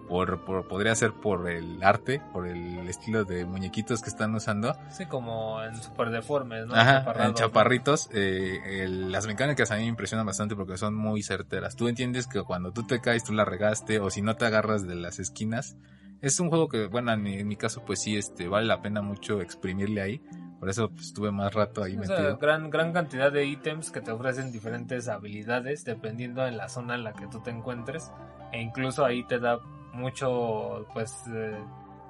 por, 0.09 0.43
por, 0.43 0.67
podría 0.67 0.93
ser 0.95 1.13
por 1.13 1.47
el 1.49 1.81
arte, 1.83 2.21
por 2.33 2.47
el 2.47 2.89
estilo 2.89 3.23
de 3.23 3.45
muñequitos 3.45 4.01
que 4.01 4.09
están 4.09 4.35
usando. 4.35 4.75
Sí, 4.89 5.05
como 5.05 5.63
en 5.63 5.75
super 5.75 6.09
deformes, 6.09 6.65
¿no? 6.67 6.75
Ajá, 6.75 7.05
en 7.25 7.33
chaparritos, 7.35 8.09
eh, 8.13 8.59
el- 8.83 9.11
las 9.11 9.27
mecánicas 9.27 9.71
a 9.71 9.75
mí 9.75 9.83
me 9.83 9.87
impresionan 9.87 10.25
bastante 10.25 10.55
porque 10.55 10.75
son 10.77 10.95
muy 10.95 11.21
certeras. 11.23 11.75
Tú 11.75 11.87
entiendes 11.87 12.27
que 12.27 12.41
cuando 12.43 12.71
tú 12.73 12.83
te 12.85 12.99
caes, 12.99 13.23
tú 13.23 13.31
la 13.33 13.45
regaste, 13.45 13.99
o 13.99 14.09
si 14.09 14.21
no 14.21 14.35
te 14.35 14.45
agarras 14.45 14.85
de 14.87 14.95
las 14.95 15.19
esquinas. 15.19 15.77
Es 16.21 16.39
un 16.41 16.49
juego 16.49 16.67
que, 16.67 16.87
bueno, 16.87 17.13
en 17.13 17.21
mi, 17.21 17.35
en 17.35 17.47
mi 17.47 17.55
caso, 17.55 17.81
pues 17.85 18.01
sí, 18.01 18.17
este, 18.17 18.49
vale 18.49 18.67
la 18.67 18.81
pena 18.81 19.01
mucho 19.01 19.39
exprimirle 19.41 20.01
ahí. 20.01 20.21
Por 20.59 20.67
eso 20.69 20.89
pues, 20.89 21.05
estuve 21.07 21.31
más 21.31 21.53
rato 21.53 21.81
ahí 21.81 21.95
O 21.97 22.03
sea, 22.03 22.15
metido. 22.17 22.37
gran, 22.37 22.69
gran 22.69 22.91
cantidad 22.91 23.31
de 23.31 23.45
ítems 23.45 23.89
que 23.91 24.01
te 24.01 24.11
ofrecen 24.11 24.51
diferentes 24.51 25.07
habilidades 25.07 25.85
dependiendo 25.85 26.45
en 26.45 26.57
la 26.57 26.67
zona 26.67 26.95
en 26.95 27.05
la 27.05 27.13
que 27.13 27.27
tú 27.27 27.39
te 27.41 27.51
encuentres. 27.51 28.11
E 28.51 28.59
incluso 28.61 29.05
ahí 29.05 29.23
te 29.27 29.39
da 29.39 29.59
mucho, 29.93 30.85
pues, 30.93 31.13
eh, 31.33 31.57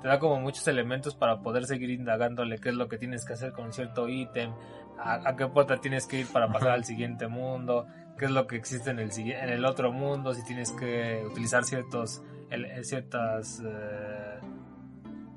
te 0.01 0.07
da 0.07 0.19
como 0.19 0.39
muchos 0.39 0.67
elementos 0.67 1.15
para 1.15 1.39
poder 1.41 1.65
seguir 1.65 1.89
indagándole 1.89 2.57
qué 2.59 2.69
es 2.69 2.75
lo 2.75 2.87
que 2.87 2.97
tienes 2.97 3.25
que 3.25 3.33
hacer 3.33 3.51
con 3.51 3.73
cierto 3.73 4.07
ítem, 4.07 4.51
a, 4.97 5.29
a 5.29 5.35
qué 5.35 5.47
puerta 5.47 5.77
tienes 5.77 6.05
que 6.07 6.19
ir 6.21 6.27
para 6.27 6.51
pasar 6.51 6.69
al 6.71 6.85
siguiente 6.85 7.27
mundo, 7.27 7.85
qué 8.17 8.25
es 8.25 8.31
lo 8.31 8.47
que 8.47 8.55
existe 8.57 8.91
en 8.91 8.99
el, 8.99 9.11
en 9.17 9.49
el 9.49 9.65
otro 9.65 9.91
mundo, 9.91 10.33
si 10.33 10.43
tienes 10.45 10.71
que 10.71 11.23
utilizar 11.25 11.63
ciertos, 11.63 12.21
el- 12.49 12.83
ciertas... 12.85 13.61
eh, 13.65 14.39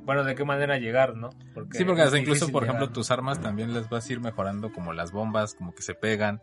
bueno, 0.05 0.25
de 0.25 0.35
qué 0.35 0.45
manera 0.45 0.79
llegar, 0.79 1.15
¿no? 1.17 1.31
Porque 1.55 1.79
Sí, 1.79 1.85
porque 1.85 2.03
hasta 2.03 2.19
incluso, 2.19 2.51
por 2.51 2.65
ejemplo, 2.65 2.91
tus 2.91 3.11
armas 3.13 3.41
también 3.41 3.73
las 3.73 3.89
vas 3.89 4.09
a 4.09 4.13
ir 4.13 4.21
mejorando, 4.21 4.73
como 4.73 4.93
las 4.93 5.13
bombas, 5.13 5.55
como 5.55 5.75
que 5.75 5.83
se 5.83 5.95
pegan. 5.95 6.41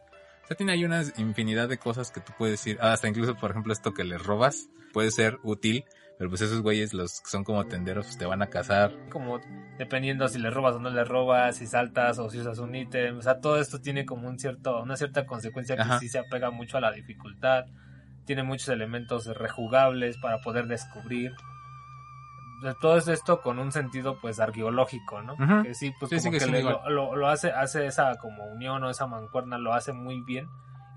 Sea, 0.49 0.57
tiene 0.57 0.71
ahí 0.71 0.83
una 0.83 1.03
infinidad 1.17 1.69
de 1.69 1.77
cosas 1.77 2.09
que 2.09 2.21
tú 2.21 2.33
puedes 2.35 2.65
ir. 2.65 2.79
ah, 2.81 2.91
hasta 2.93 3.07
incluso, 3.07 3.35
por 3.35 3.51
ejemplo, 3.51 3.71
esto 3.71 3.93
que 3.93 4.03
les 4.03 4.21
robas 4.23 4.67
puede 4.91 5.11
ser 5.11 5.37
útil, 5.43 5.85
pero 6.17 6.31
pues 6.31 6.41
esos 6.41 6.61
güeyes, 6.63 6.91
los 6.95 7.21
que 7.21 7.29
son 7.29 7.43
como 7.43 7.65
tenderos, 7.67 8.07
pues, 8.07 8.17
te 8.17 8.25
van 8.25 8.41
a 8.41 8.47
cazar. 8.47 8.91
como 9.09 9.39
dependiendo 9.77 10.27
si 10.27 10.39
le 10.39 10.49
robas 10.49 10.75
o 10.75 10.79
no 10.79 10.89
le 10.89 11.05
robas, 11.05 11.57
si 11.57 11.67
saltas 11.67 12.17
o 12.17 12.31
si 12.31 12.39
usas 12.39 12.57
un 12.57 12.73
ítem, 12.73 13.19
o 13.19 13.21
sea, 13.21 13.39
todo 13.39 13.59
esto 13.61 13.79
tiene 13.79 14.07
como 14.07 14.27
un 14.27 14.39
cierto, 14.39 14.81
una 14.81 14.97
cierta 14.97 15.27
consecuencia 15.27 15.75
que 15.75 15.83
Ajá. 15.83 15.99
sí 15.99 16.09
se 16.09 16.17
apega 16.17 16.49
mucho 16.49 16.77
a 16.77 16.81
la 16.81 16.91
dificultad, 16.91 17.65
tiene 18.25 18.41
muchos 18.41 18.69
elementos 18.69 19.27
rejugables 19.27 20.17
para 20.17 20.41
poder 20.41 20.65
descubrir. 20.65 21.31
De 22.61 22.73
todo 22.81 22.97
esto 22.97 23.41
con 23.41 23.57
un 23.59 23.71
sentido 23.71 24.19
pues 24.19 24.39
arqueológico, 24.39 25.21
¿no? 25.21 25.35
Que 25.63 25.73
sí, 25.73 25.91
pues 25.99 26.09
Sí, 26.09 26.17
como 26.17 26.23
sí, 26.23 26.31
que 26.31 26.37
que 26.39 26.45
sí, 26.45 26.51
le- 26.51 26.59
igual. 26.59 26.79
lo, 26.85 26.89
lo- 26.89 27.15
lo 27.15 27.27
hace, 27.29 27.51
hace 27.51 27.85
esa 27.85 28.15
como 28.17 28.43
unión 28.51 28.83
o 28.83 28.89
esa 28.89 29.07
mancuerna, 29.07 29.57
lo 29.57 29.73
hace 29.73 29.93
muy 29.93 30.21
bien. 30.23 30.47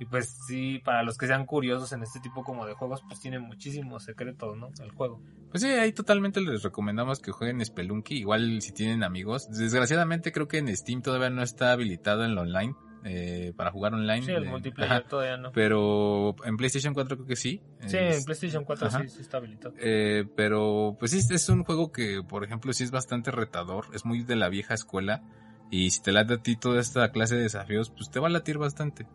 Y 0.00 0.04
pues 0.06 0.36
sí, 0.48 0.80
para 0.84 1.04
los 1.04 1.16
que 1.16 1.28
sean 1.28 1.46
curiosos 1.46 1.92
en 1.92 2.02
este 2.02 2.18
tipo 2.18 2.42
como 2.42 2.66
de 2.66 2.74
juegos, 2.74 3.02
pues 3.06 3.20
tiene 3.20 3.38
muchísimos 3.38 4.02
secretos, 4.04 4.56
¿no? 4.56 4.70
El 4.80 4.90
juego. 4.90 5.20
Pues 5.50 5.62
sí, 5.62 5.68
ahí 5.70 5.92
totalmente 5.92 6.40
les 6.40 6.62
recomendamos 6.64 7.20
que 7.20 7.30
jueguen 7.30 7.64
Spelunky, 7.64 8.16
igual 8.16 8.60
si 8.62 8.72
tienen 8.72 9.04
amigos. 9.04 9.48
Desgraciadamente 9.50 10.32
creo 10.32 10.48
que 10.48 10.58
en 10.58 10.74
Steam 10.76 11.02
todavía 11.02 11.30
no 11.30 11.42
está 11.42 11.70
habilitado 11.72 12.24
en 12.24 12.34
lo 12.34 12.40
online, 12.40 12.74
eh, 13.04 13.52
para 13.56 13.70
jugar 13.70 13.94
online. 13.94 14.22
Sí, 14.22 14.32
el 14.32 14.44
eh, 14.44 14.48
multiplayer 14.50 14.98
ajá. 14.98 15.08
todavía 15.08 15.36
no. 15.36 15.52
Pero 15.52 16.34
en 16.44 16.56
PlayStation 16.56 16.94
4 16.94 17.16
creo 17.16 17.26
que 17.26 17.36
sí. 17.36 17.60
Sí, 17.86 17.96
Es- 17.96 18.18
en 18.18 18.24
PlayStation 18.24 18.64
4 18.64 18.86
Ajá. 18.88 19.02
sí, 19.02 19.08
sí 19.08 19.20
está 19.22 19.38
habilitado. 19.38 19.74
Eh, 19.78 20.24
pero 20.36 20.96
pues 20.98 21.10
sí, 21.10 21.20
es 21.30 21.48
un 21.48 21.64
juego 21.64 21.92
que, 21.92 22.22
por 22.26 22.44
ejemplo, 22.44 22.72
sí 22.72 22.84
es 22.84 22.90
bastante 22.90 23.30
retador, 23.30 23.86
es 23.94 24.04
muy 24.04 24.22
de 24.22 24.36
la 24.36 24.48
vieja 24.48 24.74
escuela 24.74 25.22
y 25.70 25.90
si 25.90 26.02
te 26.02 26.12
late 26.12 26.34
a 26.34 26.38
ti 26.42 26.56
toda 26.56 26.80
esta 26.80 27.10
clase 27.10 27.36
de 27.36 27.42
desafíos, 27.42 27.90
pues 27.90 28.10
te 28.10 28.20
va 28.20 28.28
a 28.28 28.30
latir 28.30 28.58
bastante. 28.58 29.06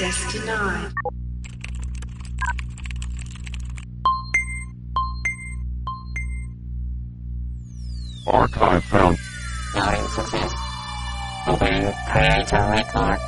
Access 0.00 0.32
denied. 0.32 0.92
Archive 8.26 8.84
found. 8.84 9.18
Loading 9.74 10.08
success. 10.08 10.54
Opening 11.48 11.92
creator 12.12 12.70
record. 12.70 13.20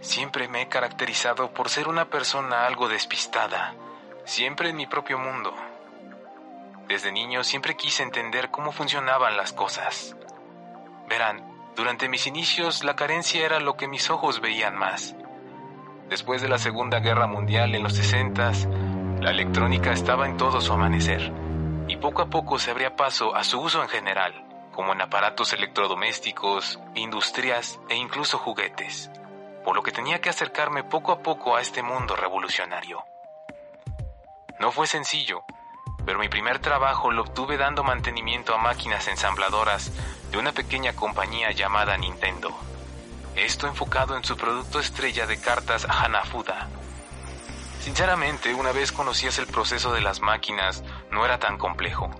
Siempre 0.00 0.48
me 0.48 0.62
he 0.62 0.68
caracterizado 0.68 1.52
por 1.52 1.68
ser 1.68 1.86
una 1.86 2.08
persona 2.08 2.64
algo 2.64 2.88
despistada, 2.88 3.74
siempre 4.24 4.70
en 4.70 4.76
mi 4.76 4.86
propio 4.86 5.18
mundo. 5.18 5.54
Desde 6.88 7.12
niño 7.12 7.44
siempre 7.44 7.76
quise 7.76 8.02
entender 8.02 8.50
cómo 8.50 8.72
funcionaban 8.72 9.36
las 9.36 9.52
cosas. 9.52 10.16
Verán, 11.06 11.49
durante 11.76 12.08
mis 12.08 12.26
inicios 12.26 12.84
la 12.84 12.96
carencia 12.96 13.44
era 13.44 13.60
lo 13.60 13.76
que 13.76 13.88
mis 13.88 14.10
ojos 14.10 14.40
veían 14.40 14.76
más. 14.76 15.14
Después 16.08 16.42
de 16.42 16.48
la 16.48 16.58
Segunda 16.58 17.00
Guerra 17.00 17.26
Mundial 17.26 17.74
en 17.74 17.82
los 17.82 17.94
60, 17.94 18.52
la 19.20 19.30
electrónica 19.30 19.92
estaba 19.92 20.26
en 20.26 20.36
todo 20.36 20.60
su 20.60 20.72
amanecer, 20.72 21.32
y 21.88 21.96
poco 21.96 22.22
a 22.22 22.26
poco 22.30 22.58
se 22.58 22.70
abría 22.70 22.96
paso 22.96 23.34
a 23.34 23.44
su 23.44 23.60
uso 23.60 23.82
en 23.82 23.88
general, 23.88 24.44
como 24.72 24.92
en 24.92 25.00
aparatos 25.00 25.52
electrodomésticos, 25.52 26.80
industrias 26.94 27.80
e 27.88 27.96
incluso 27.96 28.38
juguetes 28.38 29.10
por 29.64 29.76
lo 29.76 29.82
que 29.82 29.92
tenía 29.92 30.20
que 30.20 30.30
acercarme 30.30 30.84
poco 30.84 31.12
a 31.12 31.22
poco 31.22 31.56
a 31.56 31.60
este 31.60 31.82
mundo 31.82 32.16
revolucionario. 32.16 33.04
No 34.58 34.72
fue 34.72 34.86
sencillo, 34.86 35.44
pero 36.10 36.18
mi 36.18 36.28
primer 36.28 36.58
trabajo 36.58 37.12
lo 37.12 37.22
obtuve 37.22 37.56
dando 37.56 37.84
mantenimiento 37.84 38.52
a 38.52 38.58
máquinas 38.58 39.06
ensambladoras 39.06 39.92
de 40.32 40.38
una 40.38 40.50
pequeña 40.50 40.92
compañía 40.92 41.52
llamada 41.52 41.96
Nintendo. 41.96 42.50
Esto 43.36 43.68
enfocado 43.68 44.16
en 44.16 44.24
su 44.24 44.36
producto 44.36 44.80
estrella 44.80 45.28
de 45.28 45.40
cartas 45.40 45.86
Hanafuda. 45.88 46.68
Sinceramente, 47.80 48.52
una 48.54 48.72
vez 48.72 48.90
conocías 48.90 49.38
el 49.38 49.46
proceso 49.46 49.92
de 49.92 50.00
las 50.00 50.20
máquinas, 50.20 50.82
no 51.12 51.24
era 51.24 51.38
tan 51.38 51.58
complejo. 51.58 52.10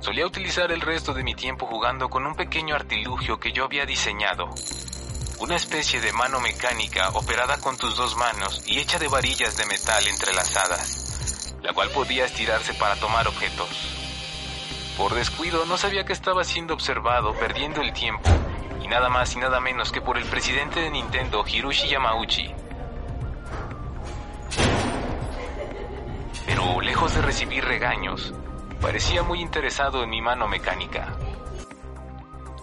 Solía 0.00 0.26
utilizar 0.26 0.70
el 0.70 0.82
resto 0.82 1.14
de 1.14 1.24
mi 1.24 1.34
tiempo 1.34 1.64
jugando 1.66 2.10
con 2.10 2.26
un 2.26 2.34
pequeño 2.34 2.74
artilugio 2.74 3.40
que 3.40 3.52
yo 3.52 3.64
había 3.64 3.86
diseñado, 3.86 4.50
una 5.38 5.56
especie 5.56 6.02
de 6.02 6.12
mano 6.12 6.38
mecánica 6.38 7.08
operada 7.14 7.56
con 7.56 7.78
tus 7.78 7.96
dos 7.96 8.14
manos 8.14 8.62
y 8.66 8.78
hecha 8.78 8.98
de 8.98 9.08
varillas 9.08 9.56
de 9.56 9.64
metal 9.64 10.06
entrelazadas, 10.06 11.11
la 11.62 11.72
cual 11.72 11.90
podía 11.90 12.24
estirarse 12.24 12.74
para 12.74 12.96
tomar 12.96 13.28
objetos. 13.28 13.68
Por 14.96 15.14
descuido 15.14 15.64
no 15.66 15.76
sabía 15.76 16.04
que 16.04 16.12
estaba 16.12 16.44
siendo 16.44 16.74
observado 16.74 17.34
perdiendo 17.34 17.80
el 17.80 17.92
tiempo, 17.92 18.28
y 18.82 18.88
nada 18.88 19.08
más 19.08 19.34
y 19.34 19.38
nada 19.38 19.60
menos 19.60 19.92
que 19.92 20.00
por 20.00 20.18
el 20.18 20.24
presidente 20.24 20.80
de 20.80 20.90
Nintendo, 20.90 21.44
Hiroshi 21.46 21.88
Yamauchi. 21.88 22.54
pero 26.46 26.80
lejos 26.80 27.14
de 27.14 27.22
recibir 27.22 27.64
regaños, 27.64 28.34
parecía 28.80 29.22
muy 29.22 29.40
interesado 29.40 30.02
en 30.02 30.10
mi 30.10 30.20
mano 30.20 30.48
mecánica. 30.48 31.16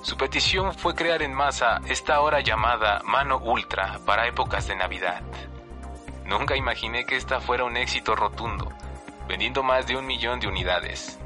Su 0.02 0.18
petición 0.18 0.74
fue 0.74 0.96
crear 0.96 1.22
en 1.22 1.34
masa 1.34 1.82
esta 1.88 2.16
ahora 2.16 2.42
llamada 2.42 3.02
mano 3.06 3.38
ultra 3.40 4.00
para 4.06 4.28
épocas 4.28 4.68
de 4.68 4.76
Navidad. 4.76 5.22
Nunca 6.26 6.56
imaginé 6.56 7.06
que 7.06 7.16
esta 7.16 7.42
fuera 7.42 7.64
un 7.64 7.78
éxito 7.78 8.16
rotundo, 8.16 8.72
vendiendo 9.30 9.62
más 9.62 9.86
de 9.86 9.96
un 9.96 10.08
millón 10.08 10.40
de 10.40 10.48
unidades. 10.48 11.20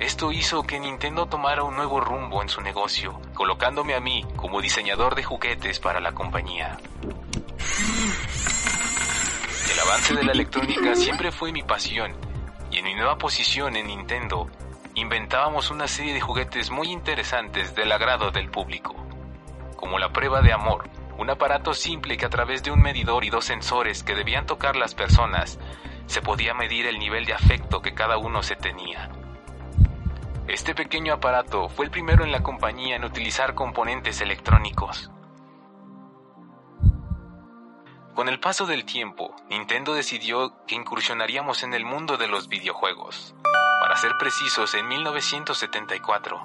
Esto 0.00 0.32
hizo 0.32 0.64
que 0.64 0.80
Nintendo 0.80 1.26
tomara 1.26 1.62
un 1.62 1.76
nuevo 1.76 2.00
rumbo 2.00 2.42
en 2.42 2.48
su 2.48 2.60
negocio, 2.60 3.20
colocándome 3.32 3.94
a 3.94 4.00
mí 4.00 4.26
como 4.34 4.60
diseñador 4.60 5.14
de 5.14 5.22
juguetes 5.22 5.78
para 5.78 6.00
la 6.00 6.12
compañía. 6.12 6.76
El 9.72 9.78
avance 9.78 10.14
de 10.14 10.24
la 10.24 10.32
electrónica 10.32 10.96
siempre 10.96 11.30
fue 11.30 11.52
mi 11.52 11.62
pasión, 11.62 12.12
y 12.72 12.78
en 12.78 12.84
mi 12.84 12.94
nueva 12.94 13.16
posición 13.18 13.76
en 13.76 13.86
Nintendo, 13.86 14.50
inventábamos 14.96 15.70
una 15.70 15.86
serie 15.86 16.12
de 16.12 16.20
juguetes 16.20 16.70
muy 16.72 16.88
interesantes 16.88 17.74
del 17.76 17.92
agrado 17.92 18.32
del 18.32 18.50
público, 18.50 18.96
como 19.76 20.00
la 20.00 20.12
prueba 20.12 20.42
de 20.42 20.52
amor, 20.52 20.90
un 21.18 21.30
aparato 21.30 21.72
simple 21.72 22.16
que 22.16 22.26
a 22.26 22.30
través 22.30 22.64
de 22.64 22.72
un 22.72 22.82
medidor 22.82 23.24
y 23.24 23.30
dos 23.30 23.44
sensores 23.44 24.02
que 24.02 24.16
debían 24.16 24.44
tocar 24.44 24.74
las 24.74 24.94
personas, 24.94 25.58
se 26.06 26.22
podía 26.22 26.54
medir 26.54 26.86
el 26.86 26.98
nivel 26.98 27.24
de 27.24 27.34
afecto 27.34 27.82
que 27.82 27.94
cada 27.94 28.18
uno 28.18 28.42
se 28.42 28.56
tenía. 28.56 29.10
Este 30.48 30.74
pequeño 30.74 31.12
aparato 31.14 31.68
fue 31.68 31.86
el 31.86 31.90
primero 31.90 32.24
en 32.24 32.30
la 32.30 32.42
compañía 32.42 32.96
en 32.96 33.04
utilizar 33.04 33.54
componentes 33.54 34.20
electrónicos. 34.20 35.10
Con 38.14 38.28
el 38.28 38.40
paso 38.40 38.64
del 38.64 38.84
tiempo, 38.84 39.36
Nintendo 39.50 39.92
decidió 39.92 40.64
que 40.66 40.74
incursionaríamos 40.74 41.62
en 41.64 41.74
el 41.74 41.84
mundo 41.84 42.16
de 42.16 42.28
los 42.28 42.48
videojuegos. 42.48 43.34
Para 43.80 43.96
ser 43.96 44.12
precisos, 44.18 44.74
en 44.74 44.88
1974. 44.88 46.42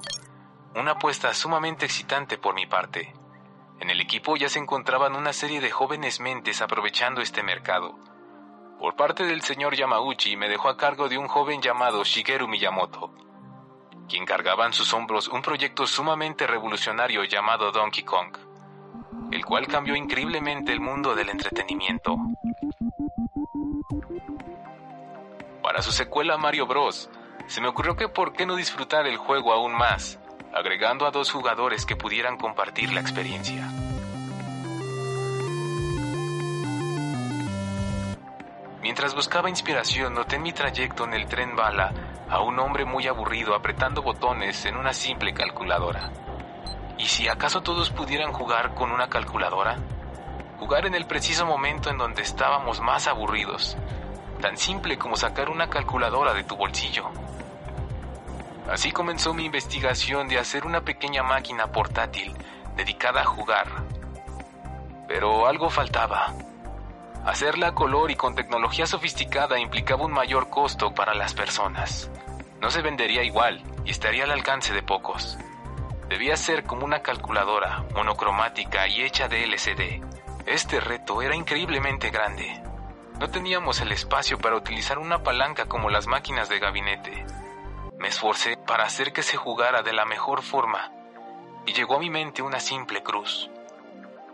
Una 0.76 0.92
apuesta 0.92 1.34
sumamente 1.34 1.86
excitante 1.86 2.38
por 2.38 2.56
mi 2.56 2.66
parte. 2.66 3.14
En 3.80 3.90
el 3.90 4.02
equipo 4.02 4.36
ya 4.36 4.50
se 4.50 4.60
encontraban 4.60 5.16
una 5.16 5.32
serie 5.32 5.62
de 5.62 5.72
jóvenes 5.72 6.20
mentes 6.20 6.62
aprovechando 6.62 7.22
este 7.22 7.42
mercado. 7.42 7.96
Por 8.82 8.96
parte 8.96 9.24
del 9.26 9.44
señor 9.44 9.76
Yamauchi 9.76 10.36
me 10.36 10.50
dejó 10.50 10.68
a 10.68 10.76
cargo 10.76 11.08
de 11.08 11.16
un 11.16 11.28
joven 11.28 11.62
llamado 11.62 12.04
Shigeru 12.04 12.48
Miyamoto, 12.48 13.14
quien 14.10 14.26
cargaba 14.26 14.66
en 14.66 14.74
sus 14.74 14.92
hombros 14.96 15.28
un 15.28 15.44
proyecto 15.44 15.86
sumamente 15.86 16.48
revolucionario 16.48 17.24
llamado 17.26 17.72
Donkey 17.72 18.04
Kong, 18.04 18.36
el 19.32 19.46
cual 19.46 19.68
cambió 19.68 19.96
increíblemente 19.96 20.74
el 20.74 20.80
mundo 20.80 21.14
del 21.14 21.30
entretenimiento. 21.30 22.18
Para 25.62 25.84
su 25.84 25.92
secuela 25.92 26.40
Mario 26.40 26.66
Bros., 26.66 27.08
se 27.46 27.62
me 27.62 27.68
ocurrió 27.68 27.96
que 27.96 28.10
por 28.10 28.34
qué 28.34 28.48
no 28.48 28.56
disfrutar 28.56 29.06
el 29.06 29.18
juego 29.18 29.54
aún 29.54 29.74
más, 29.74 30.18
agregando 30.56 31.06
a 31.06 31.12
dos 31.12 31.30
jugadores 31.30 31.86
que 31.86 31.96
pudieran 31.96 32.36
compartir 32.36 32.92
la 32.92 33.02
experiencia. 33.02 33.70
Mientras 38.82 39.14
buscaba 39.14 39.50
inspiración, 39.50 40.16
noté 40.16 40.38
en 40.38 40.42
mi 40.42 40.54
trayecto 40.54 41.04
en 41.04 41.14
el 41.14 41.28
tren 41.28 41.56
bala 41.56 41.94
a 42.28 42.42
un 42.42 42.58
hombre 42.60 42.84
muy 42.84 43.08
aburrido 43.08 43.54
apretando 43.54 44.02
botones 44.02 44.66
en 44.66 44.76
una 44.76 44.92
simple 44.92 45.34
calculadora. 45.34 46.12
¿Y 46.98 47.06
si 47.06 47.28
acaso 47.28 47.62
todos 47.62 47.92
pudieran 47.92 48.34
jugar 48.34 48.74
con 48.74 48.92
una 48.92 49.08
calculadora? 49.08 49.78
Jugar 50.60 50.88
en 50.88 50.96
el 50.96 51.06
preciso 51.06 51.46
momento 51.46 51.92
en 51.92 51.98
donde 51.98 52.24
estábamos 52.24 52.82
más 52.82 53.08
aburridos. 53.08 53.78
Tan 54.42 54.58
simple 54.58 54.98
como 54.98 55.16
sacar 55.16 55.50
una 55.50 55.70
calculadora 55.70 56.34
de 56.34 56.44
tu 56.44 56.56
bolsillo. 56.56 57.10
Así 58.68 58.92
comenzó 58.92 59.34
mi 59.34 59.46
investigación 59.46 60.28
de 60.28 60.40
hacer 60.40 60.66
una 60.66 60.82
pequeña 60.82 61.22
máquina 61.22 61.68
portátil 61.72 62.34
dedicada 62.76 63.22
a 63.22 63.26
jugar. 63.26 63.68
Pero 65.08 65.46
algo 65.46 65.70
faltaba. 65.70 66.34
Hacerla 67.26 67.68
a 67.68 67.76
color 67.76 68.10
y 68.10 68.16
con 68.16 68.34
tecnología 68.34 68.88
sofisticada 68.88 69.60
implicaba 69.60 70.06
un 70.06 70.12
mayor 70.12 70.50
costo 70.50 70.94
para 70.96 71.14
las 71.14 71.36
personas. 71.36 72.10
No 72.60 72.72
se 72.72 72.82
vendería 72.82 73.24
igual 73.24 73.64
y 73.86 73.92
estaría 73.92 74.24
al 74.24 74.32
alcance 74.32 74.74
de 74.74 74.82
pocos. 74.82 75.38
Debía 76.10 76.36
ser 76.36 76.64
como 76.64 76.84
una 76.84 77.04
calculadora, 77.04 77.86
monocromática 77.94 78.88
y 78.88 79.04
hecha 79.04 79.28
de 79.28 79.44
LCD. 79.44 80.04
Este 80.48 80.80
reto 80.80 81.22
era 81.22 81.36
increíblemente 81.36 82.10
grande. 82.10 82.62
No 83.20 83.30
teníamos 83.30 83.82
el 83.82 83.92
espacio 83.92 84.40
para 84.40 84.56
utilizar 84.56 84.98
una 84.98 85.22
palanca 85.22 85.68
como 85.68 85.92
las 85.92 86.08
máquinas 86.08 86.50
de 86.50 86.58
gabinete. 86.58 87.26
Me 88.00 88.08
esforcé 88.08 88.58
para 88.58 88.86
hacer 88.86 89.14
que 89.14 89.22
se 89.22 89.38
jugara 89.38 89.84
de 89.84 89.94
la 89.94 90.06
mejor 90.06 90.42
forma 90.42 90.92
y 91.68 91.74
llegó 91.74 91.98
a 91.98 92.00
mi 92.00 92.10
mente 92.10 92.42
una 92.42 92.60
simple 92.60 93.04
cruz. 93.04 93.52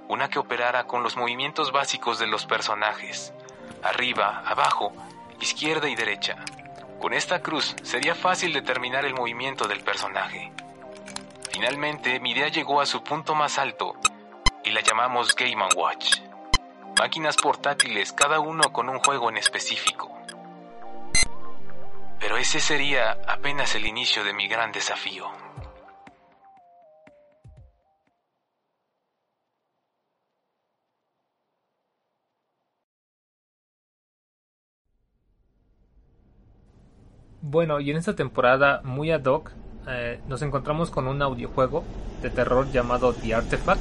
Una 0.09 0.29
que 0.29 0.39
operara 0.39 0.85
con 0.85 1.03
los 1.03 1.17
movimientos 1.17 1.71
básicos 1.71 2.17
de 2.19 2.27
los 2.27 2.45
personajes, 2.45 3.33
arriba, 3.83 4.41
abajo, 4.45 4.93
izquierda 5.41 5.89
y 5.89 5.95
derecha. 5.95 6.37
Con 6.99 7.13
esta 7.13 7.41
cruz 7.41 7.75
sería 7.83 8.15
fácil 8.15 8.53
determinar 8.53 9.05
el 9.05 9.13
movimiento 9.13 9.67
del 9.67 9.81
personaje. 9.81 10.51
Finalmente, 11.51 12.19
mi 12.19 12.31
idea 12.31 12.47
llegó 12.47 12.81
a 12.81 12.85
su 12.85 13.03
punto 13.03 13.35
más 13.35 13.57
alto 13.57 13.95
y 14.63 14.71
la 14.71 14.81
llamamos 14.81 15.35
Game 15.35 15.63
Watch. 15.75 16.21
Máquinas 16.97 17.35
portátiles, 17.35 18.13
cada 18.13 18.39
uno 18.39 18.71
con 18.73 18.89
un 18.89 18.99
juego 18.99 19.29
en 19.29 19.37
específico. 19.37 20.17
Pero 22.19 22.37
ese 22.37 22.59
sería 22.59 23.17
apenas 23.27 23.75
el 23.75 23.85
inicio 23.85 24.23
de 24.23 24.33
mi 24.33 24.47
gran 24.47 24.71
desafío. 24.71 25.46
Bueno, 37.49 37.79
y 37.79 37.91
en 37.91 37.95
esta 37.95 38.13
temporada 38.13 38.81
muy 38.83 39.09
ad 39.09 39.23
hoc 39.23 39.53
eh, 39.87 40.19
nos 40.27 40.41
encontramos 40.41 40.91
con 40.91 41.07
un 41.07 41.21
audiojuego 41.21 41.85
de 42.21 42.29
terror 42.29 42.69
llamado 42.73 43.13
The 43.13 43.35
Artifact, 43.35 43.79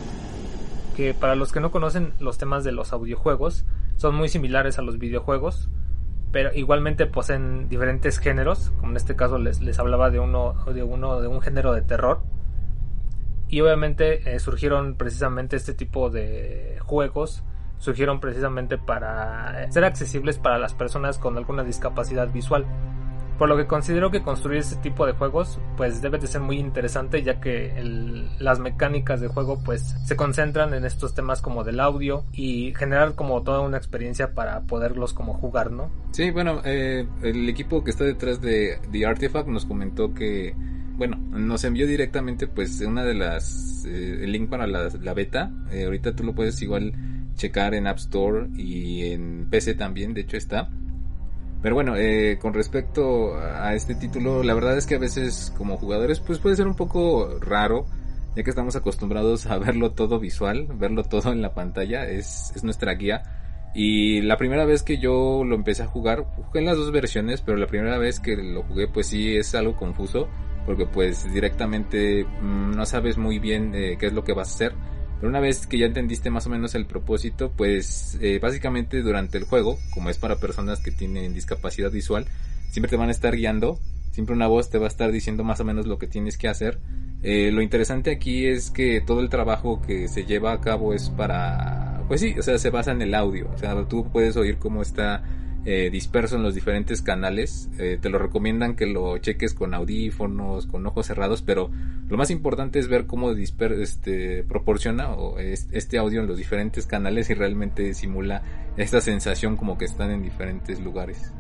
que 0.95 1.15
para 1.15 1.35
los 1.35 1.53
que 1.53 1.59
no 1.59 1.73
conocen 1.73 2.13
los 2.21 2.39
temas 2.39 2.63
de 2.63 2.71
los 2.71 2.93
audiojuegos 2.93 3.65
son 3.97 4.15
muy 4.15 4.29
similares 4.29 4.79
a 4.79 4.83
los 4.83 4.99
videojuegos, 4.99 5.69
pero 6.31 6.55
igualmente 6.55 7.07
poseen 7.07 7.69
diferentes 7.69 8.21
géneros, 8.21 8.71
como 8.79 8.93
en 8.93 8.99
este 8.99 9.17
caso 9.17 9.37
les, 9.37 9.61
les 9.61 9.81
hablaba 9.81 10.11
de 10.11 10.21
uno, 10.21 10.55
de 10.73 10.85
uno 10.85 11.21
de 11.21 11.27
un 11.27 11.41
género 11.41 11.73
de 11.73 11.83
terror. 11.83 12.21
Y 13.49 13.63
obviamente 13.63 14.33
eh, 14.33 14.39
surgieron 14.39 14.95
precisamente 14.95 15.57
este 15.57 15.75
tipo 15.75 16.09
de 16.09 16.79
juegos, 16.83 17.43
surgieron 17.79 18.21
precisamente 18.21 18.79
para 18.79 19.69
ser 19.73 19.85
accesibles 19.85 20.39
para 20.39 20.57
las 20.57 20.73
personas 20.73 21.19
con 21.19 21.37
alguna 21.37 21.65
discapacidad 21.65 22.33
visual. 22.33 22.65
Por 23.39 23.49
lo 23.51 23.57
que 23.57 23.67
considero 23.67 24.11
que 24.11 24.23
construir 24.23 24.61
este 24.61 24.77
tipo 24.77 25.05
de 25.07 25.13
juegos 25.13 25.61
pues 25.77 26.01
debe 26.01 26.19
de 26.19 26.27
ser 26.27 26.41
muy 26.41 26.59
interesante 26.59 27.23
ya 27.23 27.39
que 27.41 27.79
el- 27.79 28.29
las 28.39 28.61
mecánicas 28.61 29.21
de 29.21 29.29
juego 29.29 29.61
pues 29.63 29.83
se 30.05 30.17
concentran 30.17 30.73
en 30.73 30.85
estos 30.87 31.15
temas 31.15 31.43
como 31.43 31.63
del 31.63 31.81
audio 31.81 32.25
y 32.33 32.73
generar 32.77 33.15
como 33.15 33.43
toda 33.43 33.61
una 33.61 33.77
experiencia 33.77 34.33
para 34.35 34.63
poderlos 34.63 35.13
como 35.13 35.35
jugar, 35.35 35.71
¿no? 35.71 35.91
Sí, 36.13 36.31
bueno, 36.31 36.63
eh, 36.65 37.07
el 37.23 37.49
equipo 37.49 37.85
que 37.85 37.91
está 37.91 38.05
detrás 38.05 38.41
de 38.41 38.79
The 38.91 39.05
Artifact 39.07 39.49
nos 39.49 39.67
comentó 39.67 40.15
que, 40.15 40.55
bueno, 40.97 41.17
nos 41.17 41.63
envió 41.65 41.87
directamente 41.87 42.47
pues 42.47 42.81
una 42.81 43.05
de 43.05 43.15
las, 43.15 43.85
eh, 43.87 44.21
el 44.25 44.33
link 44.33 44.49
para 44.49 44.67
la, 44.67 44.89
beta. 45.15 45.51
Eh, 45.71 45.85
ahorita 45.85 46.17
tú 46.17 46.25
lo 46.25 46.35
puedes 46.35 46.61
igual 46.63 46.93
checar 47.35 47.75
en 47.75 47.87
App 47.87 47.99
Store 47.99 48.49
y 48.57 49.11
en 49.13 49.47
PC 49.51 49.75
también, 49.75 50.15
de 50.15 50.23
hecho 50.23 50.39
está. 50.39 50.71
Pero 51.63 51.75
bueno, 51.75 51.97
eh, 51.97 52.39
con 52.41 52.55
respecto 52.55 53.37
a 53.37 53.75
este 53.75 53.95
título, 53.95 54.43
la 54.43 54.55
verdad 54.55 54.77
es 54.77 54.87
que 54.87 54.97
a 54.97 54.99
veces 54.99 55.53
como 55.57 55.77
jugadores 55.77 56.21
pues 56.21 56.39
puede 56.39 56.57
ser 56.57 56.67
un 56.67 56.77
poco 56.77 57.39
raro, 57.41 57.87
ya 58.37 58.43
que 58.43 58.51
estamos 58.51 58.77
acostumbrados 58.77 59.47
a 59.47 59.59
verlo 59.59 59.93
todo 59.93 60.19
visual, 60.19 60.69
verlo 60.75 61.03
todo 61.05 61.33
en 61.33 61.43
la 61.43 61.55
pantalla, 61.55 62.07
es, 62.07 62.53
es 62.55 62.63
nuestra 62.63 62.95
guía. 62.95 63.23
Y 63.75 64.23
la 64.23 64.39
primera 64.39 64.65
vez 64.65 64.83
que 64.83 64.99
yo 64.99 65.45
lo 65.45 65.55
empecé 65.55 65.83
a 65.83 65.87
jugar, 65.87 66.25
jugué 66.25 66.61
en 66.61 66.67
las 66.67 66.79
dos 66.79 66.93
versiones, 66.93 67.43
pero 67.43 67.59
la 67.59 67.67
primera 67.67 67.99
vez 67.99 68.21
que 68.21 68.37
lo 68.37 68.63
jugué 68.63 68.89
pues 68.89 69.09
sí 69.09 69.37
es 69.37 69.55
algo 69.55 69.77
confuso, 69.77 70.29
porque 70.65 70.87
pues 70.87 71.31
directamente 71.33 72.25
mm, 72.25 72.71
no 72.73 72.87
sabes 72.87 73.19
muy 73.19 73.39
bien 73.39 73.75
eh, 73.75 73.97
qué 73.99 74.07
es 74.07 74.13
lo 74.13 74.25
que 74.25 74.33
vas 74.33 74.49
a 74.49 74.55
hacer. 74.55 74.75
Pero 75.19 75.31
una 75.31 75.41
vez 75.41 75.67
que 75.67 75.79
ya 75.79 75.87
entendiste 75.87 76.31
más 76.31 76.47
o 76.47 76.51
menos 76.51 76.75
el 76.75 76.87
propósito, 76.87 77.51
pues 77.57 78.19
eh, 78.21 78.39
básicamente 78.41 79.03
durante 79.03 79.39
el 79.39 79.45
juego, 79.45 79.79
como 79.91 80.11
es 80.11 80.19
para 80.19 80.37
personas 80.37 80.81
que 80.81 80.91
tienen 80.91 81.33
discapacidad 81.33 81.91
visual, 81.91 82.27
siempre 82.71 82.91
te 82.91 82.97
van 82.97 83.09
a 83.09 83.13
estar 83.13 83.35
guiando, 83.35 83.79
siempre 84.11 84.35
una 84.35 84.47
voz 84.47 84.71
te 84.71 84.79
va 84.79 84.85
a 84.85 84.89
estar 84.89 85.11
diciendo 85.11 85.45
más 85.45 85.61
o 85.61 85.65
menos 85.65 85.87
lo 85.87 85.99
que 85.99 86.07
tienes 86.07 86.37
que 86.37 86.49
hacer. 86.49 86.79
Eh, 87.23 87.51
lo 87.51 87.63
interesante 87.63 88.11
aquí 88.11 88.47
es 88.47 88.71
que 88.71 89.01
todo 89.01 89.21
el 89.21 89.31
trabajo 89.31 89.81
que 89.81 90.09
se 90.09 90.25
lleva 90.25 90.53
a 90.53 90.61
cabo 90.61 90.93
es 90.93 91.09
para, 91.09 92.03
pues 92.09 92.21
sí, 92.21 92.35
o 92.39 92.43
sea, 92.43 92.59
se 92.59 92.71
basa 92.71 92.93
en 92.93 93.01
el 93.01 93.15
audio, 93.15 93.51
o 93.55 93.59
sea, 93.59 93.75
tú 93.89 94.11
puedes 94.13 94.37
oír 94.37 94.59
cómo 94.59 94.83
está 94.83 95.23
eh, 95.67 95.91
disperso 95.91 96.37
en 96.37 96.43
los 96.45 96.55
diferentes 96.55 97.03
canales. 97.03 97.69
Eh, 97.79 97.99
te 98.01 98.09
lo 98.09 98.19
recomiendan 98.19 98.77
que 98.77 98.87
lo 98.87 99.19
cheques 99.19 99.53
con 99.53 99.75
audífonos, 99.75 100.67
con 100.67 100.87
ojos 100.87 101.07
cerrados, 101.07 101.43
pero 101.43 101.71
lo 102.09 102.17
más 102.17 102.31
importante 102.31 102.79
es 102.79 102.89
ver 102.89 103.07
cómo 103.07 103.35
disper 103.35 103.73
este, 103.73 104.45
proporciona 104.45 105.11
o 105.11 105.39
es- 105.39 105.69
este 105.73 105.99
audio 105.99 106.21
en 106.21 106.29
los 106.29 106.37
diferentes 106.39 106.87
canales 106.87 107.29
y 107.31 107.35
realmente 107.35 107.93
simula 107.95 108.43
esta 108.77 109.01
sensación 109.01 109.57
como 109.57 109.77
que 109.77 109.85
están 109.87 110.11
en 110.13 110.23
diferentes 110.23 110.81
lugares. 110.81 111.33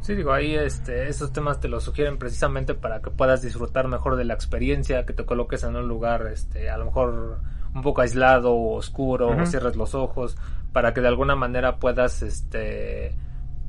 Sí, 0.00 0.14
digo, 0.14 0.32
ahí 0.32 0.54
este, 0.54 1.08
esos 1.08 1.30
temas 1.32 1.60
te 1.60 1.68
los 1.68 1.84
sugieren 1.84 2.16
precisamente 2.18 2.74
para 2.74 3.02
que 3.02 3.10
puedas 3.10 3.42
disfrutar 3.42 3.86
mejor 3.88 4.16
de 4.16 4.24
la 4.24 4.32
experiencia, 4.34 5.04
que 5.04 5.12
te 5.12 5.26
coloques 5.26 5.62
en 5.64 5.76
un 5.76 5.88
lugar, 5.88 6.26
este, 6.32 6.70
a 6.70 6.78
lo 6.78 6.86
mejor 6.86 7.40
un 7.74 7.82
poco 7.82 8.00
aislado 8.00 8.52
o 8.52 8.76
oscuro, 8.76 9.28
o 9.28 9.46
cierres 9.46 9.76
los 9.76 9.94
ojos, 9.94 10.36
para 10.72 10.94
que 10.94 11.00
de 11.02 11.08
alguna 11.08 11.36
manera 11.36 11.76
puedas, 11.76 12.22
este, 12.22 13.12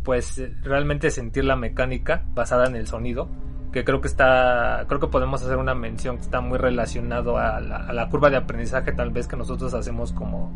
pues 0.03 0.37
eh, 0.37 0.55
realmente 0.63 1.11
sentir 1.11 1.45
la 1.45 1.55
mecánica 1.55 2.25
basada 2.33 2.67
en 2.67 2.75
el 2.75 2.87
sonido, 2.87 3.29
que 3.71 3.83
creo 3.83 4.01
que 4.01 4.07
está, 4.07 4.85
creo 4.87 4.99
que 4.99 5.07
podemos 5.07 5.41
hacer 5.43 5.57
una 5.57 5.75
mención 5.75 6.17
que 6.17 6.23
está 6.23 6.41
muy 6.41 6.57
relacionado 6.57 7.37
a 7.37 7.59
la, 7.61 8.09
curva 8.09 8.29
de 8.29 8.37
aprendizaje 8.37 8.91
tal 8.91 9.11
vez 9.11 9.27
que 9.27 9.37
nosotros 9.37 9.73
hacemos 9.73 10.11
como, 10.11 10.51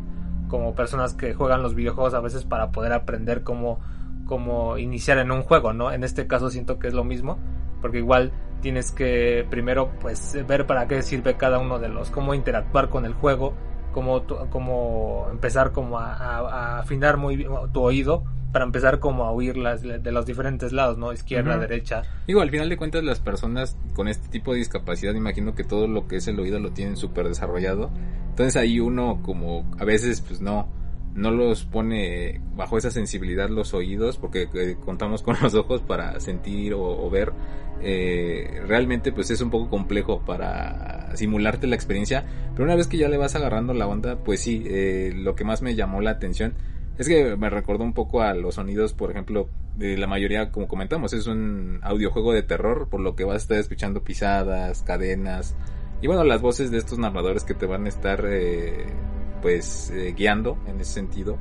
como 0.49 0.75
personas 0.75 1.13
que 1.13 1.33
juegan 1.33 1.63
los 1.63 1.75
videojuegos 1.75 2.13
a 2.13 2.19
veces 2.19 2.43
para 2.43 2.71
poder 2.71 2.93
aprender 2.93 3.43
cómo 3.43 3.79
como 4.25 4.77
iniciar 4.77 5.19
en 5.19 5.31
un 5.31 5.43
juego, 5.43 5.71
¿no? 5.71 5.91
En 5.91 6.03
este 6.03 6.25
caso 6.25 6.49
siento 6.49 6.79
que 6.79 6.87
es 6.87 6.93
lo 6.93 7.03
mismo, 7.03 7.37
porque 7.81 7.99
igual 7.99 8.33
tienes 8.61 8.91
que 8.91 9.45
primero 9.49 9.91
pues 10.01 10.35
ver 10.47 10.65
para 10.65 10.87
qué 10.87 11.03
sirve 11.03 11.37
cada 11.37 11.59
uno 11.59 11.77
de 11.79 11.89
los, 11.89 12.09
cómo 12.09 12.33
interactuar 12.33 12.89
con 12.89 13.05
el 13.05 13.13
juego, 13.13 13.53
cómo, 13.95 14.21
tu- 14.23 14.35
cómo 14.49 15.27
empezar 15.31 15.71
como 15.71 15.97
a, 15.99 16.13
a- 16.13 16.39
a 16.75 16.79
afinar 16.79 17.15
muy 17.15 17.37
bien 17.37 17.49
tu 17.71 17.81
oído 17.81 18.25
para 18.51 18.65
empezar 18.65 18.99
como 18.99 19.23
a 19.23 19.31
oír 19.31 19.55
las 19.55 19.81
de 19.81 20.11
los 20.11 20.25
diferentes 20.25 20.73
lados, 20.73 20.97
¿no? 20.97 21.11
Izquierda, 21.13 21.57
derecha. 21.57 22.03
Digo, 22.27 22.41
al 22.41 22.49
final 22.49 22.67
de 22.69 22.75
cuentas 22.77 23.03
las 23.05 23.19
personas 23.21 23.77
con 23.93 24.07
este 24.09 24.27
tipo 24.27 24.51
de 24.51 24.59
discapacidad, 24.59 25.13
imagino 25.13 25.55
que 25.55 25.63
todo 25.63 25.87
lo 25.87 26.07
que 26.07 26.17
es 26.17 26.27
el 26.27 26.37
oído 26.39 26.59
lo 26.59 26.71
tienen 26.71 26.97
súper 26.97 27.27
desarrollado. 27.29 27.89
Entonces 28.29 28.57
ahí 28.57 28.79
uno 28.81 29.19
como 29.23 29.65
a 29.79 29.85
veces 29.85 30.19
pues 30.21 30.41
no, 30.41 30.67
no 31.15 31.31
los 31.31 31.65
pone 31.65 32.41
bajo 32.55 32.77
esa 32.77 32.91
sensibilidad 32.91 33.49
los 33.49 33.73
oídos 33.73 34.17
porque 34.17 34.49
eh, 34.53 34.77
contamos 34.83 35.23
con 35.23 35.35
los 35.41 35.55
ojos 35.55 35.81
para 35.81 36.19
sentir 36.19 36.73
o, 36.73 37.09
ver. 37.09 37.33
Eh, 37.81 38.61
realmente 38.67 39.11
pues 39.11 39.29
es 39.31 39.41
un 39.41 39.49
poco 39.49 39.69
complejo 39.69 40.23
para 40.25 41.15
simularte 41.15 41.67
la 41.67 41.75
experiencia. 41.75 42.25
Pero 42.53 42.65
una 42.65 42.75
vez 42.75 42.87
que 42.87 42.97
ya 42.97 43.09
le 43.09 43.17
vas 43.17 43.35
agarrando 43.35 43.73
la 43.73 43.87
onda, 43.87 44.17
pues 44.17 44.41
sí, 44.41 44.63
eh, 44.67 45.13
lo 45.15 45.35
que 45.35 45.43
más 45.43 45.61
me 45.61 45.75
llamó 45.75 46.01
la 46.01 46.11
atención 46.11 46.53
es 46.97 47.07
que 47.07 47.35
me 47.35 47.49
recordó 47.49 47.83
un 47.83 47.93
poco 47.93 48.21
a 48.21 48.33
los 48.33 48.55
sonidos, 48.55 48.93
por 48.93 49.11
ejemplo, 49.11 49.49
de 49.75 49.97
la 49.97 50.07
mayoría, 50.07 50.51
como 50.51 50.67
comentamos, 50.67 51.11
es 51.11 51.27
un 51.27 51.79
audiojuego 51.81 52.31
de 52.31 52.43
terror, 52.43 52.87
por 52.89 53.01
lo 53.01 53.17
que 53.17 53.25
vas 53.25 53.33
a 53.33 53.37
estar 53.37 53.57
escuchando 53.57 54.01
pisadas, 54.01 54.81
cadenas, 54.83 55.57
y 56.01 56.07
bueno, 56.07 56.23
las 56.23 56.41
voces 56.41 56.71
de 56.71 56.77
estos 56.77 56.99
narradores 56.99 57.43
que 57.43 57.53
te 57.53 57.65
van 57.65 57.85
a 57.85 57.89
estar, 57.89 58.23
eh, 58.27 58.85
pues, 59.45 59.91
eh, 59.91 60.15
guiando 60.17 60.57
en 60.65 60.81
ese 60.81 60.93
sentido. 60.93 61.37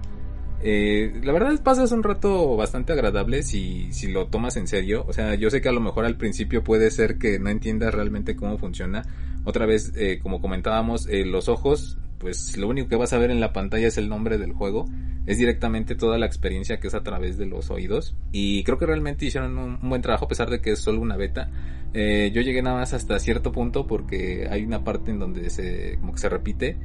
Eh, 0.61 1.21
la 1.23 1.33
verdad 1.33 1.59
pasas 1.63 1.91
un 1.91 2.03
rato 2.03 2.55
bastante 2.55 2.93
agradable 2.93 3.43
si, 3.43 3.91
si 3.95 4.09
lo 4.09 4.27
tomas 4.27 4.59
en 4.59 4.67
serio. 4.67 5.07
O 5.09 5.15
sea, 5.15 5.37
yo 5.37 5.49
sé 5.49 5.63
que 5.63 5.71
a 5.71 5.73
lo 5.73 5.81
mejor 5.81 6.05
al 6.05 6.19
principio 6.19 6.63
puede 6.63 6.91
ser 6.91 7.17
que 7.17 7.39
no 7.39 7.49
entiendas 7.49 7.95
realmente 7.95 8.37
cómo 8.37 8.59
funciona. 8.59 9.07
Otra 9.45 9.65
vez, 9.65 9.95
eh, 9.97 10.19
como 10.23 10.43
comentábamos, 10.43 11.07
eh, 11.07 11.25
los 11.25 11.49
ojos, 11.49 11.97
pues 12.19 12.59
lo 12.59 12.69
único 12.69 12.89
que 12.89 12.97
vas 12.97 13.15
a 13.15 13.19
ver 13.19 13.31
en 13.31 13.41
la 13.41 13.55
pantalla 13.55 13.87
es 13.87 13.97
el 13.97 14.11
nombre 14.11 14.37
del 14.37 14.53
juego. 14.53 14.85
Es 15.25 15.39
directamente 15.39 15.95
toda 15.95 16.19
la 16.19 16.27
experiencia 16.27 16.81
que 16.81 16.89
es 16.89 16.95
a 16.95 17.03
través 17.03 17.39
de 17.39 17.47
los 17.47 17.71
oídos. 17.71 18.15
Y 18.33 18.65
creo 18.65 18.77
que 18.77 18.85
realmente 18.85 19.25
hicieron 19.25 19.57
un, 19.57 19.79
un 19.83 19.89
buen 19.89 20.03
trabajo 20.03 20.27
a 20.27 20.29
pesar 20.29 20.51
de 20.51 20.61
que 20.61 20.73
es 20.73 20.79
solo 20.79 21.01
una 21.01 21.17
beta. 21.17 21.51
Yo 21.95 22.43
llegué 22.43 22.61
nada 22.61 22.81
más 22.81 22.93
hasta 22.93 23.19
cierto 23.21 23.53
punto 23.53 23.87
porque 23.87 24.49
hay 24.51 24.65
una 24.65 24.83
parte 24.83 25.13
en 25.13 25.21
donde 25.21 25.49
se, 25.49 25.97
como 26.01 26.13
que 26.13 26.19
se 26.19 26.29
repite. 26.29 26.77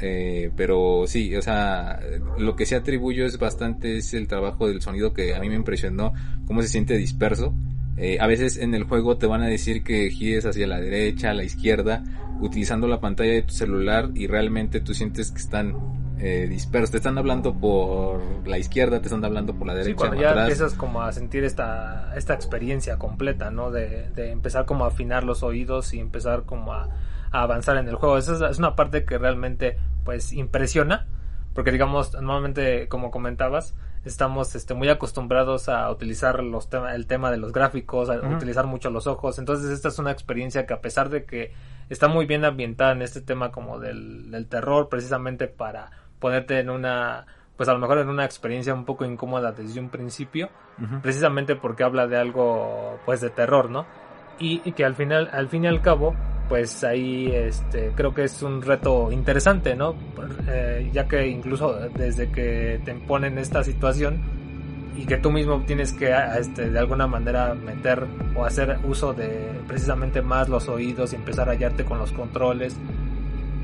Eh, 0.00 0.50
pero 0.56 1.04
sí, 1.06 1.34
o 1.36 1.42
sea, 1.42 2.00
lo 2.38 2.54
que 2.56 2.66
se 2.66 2.76
atribuyo 2.76 3.26
es 3.26 3.38
bastante 3.38 3.96
es 3.98 4.14
el 4.14 4.28
trabajo 4.28 4.68
del 4.68 4.80
sonido 4.80 5.12
que 5.12 5.34
a 5.34 5.40
mí 5.40 5.48
me 5.48 5.56
impresionó, 5.56 6.12
cómo 6.46 6.62
se 6.62 6.68
siente 6.68 6.96
disperso. 6.96 7.52
Eh, 7.96 8.18
a 8.20 8.26
veces 8.28 8.58
en 8.58 8.74
el 8.74 8.84
juego 8.84 9.16
te 9.18 9.26
van 9.26 9.42
a 9.42 9.46
decir 9.48 9.82
que 9.82 10.08
gires 10.10 10.46
hacia 10.46 10.66
la 10.68 10.80
derecha, 10.80 11.30
a 11.30 11.34
la 11.34 11.42
izquierda, 11.42 12.04
utilizando 12.40 12.86
la 12.86 13.00
pantalla 13.00 13.32
de 13.32 13.42
tu 13.42 13.54
celular 13.54 14.10
y 14.14 14.28
realmente 14.28 14.80
tú 14.80 14.94
sientes 14.94 15.32
que 15.32 15.38
están 15.38 15.74
eh, 16.20 16.46
dispersos. 16.48 16.92
Te 16.92 16.98
están 16.98 17.18
hablando 17.18 17.54
por 17.54 18.20
la 18.46 18.58
izquierda, 18.58 19.00
te 19.00 19.06
están 19.06 19.24
hablando 19.24 19.54
por 19.54 19.66
la 19.66 19.72
Sí, 19.74 19.78
derecha, 19.80 19.96
cuando 19.96 20.16
o 20.16 20.20
ya 20.20 20.30
atrás. 20.30 20.44
empiezas 20.44 20.74
como 20.74 21.02
a 21.02 21.12
sentir 21.12 21.42
esta, 21.42 22.12
esta 22.16 22.34
experiencia 22.34 22.98
completa, 22.98 23.50
¿no? 23.50 23.72
De, 23.72 24.10
de 24.14 24.30
empezar 24.30 24.64
como 24.64 24.84
a 24.84 24.88
afinar 24.88 25.24
los 25.24 25.42
oídos 25.42 25.92
y 25.92 25.98
empezar 25.98 26.44
como 26.44 26.72
a, 26.74 26.88
a 27.30 27.42
avanzar 27.42 27.76
en 27.76 27.88
el 27.88 27.96
juego. 27.96 28.18
Esa 28.18 28.48
es, 28.48 28.58
una 28.58 28.76
parte 28.76 29.04
que 29.04 29.18
realmente 29.18 29.78
pues 30.04 30.32
impresiona, 30.32 31.06
porque 31.54 31.72
digamos, 31.72 32.14
normalmente 32.14 32.88
como 32.88 33.10
comentabas, 33.10 33.74
estamos 34.04 34.54
este, 34.54 34.74
muy 34.74 34.88
acostumbrados 34.88 35.68
a 35.68 35.90
utilizar 35.90 36.42
los 36.42 36.70
tema, 36.70 36.94
el 36.94 37.06
tema 37.06 37.30
de 37.30 37.36
los 37.36 37.52
gráficos, 37.52 38.08
a 38.08 38.16
utilizar 38.16 38.66
mucho 38.66 38.90
los 38.90 39.06
ojos, 39.06 39.38
entonces 39.38 39.70
esta 39.70 39.88
es 39.88 39.98
una 39.98 40.12
experiencia 40.12 40.66
que 40.66 40.74
a 40.74 40.80
pesar 40.80 41.10
de 41.10 41.24
que 41.24 41.52
está 41.88 42.08
muy 42.08 42.26
bien 42.26 42.44
ambientada 42.44 42.92
en 42.92 43.02
este 43.02 43.20
tema 43.20 43.50
como 43.50 43.78
del, 43.78 44.30
del 44.30 44.46
terror, 44.46 44.88
precisamente 44.88 45.48
para 45.48 45.90
ponerte 46.18 46.58
en 46.60 46.70
una 46.70 47.26
pues 47.58 47.68
a 47.68 47.72
lo 47.72 47.80
mejor 47.80 47.98
en 47.98 48.08
una 48.08 48.24
experiencia 48.24 48.72
un 48.72 48.84
poco 48.84 49.04
incómoda 49.04 49.50
desde 49.50 49.80
un 49.80 49.90
principio, 49.90 50.48
precisamente 51.02 51.56
porque 51.56 51.82
habla 51.82 52.06
de 52.06 52.16
algo 52.16 53.00
pues 53.04 53.20
de 53.20 53.30
terror, 53.30 53.68
¿no? 53.68 53.84
Y, 54.40 54.60
y 54.64 54.72
que 54.72 54.84
al 54.84 54.94
final, 54.94 55.28
al 55.32 55.48
fin 55.48 55.64
y 55.64 55.66
al 55.66 55.80
cabo, 55.82 56.14
pues 56.48 56.82
ahí 56.82 57.30
este 57.32 57.92
creo 57.94 58.14
que 58.14 58.24
es 58.24 58.42
un 58.42 58.62
reto 58.62 59.12
interesante, 59.12 59.76
¿no? 59.76 59.94
Eh, 60.48 60.90
ya 60.92 61.06
que 61.06 61.26
incluso 61.28 61.74
desde 61.94 62.30
que 62.30 62.80
te 62.84 62.94
ponen 62.94 63.38
esta 63.38 63.62
situación 63.62 64.20
y 64.96 65.04
que 65.04 65.18
tú 65.18 65.30
mismo 65.30 65.62
tienes 65.66 65.92
que 65.92 66.12
este, 66.38 66.70
de 66.70 66.78
alguna 66.78 67.06
manera 67.06 67.54
meter 67.54 68.04
o 68.34 68.44
hacer 68.44 68.78
uso 68.84 69.12
de 69.12 69.50
precisamente 69.66 70.22
más 70.22 70.48
los 70.48 70.68
oídos 70.68 71.12
y 71.12 71.16
empezar 71.16 71.48
a 71.48 71.52
hallarte 71.52 71.84
con 71.84 71.98
los 71.98 72.10
controles 72.12 72.76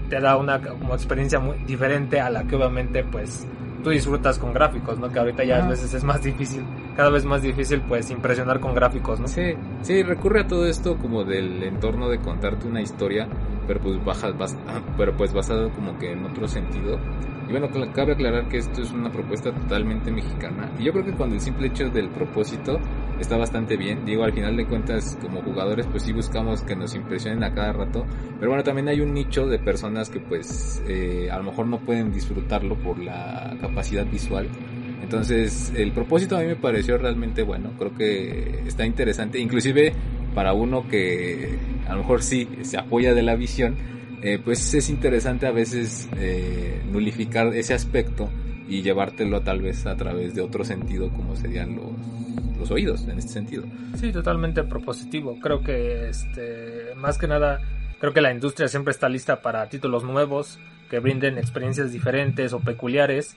te 0.09 0.21
da 0.21 0.37
una 0.37 0.61
como 0.61 0.95
experiencia 0.95 1.41
muy 1.41 1.57
diferente 1.67 2.21
a 2.21 2.31
la 2.31 2.45
que 2.45 2.55
obviamente 2.57 3.03
pues 3.03 3.47
tú 3.85 3.91
disfrutas 3.91 4.39
con 4.39 4.53
gráficos, 4.53 4.99
¿no? 4.99 5.09
Que 5.11 5.19
ahorita 5.21 5.45
ya 5.45 5.65
a 5.65 5.69
veces 5.69 5.95
es 5.95 6.03
más 6.03 6.21
difícil, 6.23 6.65
cada 6.97 7.11
vez 7.11 7.25
más 7.25 7.43
difícil 7.43 7.81
pues 7.83 8.11
impresionar 8.11 8.59
con 8.59 8.75
gráficos, 8.75 9.21
¿no? 9.21 9.29
Sí, 9.29 9.53
sí, 9.83 10.03
recurre 10.03 10.41
a 10.41 10.47
todo 10.49 10.67
esto 10.67 10.97
como 10.97 11.23
del 11.25 11.63
entorno 11.63 12.09
de 12.09 12.19
contarte 12.19 12.67
una 12.67 12.81
historia, 12.81 13.29
pero 13.69 13.79
pues 13.81 14.05
baja, 14.05 14.31
bas- 14.33 14.57
pero 14.97 15.17
pues 15.17 15.33
basado 15.33 15.71
como 15.71 15.97
que 15.99 16.13
en 16.13 16.25
otro 16.25 16.49
sentido. 16.49 16.99
Y 17.47 17.51
bueno, 17.53 17.69
cabe 17.95 18.13
aclarar 18.15 18.49
que 18.49 18.57
esto 18.57 18.81
es 18.81 18.91
una 18.91 19.13
propuesta 19.13 19.53
totalmente 19.53 20.11
mexicana. 20.11 20.71
Y 20.79 20.85
yo 20.85 20.93
creo 20.93 21.05
que 21.05 21.13
cuando 21.13 21.35
el 21.35 21.43
simple 21.43 21.67
hecho 21.67 21.91
del 21.91 22.09
propósito 22.09 22.81
está 23.21 23.37
bastante 23.37 23.77
bien. 23.77 24.05
Digo, 24.05 24.25
al 24.25 24.33
final 24.33 24.57
de 24.57 24.67
cuentas, 24.67 25.19
como 25.21 25.43
jugadores, 25.43 25.87
pues 25.87 26.03
sí 26.03 26.13
buscamos 26.13 26.63
que 26.63 26.77
nos 26.77 26.95
impresionen 26.95 27.45
a 27.45 27.55
cada 27.55 27.73
rato. 27.73 28.07
Pero 28.39 28.51
bueno, 28.51 28.63
también 28.63 28.89
hay 28.89 29.01
un 29.01 29.15
nicho 29.15 29.47
de 29.47 29.59
personas 29.59 30.11
que 30.11 30.21
pues 30.21 30.83
eh, 30.89 31.29
a 31.31 31.39
lo 31.39 31.45
mejor 31.45 31.67
no 31.67 31.81
pueden 31.81 32.13
disfrutarlo 32.13 32.77
por 32.77 32.99
la 32.99 33.57
capacidad 33.61 34.07
visual. 34.07 34.49
Entonces, 35.03 35.73
el 35.77 35.93
propósito 35.93 36.37
a 36.37 36.41
mí 36.41 36.47
me 36.47 36.57
pareció 36.57 36.97
realmente 36.97 37.43
bueno. 37.43 37.73
Creo 37.79 37.95
que 37.95 38.63
está 38.67 38.87
interesante. 38.87 39.39
Inclusive 39.39 39.93
para 40.35 40.53
uno 40.53 40.89
que 40.89 41.59
a 41.87 41.93
lo 41.93 41.99
mejor 41.99 42.23
sí 42.23 42.49
se 42.63 42.79
apoya 42.79 43.15
de 43.15 43.23
la 43.23 43.37
visión, 43.37 43.77
eh, 44.23 44.39
pues 44.43 44.73
es 44.75 44.89
interesante 44.89 45.47
a 45.47 45.53
veces 45.53 46.09
eh, 46.17 46.83
nulificar 46.91 47.55
ese 47.55 47.75
aspecto 47.75 48.31
y 48.69 48.83
llevártelo 48.83 49.43
tal 49.43 49.61
vez 49.61 49.87
a 49.87 49.97
través 49.97 50.35
de 50.35 50.41
otro 50.41 50.65
sentido 50.65 51.11
como 51.11 51.37
serían 51.37 51.77
los, 51.77 51.93
los 52.59 52.71
oídos 52.71 53.07
en 53.09 53.19
este 53.19 53.33
sentido. 53.33 53.65
Sí, 53.97 54.13
totalmente 54.13 54.63
propositivo. 54.65 55.39
Creo 55.41 55.63
que 55.63 56.09
este 56.09 56.95
más 56.97 57.19
que 57.19 57.27
nada 57.27 57.61
creo 58.01 58.13
que 58.13 58.21
la 58.21 58.33
industria 58.33 58.69
siempre 58.69 58.93
está 58.93 59.09
lista 59.09 59.41
para 59.43 59.69
títulos 59.69 60.05
nuevos 60.05 60.59
que 60.91 60.99
brinden 60.99 61.39
experiencias 61.39 61.93
diferentes 61.93 62.53
o 62.53 62.61
peculiares 62.61 63.37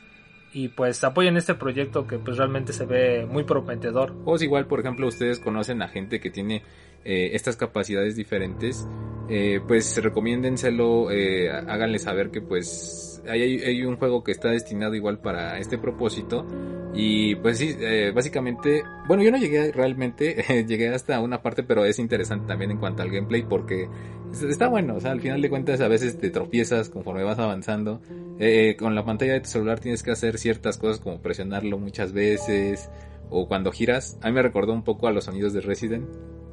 y 0.53 0.69
pues 0.69 1.03
apoyen 1.03 1.37
este 1.37 1.55
proyecto 1.55 2.07
que 2.07 2.17
pues 2.17 2.37
realmente 2.37 2.73
se 2.73 2.85
ve 2.85 3.25
muy 3.25 3.43
prometedor. 3.43 4.15
O 4.25 4.37
si 4.37 4.45
igual, 4.45 4.65
por 4.65 4.79
ejemplo, 4.79 5.07
ustedes 5.07 5.39
conocen 5.39 5.81
a 5.81 5.87
gente 5.87 6.19
que 6.19 6.29
tiene 6.29 6.63
eh, 7.03 7.31
estas 7.33 7.55
capacidades 7.57 8.15
diferentes, 8.15 8.87
eh, 9.29 9.59
pues 9.67 10.01
recomiéndenselo, 10.01 11.11
eh, 11.11 11.49
háganle 11.49 11.99
saber 11.99 12.31
que 12.31 12.41
pues 12.41 13.16
hay, 13.29 13.83
un 13.85 13.97
juego 13.97 14.23
que 14.23 14.31
está 14.31 14.49
destinado 14.49 14.95
igual 14.95 15.19
para 15.19 15.57
este 15.59 15.77
propósito. 15.77 16.45
Y 16.93 17.35
pues 17.35 17.57
sí, 17.59 17.75
eh, 17.79 18.11
básicamente, 18.15 18.81
bueno, 19.07 19.21
yo 19.21 19.29
no 19.31 19.37
llegué 19.37 19.71
realmente, 19.71 20.43
llegué 20.67 20.89
hasta 20.89 21.19
una 21.19 21.41
parte, 21.41 21.61
pero 21.63 21.85
es 21.85 21.99
interesante 21.99 22.47
también 22.47 22.71
en 22.71 22.77
cuanto 22.77 23.03
al 23.03 23.11
gameplay 23.11 23.43
porque 23.43 23.87
es- 24.31 24.41
está 24.43 24.67
bueno, 24.67 24.95
o 24.95 24.99
sea, 24.99 25.11
al 25.11 25.21
final 25.21 25.41
de 25.41 25.49
cuentas 25.49 25.79
a 25.81 25.87
veces 25.87 26.17
te 26.17 26.29
tropiezas 26.31 26.89
conforme 26.89 27.23
vas 27.23 27.39
avanzando. 27.39 28.01
Eh, 28.39 28.75
con 28.79 28.95
la 28.95 29.03
pantalla 29.05 29.33
de 29.33 29.41
tu 29.41 29.49
celular 29.49 29.79
tienes 29.79 30.01
que 30.03 30.11
hacer 30.11 30.37
ciertas 30.37 30.77
cosas 30.77 30.99
como 30.99 31.21
presionarlo 31.21 31.77
muchas 31.77 32.13
veces 32.13 32.89
o 33.29 33.47
cuando 33.47 33.71
giras, 33.71 34.17
a 34.21 34.27
mí 34.27 34.33
me 34.33 34.41
recordó 34.41 34.73
un 34.73 34.83
poco 34.83 35.07
a 35.07 35.11
los 35.11 35.25
sonidos 35.25 35.53
de 35.53 35.61
Resident. 35.61 36.07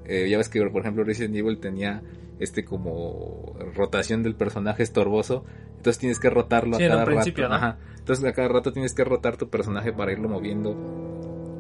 Eh, 0.07 0.29
ya 0.29 0.37
ves 0.39 0.49
que, 0.49 0.61
por 0.67 0.81
ejemplo, 0.83 1.05
Resident 1.05 1.35
Evil 1.37 1.59
tenía 1.59 2.03
este 2.39 2.65
como 2.65 3.55
rotación 3.75 4.23
del 4.23 4.35
personaje 4.35 4.83
estorboso, 4.83 5.45
entonces 5.77 5.99
tienes 5.99 6.19
que 6.19 6.31
rotarlo 6.31 6.77
Sí, 6.79 6.85
a 6.85 6.89
cada 6.89 7.05
principio, 7.05 7.45
rato. 7.45 7.51
¿no? 7.55 7.57
Ajá. 7.67 7.79
Entonces 7.99 8.25
a 8.25 8.33
cada 8.33 8.49
rato 8.49 8.73
tienes 8.73 8.93
que 8.95 9.05
rotar 9.05 9.37
tu 9.37 9.49
personaje 9.49 9.93
para 9.93 10.13
irlo 10.13 10.29
moviendo. 10.29 10.77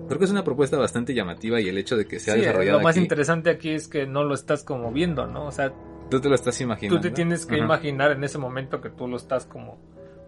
Creo 0.09 0.18
que 0.18 0.24
es 0.26 0.30
una 0.30 0.45
propuesta 0.45 0.76
bastante 0.76 1.14
llamativa 1.14 1.61
y 1.61 1.68
el 1.68 1.78
hecho 1.78 1.97
de 1.97 2.07
que 2.07 2.18
sea 2.20 2.34
Sí, 2.34 2.40
desarrollado 2.40 2.78
lo 2.78 2.84
más 2.84 2.95
aquí, 2.97 3.03
interesante 3.05 3.49
aquí 3.51 3.70
es 3.70 3.88
que 3.88 4.07
no 4.07 4.24
lo 4.24 4.34
estás 4.34 4.62
como 4.62 4.92
viendo, 4.92 5.26
¿no? 5.26 5.47
O 5.47 5.51
sea, 5.53 5.72
tú 6.11 6.20
te 6.20 6.28
lo 6.28 6.34
estás 6.34 6.61
imaginando. 6.61 7.01
tú 7.01 7.09
te 7.09 7.14
tienes 7.14 7.47
que 7.47 7.55
Ajá. 7.55 7.64
imaginar 7.64 8.11
en 8.12 8.22
ese 8.24 8.36
momento 8.36 8.80
que 8.82 8.90
tú 8.90 9.09
lo 9.09 9.16
estás 9.16 9.47
como 9.47 9.78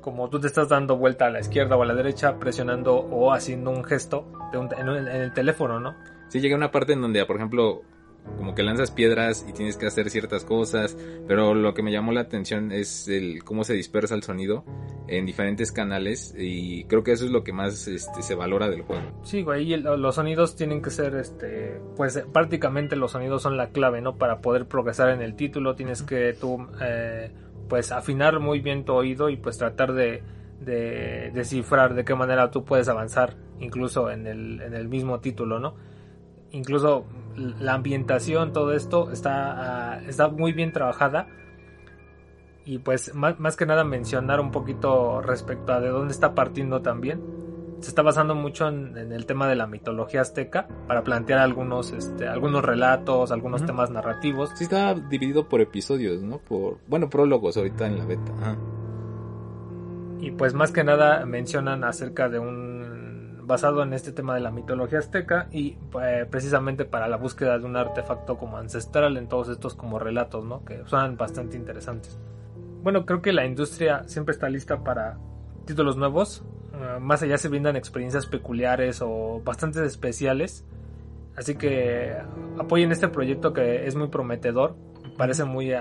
como 0.01 0.31
tú 0.31 0.39
te 0.41 0.47
estás 0.47 0.69
dando 0.69 0.97
vuelta 0.97 1.27
a 1.27 1.31
la 1.31 1.41
izquierda 1.41 1.77
o 1.77 1.83
a 1.83 1.87
la 1.87 1.93
derecha 1.95 2.39
presionando 2.39 2.95
o 2.95 3.33
haciendo 3.33 3.73
un 3.73 3.83
gesto 3.83 4.25
de 4.53 4.59
un- 4.59 4.73
en, 4.73 4.89
en 4.89 5.09
el 5.09 5.33
teléfono, 5.33 5.81
¿no? 5.81 5.97
Sí, 6.29 6.39
llega 6.41 6.55
una 6.57 6.71
parte 6.71 6.93
en 6.93 7.01
donde, 7.03 7.27
por 7.27 7.35
ejemplo, 7.37 7.83
como 8.37 8.55
que 8.55 8.63
lanzas 8.63 8.91
piedras 8.91 9.47
y 9.49 9.53
tienes 9.53 9.77
que 9.77 9.87
hacer 9.87 10.11
ciertas 10.11 10.45
cosas, 10.45 10.97
pero 11.27 11.55
lo 11.55 11.73
que 11.75 11.83
me 11.83 11.91
llamó 11.93 12.13
la 12.13 12.21
atención 12.23 12.73
es 12.73 13.09
el 13.09 13.43
cómo 13.45 13.65
se 13.65 13.75
dispersa 13.75 14.15
el 14.15 14.23
sonido 14.23 14.65
en 15.09 15.25
diferentes 15.25 15.73
canales 15.73 16.35
y 16.37 16.85
creo 16.85 17.03
que 17.03 17.13
eso 17.13 17.25
es 17.25 17.31
lo 17.31 17.45
que 17.45 17.53
más 17.53 17.87
este, 17.89 18.23
se 18.23 18.35
valora 18.35 18.69
del 18.69 18.83
juego. 18.83 19.03
Sí, 19.23 19.43
güey, 19.43 19.65
y 19.65 19.73
el- 19.75 19.83
los 19.85 20.15
sonidos 20.17 20.57
tienen 20.57 20.83
que 20.83 20.91
ser, 20.91 21.15
este, 21.15 21.81
pues 21.97 22.17
eh, 22.17 22.25
prácticamente 22.31 22.97
los 22.97 23.13
sonidos 23.13 23.43
son 23.43 23.57
la 23.57 23.69
clave, 23.69 24.01
¿no? 24.01 24.17
Para 24.17 24.41
poder 24.41 24.67
progresar 24.67 25.11
en 25.11 25.23
el 25.23 25.35
título 25.37 25.75
tienes 25.75 26.03
que 26.03 26.35
tú, 26.39 26.67
eh, 26.83 27.31
pues 27.69 27.91
afinar 27.93 28.39
muy 28.41 28.61
bien 28.61 28.85
tu 28.85 28.93
oído 28.93 29.29
y 29.31 29.37
pues 29.37 29.59
tratar 29.59 29.93
de, 29.93 30.23
de 30.61 31.31
descifrar 31.33 31.95
de 31.95 32.05
qué 32.05 32.15
manera 32.15 32.51
tú 32.51 32.65
puedes 32.65 32.89
avanzar, 32.89 33.35
incluso 33.61 34.11
en 34.11 34.27
el, 34.27 34.61
en 34.61 34.75
el 34.75 34.89
mismo 34.89 35.21
título, 35.21 35.59
¿no? 35.59 35.75
Incluso 36.53 37.05
la 37.37 37.75
ambientación, 37.75 38.53
todo 38.53 38.73
esto 38.73 39.11
está, 39.11 39.95
ah, 39.95 40.01
está 40.07 40.29
muy 40.29 40.53
bien 40.53 40.73
trabajada. 40.73 41.29
Y 42.65 42.79
pues 42.79 43.15
más, 43.15 43.39
más 43.39 43.57
que 43.57 43.67
nada 43.67 43.85
mencionar 43.85 44.41
un 44.41 44.51
poquito 44.51 45.21
respecto 45.21 45.73
a 45.73 45.81
de 45.81 45.89
dónde 45.89 46.13
está 46.13 46.35
partiendo 46.35 46.83
también 46.83 47.23
se 47.81 47.91
está 47.91 48.03
basando 48.03 48.35
mucho 48.35 48.69
en, 48.69 48.97
en 48.97 49.13
el 49.13 49.27
tema 49.27 49.49
de 49.49 49.57
la 49.57 49.67
mitología 49.67 50.23
azteca 50.23 50.67
para 50.87 51.05
plantear 51.05 51.41
algunos, 51.41 51.93
este, 51.93 52.27
algunos 52.27 52.65
relatos, 52.65 53.31
algunos 53.31 53.65
temas 53.65 53.91
narrativos. 53.91 54.51
Sí 54.55 54.65
está 54.65 54.95
dividido 54.95 55.49
por 55.49 55.61
episodios, 55.61 56.23
¿no? 56.23 56.39
Por, 56.39 56.79
bueno, 56.89 57.11
prólogos 57.11 57.57
ahorita 57.57 57.87
en 57.87 57.99
la 57.99 58.07
beta. 58.07 58.33
Y 60.21 60.31
pues 60.31 60.55
más 60.55 60.73
que 60.73 60.85
nada 60.85 61.25
mencionan 61.27 61.85
acerca 61.85 62.29
de 62.29 62.39
un 62.39 62.96
basado 63.47 63.83
en 63.83 63.93
este 63.93 64.13
tema 64.13 64.35
de 64.35 64.41
la 64.41 64.51
mitología 64.51 64.99
azteca 64.99 65.49
y 65.53 65.79
eh, 66.03 66.27
precisamente 66.29 66.85
para 66.85 67.07
la 67.07 67.17
búsqueda 67.17 67.59
de 67.59 67.65
un 67.65 67.77
artefacto 67.77 68.37
como 68.37 68.59
ancestral 68.59 69.17
en 69.17 69.29
todos 69.29 69.49
estos 69.49 69.75
como 69.75 69.99
relatos, 69.99 70.45
¿no? 70.45 70.65
Que 70.65 70.83
suenan 70.87 71.17
bastante 71.17 71.57
interesantes. 71.57 72.19
Bueno, 72.83 73.07
creo 73.07 73.23
que 73.23 73.33
la 73.33 73.47
industria 73.47 74.03
siempre 74.07 74.33
está 74.33 74.49
lista 74.49 74.83
para 74.83 75.19
títulos 75.65 75.97
nuevos. 75.97 76.45
eh, 76.75 76.99
más 77.01 77.23
allá 77.23 77.39
se 77.39 77.49
brindan 77.49 77.77
experiencias 77.77 78.27
peculiares 78.27 79.01
o 79.01 79.41
bastante 79.45 79.85
especiales. 79.85 80.65
Así 81.37 81.55
que 81.55 82.17
apoyen 82.59 82.93
este 82.93 83.09
proyecto 83.09 83.53
que 83.53 83.87
es 83.87 83.95
muy 83.95 84.09
prometedor. 84.09 84.75
Parece 85.17 85.45
muy, 85.45 85.73
eh, 85.73 85.79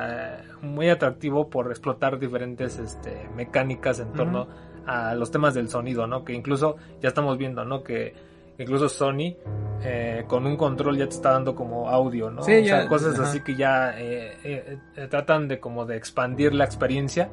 muy 0.61 0.89
atractivo 0.89 1.49
por 1.49 1.69
explotar 1.69 2.19
diferentes 2.19 2.77
este, 2.77 3.29
mecánicas 3.35 3.99
en 3.99 4.13
torno 4.13 4.47
a 4.87 5.15
los 5.15 5.31
temas 5.31 5.53
del 5.53 5.69
sonido, 5.69 6.07
¿no? 6.07 6.23
Que 6.23 6.33
incluso 6.33 6.77
ya 7.01 7.09
estamos 7.09 7.37
viendo, 7.37 7.65
¿no? 7.65 7.83
Que 7.83 8.13
incluso 8.57 8.87
Sony 8.89 9.35
eh, 9.83 10.23
con 10.27 10.45
un 10.45 10.55
control 10.55 10.97
ya 10.97 11.05
te 11.07 11.15
está 11.15 11.31
dando 11.31 11.55
como 11.55 11.89
audio, 11.89 12.29
¿no? 12.29 12.43
Sí, 12.43 12.61
O 12.61 12.65
sea, 12.65 12.87
cosas 12.87 13.15
ajá. 13.19 13.29
así 13.29 13.41
que 13.41 13.55
ya 13.55 13.99
eh, 13.99 14.37
eh, 14.43 14.77
eh, 14.95 15.07
tratan 15.09 15.47
de 15.47 15.59
como 15.59 15.85
de 15.85 15.97
expandir 15.97 16.53
la 16.53 16.65
experiencia. 16.65 17.29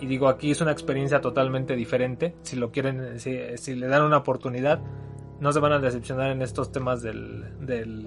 Y 0.00 0.06
digo, 0.06 0.28
aquí 0.28 0.50
es 0.50 0.60
una 0.60 0.72
experiencia 0.72 1.20
totalmente 1.20 1.76
diferente. 1.76 2.34
Si 2.42 2.56
lo 2.56 2.72
quieren, 2.72 3.20
si, 3.20 3.38
si 3.56 3.74
le 3.76 3.86
dan 3.86 4.02
una 4.02 4.18
oportunidad, 4.18 4.80
no 5.42 5.52
se 5.52 5.58
van 5.58 5.72
a 5.72 5.78
decepcionar 5.80 6.30
en 6.30 6.40
estos 6.40 6.70
temas 6.70 7.02
del, 7.02 7.44
del 7.66 8.06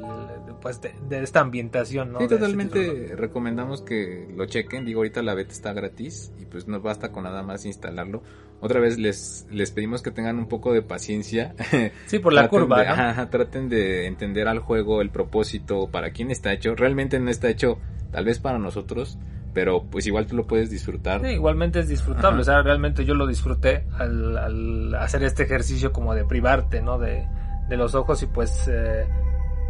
pues 0.61 0.79
de, 0.79 0.93
de 1.09 1.21
esta 1.21 1.41
ambientación, 1.41 2.13
¿no? 2.13 2.19
Sí, 2.19 2.27
totalmente 2.29 3.13
recomendamos 3.17 3.81
que 3.81 4.27
lo 4.35 4.45
chequen. 4.45 4.85
Digo, 4.85 5.01
ahorita 5.01 5.21
la 5.21 5.33
beta 5.35 5.51
está 5.51 5.73
gratis 5.73 6.31
y 6.39 6.45
pues 6.45 6.67
no 6.69 6.79
basta 6.79 7.11
con 7.11 7.25
nada 7.25 7.43
más 7.43 7.65
instalarlo. 7.65 8.23
Otra 8.61 8.79
vez 8.79 8.97
les, 8.97 9.45
les 9.51 9.69
pedimos 9.71 10.01
que 10.01 10.11
tengan 10.11 10.39
un 10.39 10.47
poco 10.47 10.71
de 10.71 10.81
paciencia. 10.81 11.53
Sí, 12.05 12.19
por 12.19 12.31
la 12.31 12.47
curva, 12.47 12.79
de- 12.79 12.85
¿no? 12.87 12.93
ajá, 12.93 13.09
ajá, 13.09 13.29
traten 13.29 13.67
de 13.67 14.07
entender 14.07 14.47
al 14.47 14.59
juego, 14.59 15.01
el 15.01 15.09
propósito, 15.09 15.89
para 15.91 16.11
quién 16.11 16.31
está 16.31 16.53
hecho. 16.53 16.73
Realmente 16.73 17.19
no 17.19 17.29
está 17.29 17.49
hecho 17.49 17.79
tal 18.11 18.23
vez 18.23 18.39
para 18.39 18.57
nosotros, 18.59 19.17
pero 19.55 19.85
pues 19.89 20.05
igual 20.05 20.27
tú 20.27 20.35
lo 20.35 20.45
puedes 20.45 20.69
disfrutar. 20.69 21.21
Sí, 21.21 21.29
igualmente 21.29 21.79
es 21.79 21.87
disfrutable, 21.87 22.27
Ajá. 22.27 22.41
o 22.41 22.43
sea, 22.43 22.61
realmente 22.61 23.05
yo 23.05 23.15
lo 23.15 23.25
disfruté 23.25 23.87
al, 23.97 24.37
al 24.37 24.95
hacer 24.95 25.23
este 25.23 25.43
ejercicio 25.43 25.93
como 25.93 26.13
de 26.13 26.25
privarte, 26.25 26.81
¿no? 26.81 26.99
De, 26.99 27.25
de 27.69 27.77
los 27.77 27.95
ojos 27.95 28.21
y 28.21 28.27
pues, 28.27 28.67
eh, 28.67 29.07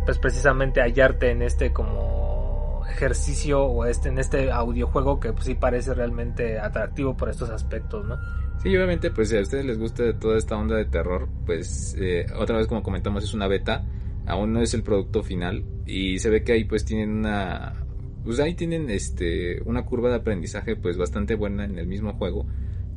pues 0.03 0.17
precisamente 0.17 0.81
hallarte 0.81 1.29
en 1.29 1.43
este 1.43 1.71
como 1.71 2.83
ejercicio 2.89 3.63
o 3.63 3.85
este 3.85 4.09
en 4.09 4.17
este 4.17 4.51
audiojuego 4.51 5.19
que 5.19 5.31
pues, 5.33 5.45
sí 5.45 5.53
parece 5.53 5.93
realmente 5.93 6.59
atractivo 6.59 7.15
por 7.15 7.29
estos 7.29 7.51
aspectos, 7.51 8.05
¿no? 8.07 8.17
Sí, 8.63 8.69
obviamente, 8.75 9.11
pues 9.11 9.29
si 9.29 9.37
a 9.37 9.41
ustedes 9.41 9.65
les 9.65 9.77
gusta 9.77 10.17
toda 10.17 10.39
esta 10.39 10.57
onda 10.57 10.77
de 10.77 10.85
terror, 10.85 11.29
pues 11.45 11.95
eh, 11.99 12.25
otra 12.35 12.57
vez 12.57 12.65
como 12.65 12.81
comentamos 12.81 13.23
es 13.23 13.35
una 13.35 13.47
beta, 13.47 13.85
aún 14.25 14.51
no 14.51 14.61
es 14.61 14.73
el 14.73 14.81
producto 14.81 15.21
final 15.21 15.63
y 15.85 16.17
se 16.17 16.31
ve 16.31 16.43
que 16.43 16.53
ahí 16.53 16.63
pues 16.63 16.85
tienen 16.85 17.11
una, 17.11 17.84
pues 18.25 18.39
ahí 18.39 18.55
tienen 18.55 18.89
este 18.89 19.61
una 19.63 19.85
curva 19.85 20.09
de 20.09 20.15
aprendizaje 20.15 20.75
pues 20.75 20.97
bastante 20.97 21.35
buena 21.35 21.63
en 21.63 21.77
el 21.77 21.87
mismo 21.87 22.13
juego. 22.13 22.45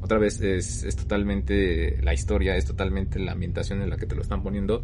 Otra 0.01 0.19
vez 0.19 0.41
es, 0.41 0.85
es 0.85 0.97
totalmente 0.97 2.01
la 2.03 2.15
historia, 2.15 2.57
es 2.57 2.65
totalmente 2.65 3.19
la 3.19 3.33
ambientación 3.33 3.83
en 3.83 3.91
la 3.91 3.97
que 3.97 4.07
te 4.07 4.15
lo 4.15 4.23
están 4.23 4.43
poniendo 4.43 4.83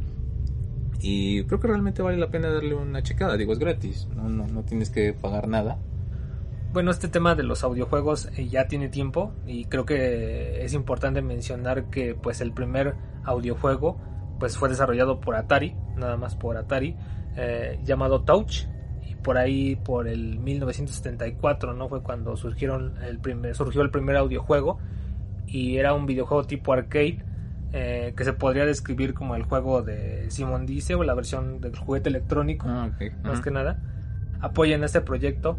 y 1.01 1.45
creo 1.45 1.61
que 1.61 1.69
realmente 1.69 2.03
vale 2.03 2.17
la 2.17 2.31
pena 2.31 2.51
darle 2.51 2.75
una 2.75 3.03
checada, 3.03 3.37
digo 3.37 3.53
es 3.53 3.59
gratis, 3.59 4.09
no, 4.15 4.29
no, 4.29 4.47
no 4.47 4.65
tienes 4.65 4.91
que 4.91 5.13
pagar 5.13 5.49
nada. 5.49 5.79
Bueno, 6.73 6.91
este 6.91 7.09
tema 7.09 7.35
de 7.35 7.45
los 7.45 7.63
audiojuegos 7.63 8.31
eh, 8.37 8.49
ya 8.49 8.67
tiene 8.67 8.89
tiempo 8.89 9.33
y 9.47 9.67
creo 9.67 9.85
que 9.85 10.65
es 10.65 10.75
importante 10.75 11.23
mencionar 11.23 11.91
que 11.91 12.15
pues 12.15 12.41
el 12.41 12.53
primer 12.53 12.95
audiojuego 13.25 14.01
pues 14.41 14.57
fue 14.57 14.69
desarrollado 14.69 15.21
por 15.21 15.37
Atari, 15.37 15.77
nada 15.97 16.17
más 16.17 16.35
por 16.35 16.57
Atari, 16.57 16.97
eh, 17.37 17.79
llamado 17.85 18.23
Touch 18.23 18.67
por 19.25 19.37
ahí 19.39 19.75
por 19.75 20.07
el 20.07 20.39
1974, 20.39 21.75
¿no? 21.75 21.89
Fue 21.89 22.03
cuando 22.03 22.37
surgieron 22.37 22.95
el 23.03 23.19
primer, 23.19 23.57
surgió 23.57 23.83
el 23.83 23.91
primer 23.91 24.17
audiojuego 24.17 24.79
y 25.47 25.79
era 25.79 25.95
un 25.95 26.07
videojuego 26.07 26.45
tipo 26.45 26.73
arcade 26.73 27.19
eh, 27.73 28.13
que 28.17 28.25
se 28.25 28.33
podría 28.35 28.65
describir 28.67 29.15
como 29.15 29.35
el 29.35 29.43
juego 29.43 29.83
de 29.83 30.31
Simon 30.31 30.65
Dice 30.67 30.95
o 30.95 31.03
la 31.03 31.15
versión 31.15 31.61
del 31.61 31.77
juguete 31.77 32.09
electrónico 32.09 32.67
Ah, 32.69 32.89
ok. 32.95 33.13
más 33.25 33.33
Ajá. 33.35 33.43
que 33.43 33.51
nada 33.51 33.79
apoyen 34.41 34.85
este 34.85 35.01
proyecto 35.01 35.57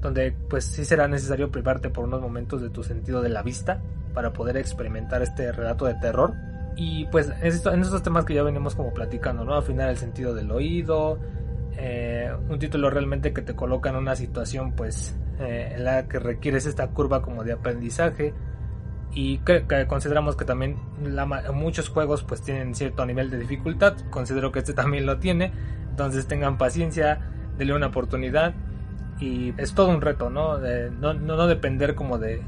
donde 0.00 0.32
pues 0.48 0.64
sí 0.64 0.84
será 0.84 1.08
necesario 1.08 1.50
privarte 1.50 1.90
por 1.90 2.04
unos 2.04 2.20
momentos 2.20 2.62
de 2.62 2.70
tu 2.70 2.82
sentido 2.84 3.20
de 3.20 3.28
la 3.30 3.42
vista 3.42 3.80
para 4.14 4.32
poder 4.32 4.56
experimentar 4.56 5.22
este 5.22 5.50
relato 5.52 5.84
de 5.86 5.94
terror 5.94 6.34
y 6.76 7.06
pues 7.06 7.28
en 7.42 7.80
estos 7.82 8.02
temas 8.02 8.24
que 8.24 8.34
ya 8.34 8.44
venimos 8.44 8.76
como 8.76 8.94
platicando 8.94 9.44
no 9.44 9.54
afinar 9.54 9.90
el 9.90 9.96
sentido 9.96 10.34
del 10.34 10.50
oído 10.52 11.18
eh, 11.80 12.32
un 12.48 12.58
título 12.58 12.90
realmente 12.90 13.32
que 13.32 13.40
te 13.40 13.54
coloca 13.54 13.90
en 13.90 13.96
una 13.96 14.16
situación 14.16 14.72
pues 14.72 15.16
eh, 15.38 15.74
en 15.76 15.84
la 15.84 16.08
que 16.08 16.18
requieres 16.18 16.66
esta 16.66 16.88
curva 16.88 17.22
como 17.22 17.44
de 17.44 17.52
aprendizaje. 17.52 18.34
Y 19.14 19.38
que, 19.38 19.64
que 19.66 19.86
consideramos 19.86 20.36
que 20.36 20.44
también 20.44 20.76
la 21.02 21.24
muchos 21.24 21.88
juegos 21.88 22.24
pues 22.24 22.42
tienen 22.42 22.74
cierto 22.74 23.06
nivel 23.06 23.30
de 23.30 23.38
dificultad. 23.38 23.96
Considero 24.10 24.50
que 24.50 24.58
este 24.58 24.74
también 24.74 25.06
lo 25.06 25.18
tiene. 25.18 25.52
Entonces 25.90 26.26
tengan 26.26 26.58
paciencia 26.58 27.20
denle 27.56 27.74
una 27.74 27.86
oportunidad. 27.86 28.54
Y 29.20 29.54
es 29.56 29.74
todo 29.74 29.88
un 29.88 30.00
reto 30.00 30.30
no 30.30 30.58
De- 30.58 30.90
no, 30.90 31.14
no, 31.14 31.46
depender 31.46 31.94
como 31.94 32.18
de, 32.18 32.42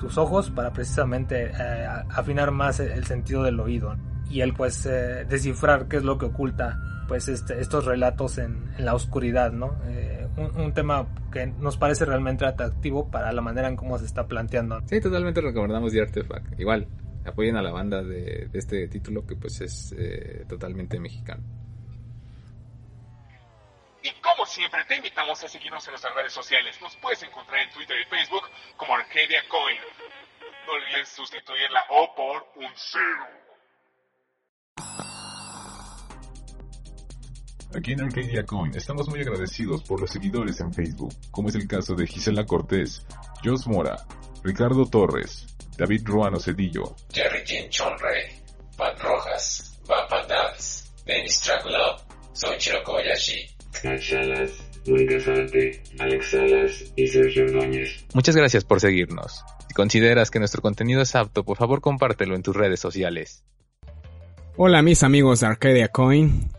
tus 0.00 0.18
ojos 0.18 0.50
para 0.50 0.72
precisamente 0.72 1.52
eh, 1.58 1.86
afinar 2.10 2.50
más 2.50 2.78
el, 2.80 3.04
sentido 3.06 3.42
del 3.42 3.58
oído 3.58 3.96
y 4.28 4.42
el 4.42 4.54
pues 4.54 4.84
descifrar 4.84 5.88
qué 5.88 5.96
es 5.96 6.04
lo 6.04 6.18
que 6.18 6.26
oculta 6.26 6.78
pues 7.10 7.26
este, 7.26 7.60
estos 7.60 7.86
relatos 7.86 8.38
en, 8.38 8.72
en 8.78 8.84
la 8.84 8.94
oscuridad 8.94 9.50
no 9.50 9.76
Eh, 9.88 10.28
un, 10.36 10.60
un 10.60 10.72
tema 10.72 11.08
que 11.32 11.44
nos 11.48 11.76
parece 11.76 12.04
realmente 12.04 12.46
atractivo 12.46 13.10
para 13.10 13.32
la 13.32 13.40
manera 13.42 13.66
en 13.66 13.74
cómo 13.74 13.98
se 13.98 14.04
está 14.04 14.28
planteando 14.28 14.80
Sí, 14.86 15.00
totalmente 15.00 15.40
recomendamos 15.40 15.90
The 15.92 16.02
Artifact. 16.02 16.60
Igual, 16.60 16.86
apoyen 17.26 17.56
a 17.56 17.62
la 17.62 17.72
banda 17.72 18.04
de, 18.04 18.46
de 18.46 18.58
este 18.60 18.86
título 18.86 19.26
que 19.26 19.34
pues 19.34 19.60
es 19.60 19.92
eh, 19.98 20.44
totalmente 20.48 21.00
mexicano. 21.00 21.42
Y 24.04 24.10
como 24.22 24.46
siempre, 24.46 24.84
te 24.86 24.94
invitamos 24.94 25.42
a 25.42 25.48
seguirnos 25.48 25.84
en 25.88 25.90
nuestras 25.90 26.14
redes 26.14 26.32
sociales. 26.32 26.80
Nos 26.80 26.94
puedes 26.98 27.20
encontrar 27.24 27.60
en 27.60 27.70
Twitter 27.70 27.96
y 28.00 28.04
Facebook 28.08 28.44
como 28.76 28.94
Arcadia 28.94 29.42
Coin. 29.48 29.80
No 30.64 30.72
olvides 30.74 31.08
sustituir 31.08 31.68
la 31.72 31.82
O 31.90 32.14
por 32.14 32.46
un 32.54 32.70
cero. 32.76 33.26
Aquí 37.72 37.92
en 37.92 38.00
Arcadia 38.00 38.44
Coin 38.44 38.74
estamos 38.74 39.08
muy 39.08 39.20
agradecidos 39.20 39.84
por 39.84 40.00
los 40.00 40.10
seguidores 40.10 40.58
en 40.60 40.74
Facebook, 40.74 41.14
como 41.30 41.50
es 41.50 41.54
el 41.54 41.68
caso 41.68 41.94
de 41.94 42.04
Gisela 42.04 42.44
Cortés, 42.44 43.06
Jos 43.44 43.68
Mora, 43.68 43.96
Ricardo 44.42 44.86
Torres, 44.86 45.46
David 45.78 46.02
Ruano 46.04 46.40
Cedillo, 46.40 46.96
Jerry 47.12 47.46
Jim 47.46 47.68
Chonrey, 47.68 48.42
Pat 48.76 49.00
Rojas, 49.00 49.78
Papa 49.86 50.26
Dance, 50.26 50.90
Dennis 51.06 51.40
Traglov, 51.40 52.00
Soichiro 52.32 52.82
Kobayashi, 52.82 53.46
Salas, 53.72 54.50
Mónica 54.88 55.20
Zárate, 55.20 55.82
Alex 56.00 56.30
Salas 56.30 56.84
y 56.96 57.06
Sergio 57.06 57.44
Ordóñez. 57.44 58.04
Muchas 58.14 58.34
gracias 58.34 58.64
por 58.64 58.80
seguirnos. 58.80 59.44
Si 59.68 59.74
consideras 59.74 60.32
que 60.32 60.40
nuestro 60.40 60.60
contenido 60.60 61.02
es 61.02 61.14
apto, 61.14 61.44
por 61.44 61.56
favor 61.56 61.80
compártelo 61.80 62.34
en 62.34 62.42
tus 62.42 62.56
redes 62.56 62.80
sociales. 62.80 63.44
Hola 64.56 64.82
mis 64.82 65.04
amigos 65.04 65.40
de 65.40 65.46
Arcadia 65.46 65.88
Coin. 65.88 66.50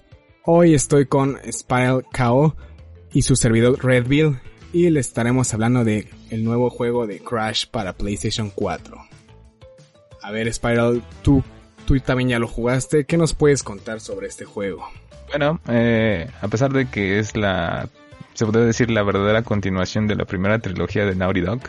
Hoy 0.43 0.73
estoy 0.73 1.05
con 1.05 1.37
Spiral 1.51 2.03
KO 2.11 2.55
y 3.13 3.21
su 3.21 3.35
servidor 3.35 3.85
Redville 3.85 4.39
y 4.73 4.89
les 4.89 5.07
estaremos 5.07 5.53
hablando 5.53 5.85
de 5.85 6.07
el 6.31 6.43
nuevo 6.43 6.71
juego 6.71 7.05
de 7.05 7.19
Crash 7.19 7.67
para 7.67 7.93
PlayStation 7.93 8.49
4. 8.49 8.97
A 10.23 10.31
ver 10.31 10.51
Spiral, 10.51 11.03
tú, 11.21 11.43
tú 11.85 11.99
también 11.99 12.29
ya 12.29 12.39
lo 12.39 12.47
jugaste, 12.47 13.05
¿qué 13.05 13.17
nos 13.17 13.35
puedes 13.35 13.61
contar 13.61 13.99
sobre 13.99 14.25
este 14.25 14.45
juego? 14.45 14.83
Bueno, 15.29 15.59
eh, 15.67 16.27
a 16.41 16.47
pesar 16.47 16.73
de 16.73 16.89
que 16.89 17.19
es 17.19 17.37
la, 17.37 17.87
se 18.33 18.47
puede 18.47 18.65
decir 18.65 18.89
la 18.89 19.03
verdadera 19.03 19.43
continuación 19.43 20.07
de 20.07 20.15
la 20.15 20.25
primera 20.25 20.57
trilogía 20.57 21.05
de 21.05 21.15
Naughty 21.15 21.41
Dog, 21.41 21.59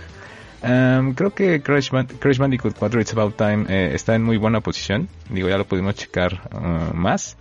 um, 0.63 1.13
creo 1.13 1.35
que 1.35 1.61
Crash, 1.61 1.91
Band 1.91 2.19
Crash, 2.19 2.39
Bandicoot 2.39 2.75
4 2.79 3.03
It's 3.03 3.13
About 3.13 3.37
Time 3.37 3.67
eh, 3.69 3.95
está 3.95 4.15
en 4.15 4.23
muy 4.23 4.39
buena 4.39 4.63
posición. 4.63 5.11
Digo, 5.29 5.51
ya 5.51 5.59
lo 5.59 5.67
pudimos 5.67 5.95
checar 5.95 6.49
uh, 6.55 6.95
más. 6.95 7.37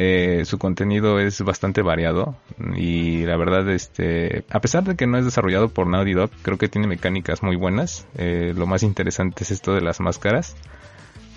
Eh, 0.00 0.44
su 0.44 0.58
contenido 0.58 1.18
es 1.18 1.42
bastante 1.42 1.82
variado 1.82 2.36
y 2.76 3.24
la 3.24 3.36
verdad, 3.36 3.68
este, 3.68 4.44
a 4.48 4.60
pesar 4.60 4.84
de 4.84 4.94
que 4.94 5.08
no 5.08 5.18
es 5.18 5.24
desarrollado 5.24 5.70
por 5.70 5.88
Naughty 5.88 6.12
Dog, 6.12 6.30
creo 6.42 6.56
que 6.56 6.68
tiene 6.68 6.86
mecánicas 6.86 7.42
muy 7.42 7.56
buenas. 7.56 8.06
Eh, 8.16 8.54
lo 8.56 8.68
más 8.68 8.84
interesante 8.84 9.42
es 9.42 9.50
esto 9.50 9.74
de 9.74 9.80
las 9.80 9.98
máscaras 9.98 10.54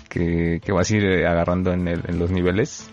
que, 0.08 0.60
que 0.64 0.70
vas 0.70 0.88
a 0.88 0.96
ir 0.96 1.04
eh, 1.04 1.26
agarrando 1.26 1.72
en, 1.72 1.88
el, 1.88 2.02
los 2.16 2.30
niveles. 2.30 2.88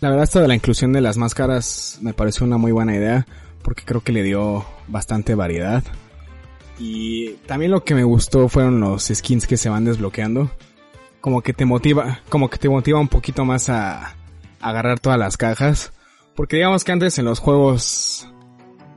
La 0.00 0.10
verdad, 0.10 0.22
esto 0.22 0.40
de 0.40 0.46
la 0.46 0.54
inclusión 0.54 0.92
de 0.92 1.00
las 1.00 1.16
máscaras 1.16 1.98
me 2.00 2.14
pareció 2.14 2.46
una 2.46 2.56
muy 2.56 2.70
buena 2.70 2.94
idea 2.94 3.26
porque 3.62 3.82
creo 3.84 4.02
que 4.02 4.12
le 4.12 4.22
dio 4.22 4.64
bastante 4.86 5.34
variedad. 5.34 5.82
Y 6.78 7.32
también 7.48 7.72
lo 7.72 7.82
que 7.82 7.96
me 7.96 8.04
gustó 8.04 8.48
fueron 8.48 8.78
los 8.78 9.10
skins 9.12 9.48
que 9.48 9.56
se 9.56 9.68
van 9.68 9.84
desbloqueando. 9.84 10.52
Como 11.20 11.42
que 11.42 11.52
te 11.52 11.64
motiva, 11.64 12.20
como 12.28 12.48
que 12.48 12.58
te 12.58 12.68
motiva 12.68 13.00
un 13.00 13.08
poquito 13.08 13.44
más 13.44 13.68
a, 13.68 14.14
agarrar 14.60 15.00
todas 15.00 15.18
las 15.18 15.36
cajas. 15.36 15.92
Porque 16.36 16.56
digamos 16.56 16.84
que 16.84 16.92
antes 16.92 17.18
en 17.18 17.24
los 17.24 17.38
juegos, 17.38 18.28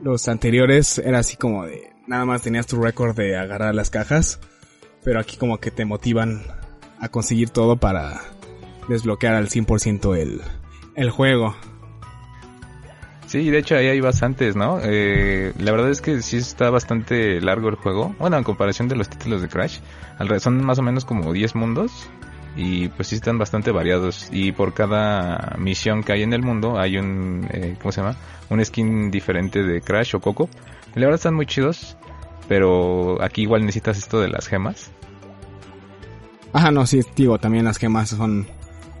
los 0.02 0.28
anteriores, 0.28 0.98
era 0.98 1.18
así 1.18 1.36
como 1.36 1.64
de, 1.64 1.92
nada 2.06 2.24
más 2.24 2.42
tenías 2.42 2.66
tu 2.66 2.80
récord 2.80 3.16
de 3.16 3.36
agarrar 3.36 3.74
las 3.74 3.90
cajas. 3.90 4.40
Pero 5.02 5.20
aquí 5.20 5.36
como 5.36 5.58
que 5.58 5.70
te 5.70 5.84
motivan 5.84 6.42
a 7.00 7.08
conseguir 7.08 7.50
todo 7.50 7.76
para 7.76 8.20
desbloquear 8.88 9.34
al 9.34 9.48
100% 9.48 10.16
el, 10.16 10.40
el 10.94 11.10
juego. 11.10 11.54
Sí, 13.26 13.50
de 13.50 13.58
hecho 13.58 13.76
ahí 13.76 13.88
hay 13.88 14.00
bastantes, 14.00 14.54
¿no? 14.54 14.78
Eh, 14.82 15.52
la 15.58 15.72
verdad 15.72 15.90
es 15.90 16.00
que 16.00 16.22
sí 16.22 16.36
está 16.36 16.70
bastante 16.70 17.40
largo 17.40 17.68
el 17.68 17.74
juego. 17.74 18.14
Bueno, 18.18 18.36
en 18.36 18.44
comparación 18.44 18.88
de 18.88 18.96
los 18.96 19.08
títulos 19.08 19.42
de 19.42 19.48
Crash. 19.48 19.80
Son 20.38 20.64
más 20.64 20.78
o 20.78 20.82
menos 20.82 21.04
como 21.04 21.32
10 21.32 21.54
mundos 21.56 22.08
y 22.56 22.88
pues 22.88 23.08
sí 23.08 23.16
están 23.16 23.38
bastante 23.38 23.70
variados. 23.70 24.28
Y 24.30 24.52
por 24.52 24.74
cada 24.74 25.56
misión 25.58 26.02
que 26.02 26.12
hay 26.12 26.22
en 26.22 26.32
el 26.32 26.42
mundo 26.42 26.78
hay 26.78 26.98
un 26.98 27.46
eh, 27.50 27.76
¿cómo 27.80 27.92
se 27.92 28.00
llama? 28.00 28.16
un 28.50 28.64
skin 28.64 29.10
diferente 29.10 29.62
de 29.62 29.80
Crash 29.80 30.16
o 30.16 30.20
Coco. 30.20 30.48
La 30.94 31.02
verdad 31.02 31.16
están 31.16 31.34
muy 31.34 31.46
chidos 31.46 31.96
pero 32.48 33.22
aquí 33.22 33.42
igual 33.42 33.62
necesitas 33.62 33.98
esto 33.98 34.20
de 34.20 34.28
las 34.28 34.46
gemas. 34.46 34.90
Ajá 36.52 36.70
no 36.70 36.86
sí 36.86 37.00
digo 37.16 37.38
también 37.38 37.64
las 37.64 37.78
gemas 37.78 38.10
son 38.10 38.46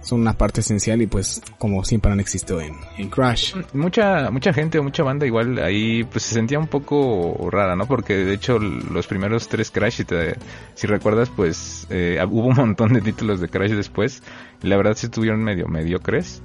son 0.04 0.20
una 0.20 0.34
parte 0.34 0.60
esencial 0.60 1.02
y 1.02 1.06
pues 1.06 1.42
como 1.58 1.82
siempre 1.84 2.12
han 2.12 2.20
existido 2.20 2.60
en, 2.60 2.76
en 2.96 3.08
Crash. 3.08 3.54
Mucha 3.72 4.30
mucha 4.30 4.52
gente, 4.52 4.80
mucha 4.80 5.02
banda 5.02 5.26
igual 5.26 5.58
ahí 5.58 6.04
pues 6.04 6.24
se 6.24 6.34
sentía 6.34 6.58
un 6.58 6.68
poco 6.68 7.48
rara, 7.50 7.74
¿no? 7.74 7.86
Porque 7.86 8.14
de 8.14 8.34
hecho 8.34 8.58
los 8.58 9.06
primeros 9.06 9.48
tres 9.48 9.70
Crash, 9.70 9.94
si, 9.94 10.04
te, 10.04 10.36
si 10.74 10.86
recuerdas, 10.86 11.30
pues 11.34 11.86
eh, 11.90 12.22
hubo 12.30 12.48
un 12.48 12.56
montón 12.56 12.92
de 12.92 13.00
títulos 13.00 13.40
de 13.40 13.48
Crash 13.48 13.72
después 13.72 14.22
la 14.64 14.76
verdad 14.76 14.94
se 14.94 15.06
estuvieron 15.06 15.42
medio 15.42 15.68
mediocres. 15.68 16.42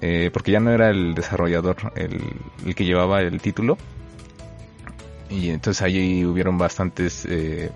Eh, 0.00 0.30
porque 0.32 0.50
ya 0.50 0.58
no 0.58 0.72
era 0.72 0.90
el 0.90 1.14
desarrollador 1.14 1.76
el, 1.94 2.20
el, 2.66 2.74
que 2.74 2.84
llevaba 2.84 3.20
el 3.20 3.40
título. 3.40 3.78
Y 5.30 5.50
entonces 5.50 5.82
ahí 5.82 6.24
hubieron 6.24 6.58
bastantes... 6.58 7.26
Eh, 7.28 7.70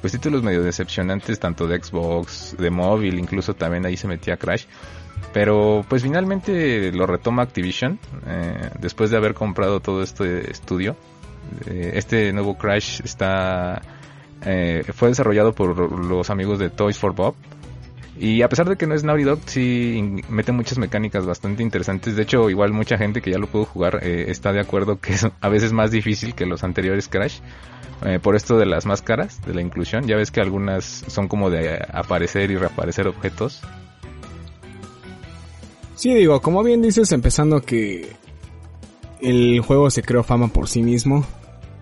pues 0.00 0.12
títulos 0.12 0.42
medio 0.42 0.62
decepcionantes 0.62 1.38
tanto 1.38 1.66
de 1.66 1.82
Xbox, 1.82 2.56
de 2.58 2.70
móvil, 2.70 3.18
incluso 3.18 3.54
también 3.54 3.86
ahí 3.86 3.96
se 3.96 4.08
metía 4.08 4.36
Crash. 4.36 4.66
Pero 5.32 5.84
pues 5.88 6.02
finalmente 6.02 6.92
lo 6.92 7.06
retoma 7.06 7.42
Activision 7.42 7.98
eh, 8.26 8.70
después 8.78 9.10
de 9.10 9.16
haber 9.16 9.34
comprado 9.34 9.80
todo 9.80 10.02
este 10.02 10.50
estudio. 10.50 10.96
Eh, 11.66 11.92
este 11.94 12.32
nuevo 12.32 12.56
Crash 12.56 13.00
está 13.04 13.82
eh, 14.44 14.84
fue 14.94 15.08
desarrollado 15.08 15.52
por 15.52 16.04
los 16.04 16.30
amigos 16.30 16.58
de 16.58 16.70
Toys 16.70 16.98
for 16.98 17.14
Bob. 17.14 17.34
Y 18.18 18.40
a 18.40 18.48
pesar 18.48 18.66
de 18.66 18.76
que 18.76 18.86
no 18.86 18.94
es 18.94 19.04
Naughty 19.04 19.24
Dog, 19.24 19.40
sí 19.44 20.22
mete 20.30 20.50
muchas 20.50 20.78
mecánicas 20.78 21.26
bastante 21.26 21.62
interesantes. 21.62 22.16
De 22.16 22.22
hecho, 22.22 22.48
igual 22.48 22.72
mucha 22.72 22.96
gente 22.96 23.20
que 23.20 23.30
ya 23.30 23.36
lo 23.36 23.46
pudo 23.46 23.66
jugar 23.66 24.02
está 24.02 24.52
de 24.52 24.60
acuerdo 24.60 24.98
que 25.00 25.12
es 25.12 25.26
a 25.38 25.48
veces 25.50 25.74
más 25.74 25.90
difícil 25.90 26.34
que 26.34 26.46
los 26.46 26.64
anteriores 26.64 27.08
Crash. 27.08 27.40
Eh, 28.04 28.18
por 28.20 28.36
esto 28.36 28.58
de 28.58 28.66
las 28.66 28.84
máscaras, 28.84 29.40
de 29.46 29.54
la 29.54 29.62
inclusión. 29.62 30.06
Ya 30.06 30.16
ves 30.16 30.30
que 30.30 30.40
algunas 30.40 30.84
son 30.84 31.28
como 31.28 31.50
de 31.50 31.78
aparecer 31.92 32.50
y 32.50 32.56
reaparecer 32.56 33.08
objetos. 33.08 33.62
Sí, 35.94 36.12
digo, 36.14 36.42
como 36.42 36.62
bien 36.62 36.82
dices, 36.82 37.10
empezando 37.12 37.62
que 37.62 38.12
el 39.20 39.60
juego 39.60 39.90
se 39.90 40.02
creó 40.02 40.22
fama 40.22 40.48
por 40.48 40.68
sí 40.68 40.82
mismo. 40.82 41.24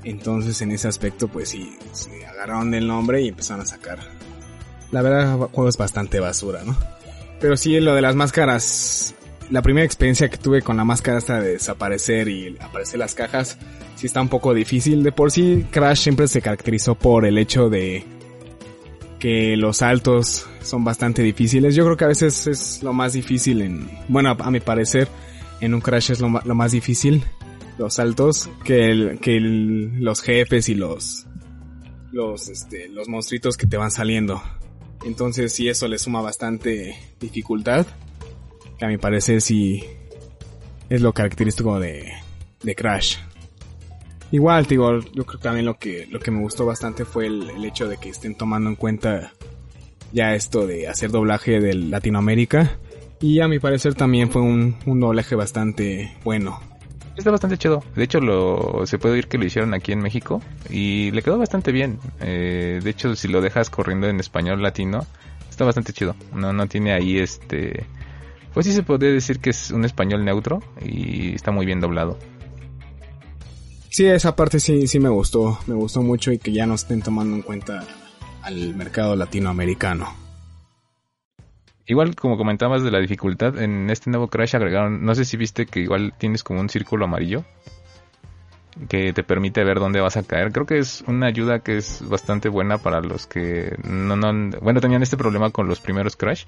Entonces 0.05 0.61
en 0.61 0.71
ese 0.71 0.87
aspecto 0.87 1.29
pues 1.29 1.49
sí, 1.49 1.77
se 1.93 2.27
agarraron 2.27 2.71
del 2.71 2.87
nombre 2.87 3.23
y 3.23 3.29
empezaron 3.29 3.63
a 3.63 3.67
sacar. 3.67 3.99
La 4.93 5.03
verdad 5.03 5.33
el 5.33 5.49
juego 5.49 5.69
es 5.69 5.77
bastante 5.77 6.21
basura, 6.21 6.63
¿no? 6.65 6.77
Pero 7.41 7.57
sí, 7.57 7.81
lo 7.81 7.95
de 7.95 8.03
las 8.03 8.15
máscaras, 8.15 9.14
la 9.51 9.63
primera 9.63 9.85
experiencia 9.85 10.29
que 10.29 10.37
tuve 10.37 10.63
con 10.63 10.77
la 10.77 10.85
máscara 10.85 11.19
hasta 11.19 11.41
de 11.41 11.53
desaparecer 11.55 12.29
y 12.29 12.57
aparecer 12.61 12.99
las 12.99 13.15
cajas, 13.15 13.59
sí 13.97 14.07
está 14.07 14.21
un 14.21 14.29
poco 14.29 14.55
difícil. 14.55 15.03
De 15.03 15.13
por 15.13 15.31
sí, 15.31 15.67
Crash 15.71 15.99
siempre 15.99 16.29
se 16.29 16.43
caracterizó 16.43 16.95
por 16.95 17.27
el 17.27 17.39
hecho 17.39 17.69
de 17.69 18.05
que 19.19 19.57
los 19.57 19.79
saltos 19.79 20.47
son 20.63 20.85
bastante 20.85 21.23
difíciles. 21.23 21.75
Yo 21.75 21.85
creo 21.85 21.97
que 21.97 22.05
a 22.05 22.09
veces 22.09 22.47
es 22.47 22.83
lo 22.83 22.93
más 22.93 23.13
difícil 23.13 23.63
en, 23.63 23.89
bueno, 24.09 24.37
a 24.39 24.51
mi 24.51 24.61
parecer, 24.61 25.09
en 25.61 25.75
un 25.75 25.81
Crash 25.81 26.11
es 26.11 26.21
lo, 26.21 26.29
lo 26.45 26.55
más 26.55 26.73
difícil, 26.73 27.25
los 27.79 27.95
saltos, 27.95 28.51
que, 28.65 29.19
que 29.21 29.41
los 29.41 30.21
jefes 30.21 30.69
y 30.69 30.75
los, 30.75 31.27
los, 32.13 32.49
este, 32.49 32.89
los 32.89 33.09
monstruitos 33.09 33.57
que 33.57 33.67
te 33.67 33.77
van 33.77 33.91
saliendo. 33.91 34.43
Entonces 35.05 35.53
sí 35.53 35.69
eso 35.69 35.89
le 35.89 35.99
suma 35.99 36.23
bastante 36.23 36.97
dificultad. 37.21 37.87
A 38.85 38.89
mi 38.89 38.99
parecer 38.99 39.41
sí 39.41 39.83
es 40.91 41.01
lo 41.01 41.15
característico 41.15 41.81
de, 41.81 42.13
de 42.63 42.75
Crash. 42.75 43.17
Igual, 44.31 44.67
digo, 44.67 45.01
yo 45.01 45.25
creo 45.25 45.39
que 45.39 45.43
también 45.43 45.65
lo 45.65 45.79
que, 45.79 46.07
lo 46.11 46.21
que 46.21 46.31
me 46.31 46.41
gustó 46.41 46.67
bastante 46.67 47.05
fue 47.05 47.27
el, 47.27 47.49
el, 47.51 47.65
hecho 47.65 47.89
de 47.89 47.97
que 47.97 48.11
estén 48.11 48.35
tomando 48.35 48.69
en 48.69 48.77
cuenta 48.77 49.33
ya 50.13 50.35
esto 50.35 50.67
de 50.67 50.87
hacer 50.87 51.11
doblaje 51.11 51.61
de 51.61 51.75
Latinoamérica. 51.75 52.79
Y 53.21 53.41
a 53.41 53.49
mi 53.49 53.59
parecer 53.59 53.95
también 53.95 54.31
fue 54.31 54.43
un, 54.43 54.77
un 54.85 55.01
doblaje 55.01 55.35
bastante 55.35 56.15
bueno. 56.23 56.61
Está 57.17 57.31
bastante 57.31 57.57
chido. 57.57 57.83
De 57.95 58.05
hecho, 58.05 58.21
lo, 58.21 58.83
se 58.87 58.99
puede 58.99 59.15
oír 59.15 59.29
que 59.29 59.39
lo 59.39 59.47
hicieron 59.47 59.73
aquí 59.73 59.93
en 59.93 60.01
México 60.01 60.43
y 60.69 61.11
le 61.13 61.23
quedó 61.23 61.39
bastante 61.39 61.73
bien. 61.73 62.01
Eh, 62.21 62.81
de 62.83 62.91
hecho, 62.91 63.15
si 63.17 63.29
lo 63.29 63.41
dejas 63.41 63.71
corriendo 63.71 64.09
en 64.09 64.21
español 64.21 64.61
latino, 64.61 65.07
está 65.49 65.65
bastante 65.65 65.93
chido. 65.95 66.17
No, 66.35 66.53
no 66.53 66.67
tiene 66.67 66.93
ahí 66.93 67.19
este... 67.19 67.87
Pues 68.55 68.67
sí 68.67 68.73
se 68.73 68.85
puede 68.85 69.13
decir 69.13 69.41
que 69.41 69.51
es 69.51 69.73
un 69.73 69.85
español 69.85 70.25
neutro 70.25 70.63
y 70.81 71.35
está 71.35 71.51
muy 71.51 71.67
bien 71.67 71.81
doblado. 71.81 72.17
Sí, 73.91 74.07
esa 74.07 74.35
parte 74.35 74.61
sí, 74.61 74.87
sí 74.87 75.01
me 75.01 75.09
gustó. 75.09 75.59
Me 75.67 75.75
gustó 75.75 76.03
mucho 76.03 76.33
y 76.33 76.39
que 76.39 76.53
ya 76.53 76.65
no 76.67 76.75
estén 76.75 77.03
tomando 77.03 77.35
en 77.35 77.43
cuenta 77.43 77.85
al 78.43 78.75
mercado 78.77 79.17
latinoamericano. 79.17 80.25
Igual 81.87 82.15
como 82.15 82.37
comentabas 82.37 82.83
de 82.83 82.91
la 82.91 83.01
dificultad, 83.01 83.59
en 83.59 83.91
este 83.91 84.09
nuevo 84.09 84.29
Crash 84.29 84.57
agregaron, 84.57 85.05
no 85.05 85.15
sé 85.15 85.25
si 85.25 85.37
viste 85.37 85.67
que 85.67 85.81
igual 85.81 86.15
tienes 86.17 86.43
como 86.43 86.61
un 86.61 86.71
círculo 86.71 87.05
amarillo 87.05 87.45
que 88.89 89.13
te 89.13 89.23
permite 89.23 89.63
ver 89.65 89.79
dónde 89.79 90.01
vas 90.01 90.17
a 90.17 90.23
caer. 90.23 90.51
Creo 90.53 90.67
que 90.67 90.79
es 90.79 91.05
una 91.07 91.27
ayuda 91.27 91.61
que 91.61 91.77
es 91.77 92.03
bastante 92.09 92.49
buena 92.49 92.79
para 92.79 93.01
los 93.01 93.27
que 93.27 93.77
no, 93.85 94.17
no 94.17 94.59
bueno, 94.61 94.81
tenían 94.81 95.03
este 95.03 95.17
problema 95.17 95.51
con 95.51 95.69
los 95.69 95.81
primeros 95.81 96.17
Crash. 96.17 96.45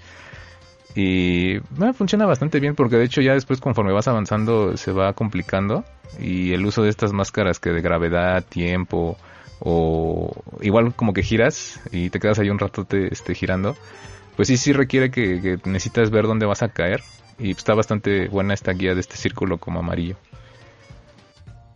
Y 0.97 1.59
bueno, 1.76 1.92
funciona 1.92 2.24
bastante 2.24 2.59
bien 2.59 2.74
porque 2.74 2.97
de 2.97 3.05
hecho 3.05 3.20
ya 3.20 3.34
después 3.34 3.61
conforme 3.61 3.92
vas 3.92 4.09
avanzando 4.09 4.78
se 4.78 4.92
va 4.92 5.12
complicando 5.12 5.84
y 6.18 6.55
el 6.55 6.64
uso 6.64 6.82
de 6.82 6.88
estas 6.88 7.12
máscaras 7.12 7.61
que 7.61 7.68
de 7.68 7.82
gravedad, 7.82 8.42
tiempo 8.42 9.18
o 9.61 10.32
igual 10.62 10.94
como 10.94 11.12
que 11.12 11.22
giras 11.22 11.80
y 11.92 12.09
te 12.09 12.18
quedas 12.18 12.38
ahí 12.38 12.49
un 12.49 12.59
rato 12.59 12.86
te, 12.86 13.12
este, 13.12 13.34
girando, 13.34 13.76
pues 14.36 14.49
sí, 14.49 14.57
sí 14.57 14.72
requiere 14.72 15.11
que, 15.11 15.59
necesitas 15.66 16.11
ver 16.11 16.26
dónde 16.26 16.47
vas 16.47 16.62
a 16.62 16.70
caer 16.70 17.03
y 17.38 17.51
está 17.51 17.74
bastante 17.74 18.28
buena 18.28 18.55
esta 18.55 18.72
guía 18.72 18.94
de 18.94 19.01
este 19.01 19.16
círculo 19.16 19.59
como 19.59 19.80
amarillo. 19.80 20.16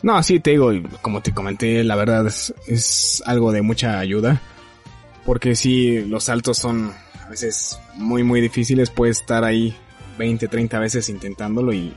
No, 0.02 0.22
sí, 0.22 0.40
te 0.40 0.52
digo, 0.52 0.72
como 1.02 1.20
te 1.20 1.34
comenté, 1.34 1.84
la 1.84 1.94
verdad 1.94 2.26
es, 2.26 2.54
es 2.66 3.22
algo 3.26 3.52
de 3.52 3.60
mucha 3.60 3.98
ayuda. 3.98 4.40
Porque 5.26 5.54
sí, 5.54 6.00
los 6.06 6.24
saltos 6.24 6.56
son 6.56 6.94
veces 7.30 7.78
muy, 7.94 8.22
muy 8.22 8.40
difíciles. 8.40 8.90
Puedes 8.90 9.20
estar 9.20 9.44
ahí 9.44 9.74
20, 10.18 10.48
30 10.48 10.78
veces 10.78 11.08
intentándolo 11.08 11.72
y, 11.72 11.94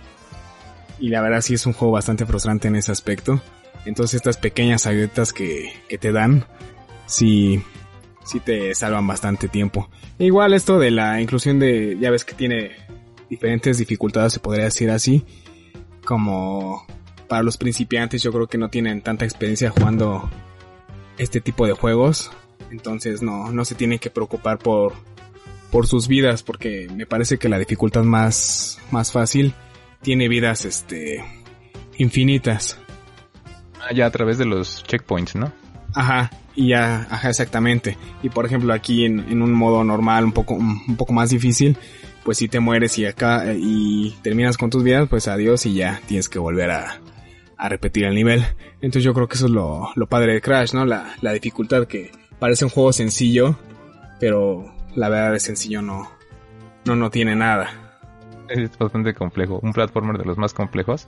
y 0.99 1.09
la 1.09 1.21
verdad 1.21 1.41
sí 1.41 1.55
es 1.55 1.65
un 1.65 1.73
juego 1.73 1.93
bastante 1.93 2.25
frustrante 2.25 2.69
en 2.69 2.75
ese 2.75 2.91
aspecto. 2.91 3.41
Entonces 3.85 4.15
estas 4.15 4.37
pequeñas 4.37 4.85
ayudas 4.85 5.33
que, 5.33 5.73
que 5.89 5.97
te 5.97 6.13
dan, 6.13 6.45
sí, 7.05 7.61
sí 8.23 8.39
te 8.39 8.73
salvan 8.75 9.05
bastante 9.05 9.49
tiempo. 9.49 9.89
E 10.19 10.25
igual 10.25 10.53
esto 10.53 10.79
de 10.79 10.91
la 10.91 11.19
inclusión 11.19 11.59
de, 11.59 11.97
ya 11.99 12.11
ves 12.11 12.23
que 12.23 12.35
tiene 12.35 12.71
diferentes 13.29 13.77
dificultades, 13.77 14.33
se 14.33 14.39
podría 14.39 14.65
decir 14.65 14.89
así, 14.91 15.25
como 16.05 16.85
para 17.27 17.43
los 17.43 17.57
principiantes 17.57 18.21
yo 18.21 18.31
creo 18.31 18.47
que 18.47 18.57
no 18.57 18.69
tienen 18.69 19.01
tanta 19.01 19.25
experiencia 19.25 19.71
jugando 19.71 20.29
este 21.17 21.41
tipo 21.41 21.65
de 21.65 21.73
juegos, 21.73 22.31
entonces 22.71 23.21
no, 23.21 23.51
no 23.51 23.65
se 23.65 23.75
tienen 23.75 23.99
que 23.99 24.09
preocupar 24.09 24.59
por, 24.59 24.93
por 25.73 25.87
sus 25.87 26.07
vidas, 26.07 26.43
porque 26.43 26.87
me 26.95 27.07
parece 27.07 27.39
que 27.39 27.49
la 27.49 27.57
dificultad 27.57 28.03
más, 28.03 28.77
más 28.91 29.11
fácil 29.11 29.55
tiene 30.03 30.27
vidas 30.27 30.65
este 30.65 31.25
infinitas. 31.97 32.77
Ah, 33.81 33.91
ya 33.91 34.05
a 34.05 34.11
través 34.11 34.37
de 34.37 34.45
los 34.45 34.83
checkpoints, 34.83 35.35
¿no? 35.35 35.51
Ajá, 35.95 36.29
y 36.55 36.67
ya, 36.67 37.07
ajá, 37.09 37.29
exactamente. 37.29 37.97
Y 38.21 38.29
por 38.29 38.45
ejemplo 38.45 38.71
aquí 38.71 39.03
en, 39.03 39.21
en 39.31 39.41
un 39.41 39.51
modo 39.51 39.83
normal, 39.83 40.25
un 40.25 40.31
poco, 40.31 40.53
un 40.53 40.95
poco 40.95 41.11
más 41.11 41.31
difícil, 41.31 41.75
pues 42.23 42.37
si 42.37 42.47
te 42.47 42.59
mueres 42.59 42.99
y 42.99 43.07
acá 43.07 43.51
eh, 43.51 43.57
y 43.59 44.11
terminas 44.21 44.57
con 44.57 44.69
tus 44.69 44.83
vidas, 44.83 45.09
pues 45.09 45.27
adiós 45.27 45.65
y 45.65 45.73
ya 45.73 46.01
tienes 46.05 46.29
que 46.29 46.37
volver 46.37 46.69
a, 46.69 47.01
a 47.57 47.67
repetir 47.67 48.05
el 48.05 48.13
nivel. 48.13 48.45
Entonces 48.75 49.03
yo 49.03 49.15
creo 49.15 49.27
que 49.27 49.37
eso 49.37 49.47
es 49.47 49.51
lo, 49.51 49.89
lo 49.95 50.05
padre 50.05 50.33
de 50.33 50.41
Crash, 50.41 50.73
¿no? 50.75 50.85
La, 50.85 51.15
la 51.21 51.33
dificultad 51.33 51.87
que 51.87 52.11
parece 52.37 52.63
un 52.63 52.69
juego 52.69 52.93
sencillo, 52.93 53.57
pero 54.19 54.71
la 54.95 55.09
verdad 55.09 55.31
de 55.31 55.39
sencillo 55.39 55.81
no, 55.81 56.11
no, 56.85 56.95
no 56.95 57.09
tiene 57.09 57.35
nada. 57.35 57.99
Es 58.49 58.77
bastante 58.77 59.13
complejo, 59.13 59.59
un 59.63 59.73
platformer 59.73 60.17
de 60.17 60.25
los 60.25 60.37
más 60.37 60.53
complejos. 60.53 61.07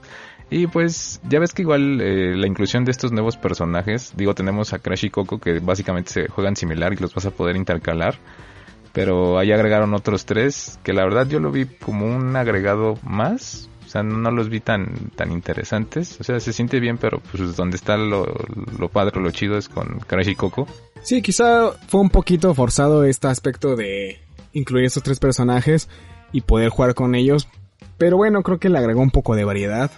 Y 0.50 0.66
pues 0.66 1.20
ya 1.28 1.38
ves 1.38 1.52
que 1.52 1.62
igual 1.62 2.00
eh, 2.00 2.36
la 2.36 2.46
inclusión 2.46 2.84
de 2.84 2.92
estos 2.92 3.12
nuevos 3.12 3.36
personajes, 3.36 4.12
digo, 4.16 4.34
tenemos 4.34 4.72
a 4.72 4.78
Crash 4.78 5.06
y 5.06 5.10
Coco 5.10 5.38
que 5.38 5.58
básicamente 5.58 6.10
se 6.10 6.28
juegan 6.28 6.56
similar 6.56 6.92
y 6.92 6.96
los 6.96 7.14
vas 7.14 7.26
a 7.26 7.30
poder 7.30 7.56
intercalar. 7.56 8.16
Pero 8.92 9.38
ahí 9.38 9.52
agregaron 9.52 9.92
otros 9.92 10.24
tres 10.24 10.78
que 10.82 10.94
la 10.94 11.04
verdad 11.04 11.28
yo 11.28 11.38
lo 11.38 11.50
vi 11.50 11.66
como 11.66 12.06
un 12.06 12.34
agregado 12.34 12.98
más. 13.02 13.68
O 13.84 13.88
sea, 13.88 14.02
no 14.02 14.30
los 14.30 14.48
vi 14.48 14.60
tan, 14.60 15.10
tan 15.14 15.30
interesantes. 15.30 16.18
O 16.20 16.24
sea, 16.24 16.40
se 16.40 16.52
siente 16.52 16.80
bien, 16.80 16.96
pero 16.96 17.20
pues 17.20 17.56
donde 17.56 17.76
está 17.76 17.96
lo, 17.96 18.26
lo 18.78 18.88
padre, 18.88 19.20
lo 19.20 19.30
chido 19.30 19.58
es 19.58 19.68
con 19.68 20.00
Crash 20.00 20.30
y 20.30 20.34
Coco. 20.34 20.66
Sí, 21.06 21.22
quizá 21.22 21.70
fue 21.86 22.00
un 22.00 22.10
poquito 22.10 22.52
forzado 22.52 23.04
este 23.04 23.28
aspecto 23.28 23.76
de 23.76 24.18
incluir 24.52 24.86
estos 24.86 25.04
tres 25.04 25.20
personajes 25.20 25.88
y 26.32 26.40
poder 26.40 26.70
jugar 26.70 26.94
con 26.96 27.14
ellos. 27.14 27.46
Pero 27.96 28.16
bueno, 28.16 28.42
creo 28.42 28.58
que 28.58 28.68
le 28.68 28.78
agregó 28.78 29.02
un 29.02 29.12
poco 29.12 29.36
de 29.36 29.44
variedad. 29.44 29.88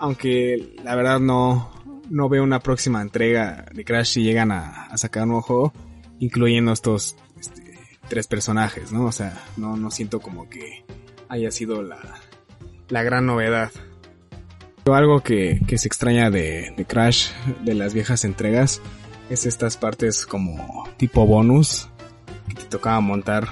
Aunque 0.00 0.74
la 0.82 0.96
verdad 0.96 1.20
no, 1.20 1.70
no 2.10 2.28
veo 2.28 2.42
una 2.42 2.58
próxima 2.58 3.00
entrega 3.00 3.66
de 3.72 3.84
Crash 3.84 4.14
si 4.14 4.24
llegan 4.24 4.50
a, 4.50 4.88
sacar 4.96 5.22
un 5.22 5.28
nuevo 5.28 5.42
juego, 5.42 5.72
incluyendo 6.18 6.72
estos 6.72 7.14
este, 7.38 7.78
tres 8.08 8.26
personajes, 8.26 8.90
¿no? 8.90 9.04
O 9.04 9.12
sea, 9.12 9.40
no, 9.56 9.76
no 9.76 9.92
siento 9.92 10.18
como 10.18 10.50
que 10.50 10.84
haya 11.28 11.52
sido 11.52 11.84
la, 11.84 12.00
la 12.88 13.04
gran 13.04 13.26
novedad. 13.26 13.70
Algo 14.86 15.20
que, 15.20 15.60
que 15.68 15.78
se 15.78 15.86
extraña 15.86 16.32
de 16.32 16.84
Crash, 16.88 17.28
de 17.64 17.74
las 17.74 17.94
viejas 17.94 18.24
entregas, 18.24 18.82
es 19.32 19.46
estas 19.46 19.76
partes 19.76 20.26
como 20.26 20.88
tipo 20.96 21.26
bonus 21.26 21.88
que 22.48 22.54
te 22.54 22.64
tocaba 22.64 23.00
montar 23.00 23.48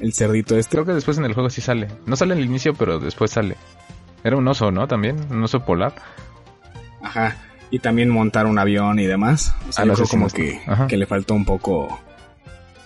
el 0.00 0.12
cerdito 0.12 0.56
este. 0.56 0.72
Creo 0.72 0.84
que 0.84 0.92
después 0.92 1.18
en 1.18 1.24
el 1.24 1.34
juego 1.34 1.48
sí 1.50 1.60
sale. 1.60 1.88
No 2.06 2.16
sale 2.16 2.34
en 2.34 2.40
el 2.40 2.46
inicio, 2.46 2.74
pero 2.74 2.98
después 2.98 3.30
sale. 3.30 3.56
Era 4.24 4.36
un 4.36 4.46
oso, 4.48 4.70
¿no? 4.70 4.88
También, 4.88 5.16
un 5.30 5.42
oso 5.42 5.64
polar. 5.64 5.94
Ajá. 7.02 7.36
Y 7.70 7.78
también 7.78 8.10
montar 8.10 8.46
un 8.46 8.58
avión 8.58 8.98
y 8.98 9.06
demás. 9.06 9.54
O 9.68 9.72
sea, 9.72 9.84
Ah, 9.84 9.86
yo 9.88 9.94
creo 9.94 10.06
como 10.08 10.28
que, 10.28 10.60
que 10.88 10.96
le 10.96 11.06
faltó 11.06 11.34
un 11.34 11.44
poco 11.44 12.00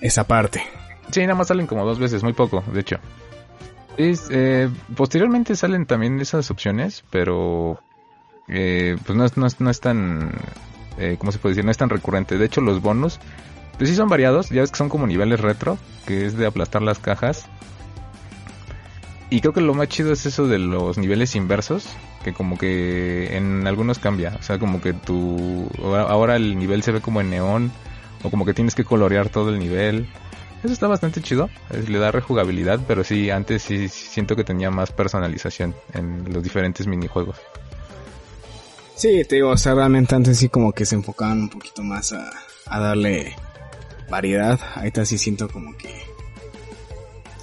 esa 0.01 0.24
parte. 0.24 0.62
Sí, 1.11 1.20
nada 1.22 1.34
más 1.34 1.49
salen 1.49 1.66
como 1.66 1.84
dos 1.84 1.99
veces, 1.99 2.22
muy 2.22 2.32
poco, 2.34 2.62
de 2.72 2.80
hecho. 2.80 2.97
Es, 3.97 4.28
eh, 4.30 4.68
posteriormente 4.95 5.57
salen 5.57 5.87
también 5.87 6.20
esas 6.20 6.51
opciones, 6.51 7.03
pero 7.11 7.80
eh, 8.49 8.97
pues 9.07 9.16
no, 9.16 9.24
no, 9.37 9.49
no 9.59 9.70
es 9.70 9.80
tan, 9.80 10.32
eh, 10.99 11.16
¿cómo 11.18 11.32
se 11.32 11.38
puede 11.38 11.55
decir? 11.55 11.64
No 11.64 11.70
es 11.70 11.76
tan 11.76 11.90
recurrente. 11.90 12.38
De 12.38 12.44
hecho, 12.47 12.61
los 12.61 12.80
bonus, 12.82 13.18
pues 13.78 13.90
sí 13.90 13.97
son 13.97 14.09
variados, 14.09 14.51
ya 14.51 14.61
ves 14.62 14.70
que 14.70 14.78
son 14.78 14.88
como 14.88 15.07
niveles 15.07 15.40
retro, 15.40 15.78
que 16.07 16.26
es 16.26 16.36
de 16.36 16.47
aplastar 16.47 16.82
las 16.82 16.99
cajas. 16.99 17.47
Y 19.28 19.40
creo 19.40 19.53
que 19.53 19.61
lo 19.61 19.74
más 19.74 19.88
chido 19.88 20.12
es 20.12 20.24
eso 20.24 20.47
de 20.47 20.59
los 20.59 20.99
niveles 20.99 21.34
inversos, 21.34 21.88
que 22.22 22.32
como 22.32 22.57
que 22.57 23.36
en 23.36 23.66
algunos 23.66 23.99
cambia. 23.99 24.36
O 24.38 24.42
sea, 24.42 24.59
como 24.59 24.80
que 24.80 24.92
tu, 24.92 25.68
ahora- 25.82 26.36
el 26.36 26.57
nivel 26.59 26.82
se 26.82 26.92
ve 26.92 27.01
como 27.01 27.20
en 27.20 27.30
neón, 27.30 27.72
o 28.22 28.30
como 28.30 28.44
que 28.44 28.55
tienes 28.55 28.74
que 28.74 28.84
colorear 28.84 29.28
todo 29.28 29.51
el 29.51 29.59
nivel. 29.59 30.07
Eso 30.62 30.72
está 30.72 30.86
bastante 30.86 31.20
chido, 31.20 31.51
le 31.88 31.99
da 31.99 32.11
rejugabilidad, 32.12 32.80
pero 32.86 33.05
sí, 33.05 33.30
antes 33.30 33.62
sí, 33.62 33.88
sí 33.88 34.07
siento 34.11 34.36
que 34.36 34.44
tenía 34.44 34.70
más 34.70 34.90
personalización 34.90 35.74
en 35.92 36.32
los 36.32 36.42
diferentes 36.42 36.86
minijuegos. 36.86 37.36
Sí, 38.97 39.24
te 39.28 39.36
digo, 39.36 39.51
o 39.51 39.57
sea, 39.59 39.74
realmente 39.74 40.14
antes 40.14 40.38
sí 40.38 40.49
como 40.49 40.72
que 40.72 40.86
se 40.86 40.94
enfocaban 40.94 41.42
un 41.42 41.49
poquito 41.51 41.82
más 41.82 42.14
a, 42.14 42.30
a 42.64 42.80
darle 42.80 43.36
variedad. 44.09 44.59
Ahorita 44.74 45.05
sí 45.05 45.18
siento 45.18 45.49
como 45.49 45.76
que... 45.76 45.94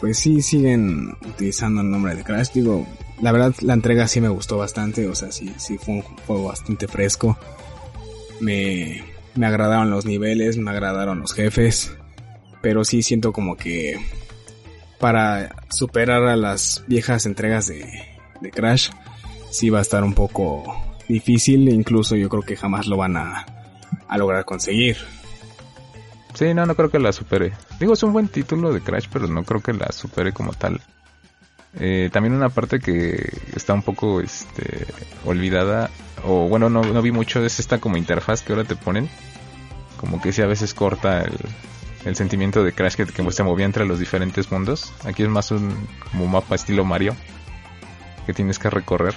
Pues 0.01 0.17
sí 0.17 0.41
siguen 0.41 1.15
utilizando 1.25 1.81
el 1.81 1.91
nombre 1.91 2.15
de 2.15 2.23
Crash. 2.23 2.49
Digo, 2.53 2.87
la 3.21 3.31
verdad 3.31 3.53
la 3.61 3.73
entrega 3.73 4.07
sí 4.07 4.19
me 4.19 4.29
gustó 4.29 4.57
bastante. 4.57 5.07
O 5.07 5.15
sea, 5.15 5.31
sí, 5.31 5.53
sí 5.57 5.77
fue 5.77 5.93
un 5.95 6.01
juego 6.01 6.45
bastante 6.45 6.87
fresco. 6.87 7.37
Me, 8.39 9.03
me 9.35 9.45
agradaron 9.45 9.91
los 9.91 10.05
niveles, 10.05 10.57
me 10.57 10.71
agradaron 10.71 11.19
los 11.19 11.33
jefes. 11.33 11.95
Pero 12.61 12.83
sí 12.83 13.03
siento 13.03 13.31
como 13.31 13.55
que 13.55 13.97
para 14.99 15.55
superar 15.69 16.23
a 16.23 16.35
las 16.35 16.83
viejas 16.87 17.25
entregas 17.25 17.67
de, 17.67 17.85
de 18.41 18.51
Crash, 18.51 18.89
sí 19.51 19.69
va 19.69 19.79
a 19.79 19.83
estar 19.83 20.03
un 20.03 20.13
poco 20.13 20.63
difícil. 21.07 21.69
Incluso 21.69 22.15
yo 22.15 22.29
creo 22.29 22.43
que 22.43 22.55
jamás 22.55 22.87
lo 22.87 22.97
van 22.97 23.17
a, 23.17 23.45
a 24.07 24.17
lograr 24.17 24.45
conseguir. 24.45 24.97
Sí, 26.33 26.53
no, 26.53 26.65
no 26.65 26.75
creo 26.75 26.89
que 26.89 26.99
la 26.99 27.11
supere. 27.11 27.53
Digo, 27.79 27.93
es 27.93 28.03
un 28.03 28.13
buen 28.13 28.27
título 28.27 28.73
de 28.73 28.81
Crash, 28.81 29.07
pero 29.11 29.27
no 29.27 29.43
creo 29.43 29.61
que 29.61 29.73
la 29.73 29.91
supere 29.91 30.31
como 30.33 30.53
tal. 30.53 30.81
Eh, 31.79 32.09
también 32.11 32.33
una 32.33 32.49
parte 32.49 32.79
que 32.79 33.31
está 33.55 33.73
un 33.73 33.81
poco 33.81 34.21
este, 34.21 34.85
olvidada, 35.25 35.89
o 36.23 36.47
bueno, 36.47 36.69
no, 36.69 36.81
no 36.81 37.01
vi 37.01 37.11
mucho, 37.11 37.43
es 37.43 37.59
esta 37.59 37.79
como 37.79 37.97
interfaz 37.97 38.41
que 38.41 38.53
ahora 38.53 38.63
te 38.63 38.75
ponen. 38.75 39.09
Como 39.97 40.21
que 40.21 40.31
sí 40.33 40.41
a 40.41 40.47
veces 40.47 40.73
corta 40.73 41.21
el, 41.21 41.33
el 42.05 42.15
sentimiento 42.15 42.63
de 42.63 42.73
Crash 42.73 42.95
que, 42.95 43.05
que 43.05 43.31
se 43.31 43.43
movía 43.43 43.65
entre 43.65 43.85
los 43.85 43.99
diferentes 43.99 44.51
mundos. 44.51 44.91
Aquí 45.05 45.23
es 45.23 45.29
más 45.29 45.51
un 45.51 45.87
como 46.11 46.27
mapa 46.27 46.55
estilo 46.55 46.83
Mario 46.83 47.15
que 48.25 48.33
tienes 48.33 48.59
que 48.59 48.69
recorrer. 48.69 49.13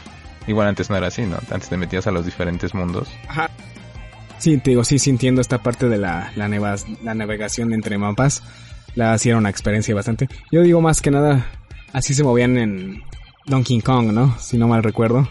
Igual 0.47 0.69
antes 0.69 0.91
no 0.91 0.97
era 0.97 1.09
así, 1.09 1.23
¿no? 1.23 1.37
Antes 1.51 1.69
te 1.69 1.77
metías 1.77 2.07
a 2.07 2.11
los 2.11 2.25
diferentes 2.25 2.75
mundos. 2.75 3.09
Ajá. 3.29 3.51
Sí, 4.39 4.57
te 4.59 4.71
digo, 4.71 4.85
sí, 4.85 4.99
entiendo 5.11 5.41
esta 5.41 5.63
parte 5.63 5.89
de 5.89 5.99
la, 5.99 6.31
la, 6.37 6.47
nevas- 6.49 6.85
la 7.03 7.15
navegación 7.15 7.73
entre 7.73 7.99
mapas. 7.99 8.43
La 8.95 9.17
sí 9.19 9.29
era 9.29 9.39
una 9.39 9.51
experiencia 9.51 9.95
bastante. 9.95 10.29
Yo 10.53 10.63
digo 10.63 10.81
más 10.81 11.01
que 11.01 11.11
nada, 11.11 11.47
así 11.93 12.15
se 12.15 12.23
movían 12.23 12.57
en 12.59 13.03
Donkey 13.47 13.81
Kong, 13.81 14.13
¿no? 14.13 14.37
Si 14.39 14.57
no 14.59 14.69
mal 14.69 14.83
recuerdo. 14.83 15.29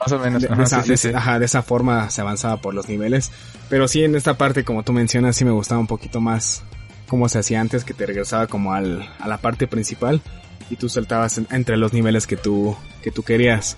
Más 0.00 0.12
o 0.12 0.18
menos. 0.18 0.42
De, 0.42 0.48
de 0.48 0.54
ajá, 0.54 0.62
esa, 0.64 0.76
sí, 0.78 0.84
sí, 0.84 0.90
de- 0.90 0.96
sí. 0.96 1.10
ajá, 1.14 1.38
de 1.38 1.44
esa 1.46 1.62
forma 1.62 2.10
se 2.10 2.20
avanzaba 2.20 2.56
por 2.60 2.74
los 2.74 2.88
niveles. 2.88 3.30
Pero 3.68 3.88
sí, 3.88 4.02
en 4.04 4.14
esta 4.16 4.36
parte, 4.38 4.64
como 4.64 4.82
tú 4.82 4.92
mencionas, 4.92 5.36
sí 5.36 5.44
me 5.44 5.50
gustaba 5.50 5.80
un 5.80 5.86
poquito 5.86 6.20
más 6.20 6.62
cómo 7.06 7.28
se 7.28 7.38
hacía 7.38 7.60
antes, 7.60 7.84
que 7.84 7.94
te 7.94 8.04
regresaba 8.06 8.46
como 8.46 8.72
al, 8.74 9.08
a 9.18 9.28
la 9.28 9.38
parte 9.38 9.66
principal 9.66 10.20
y 10.70 10.76
tú 10.76 10.88
saltabas 10.88 11.38
en- 11.38 11.46
entre 11.50 11.76
los 11.76 11.92
niveles 11.92 12.26
que 12.26 12.36
tú, 12.36 12.76
que 13.02 13.10
tú 13.10 13.22
querías. 13.22 13.76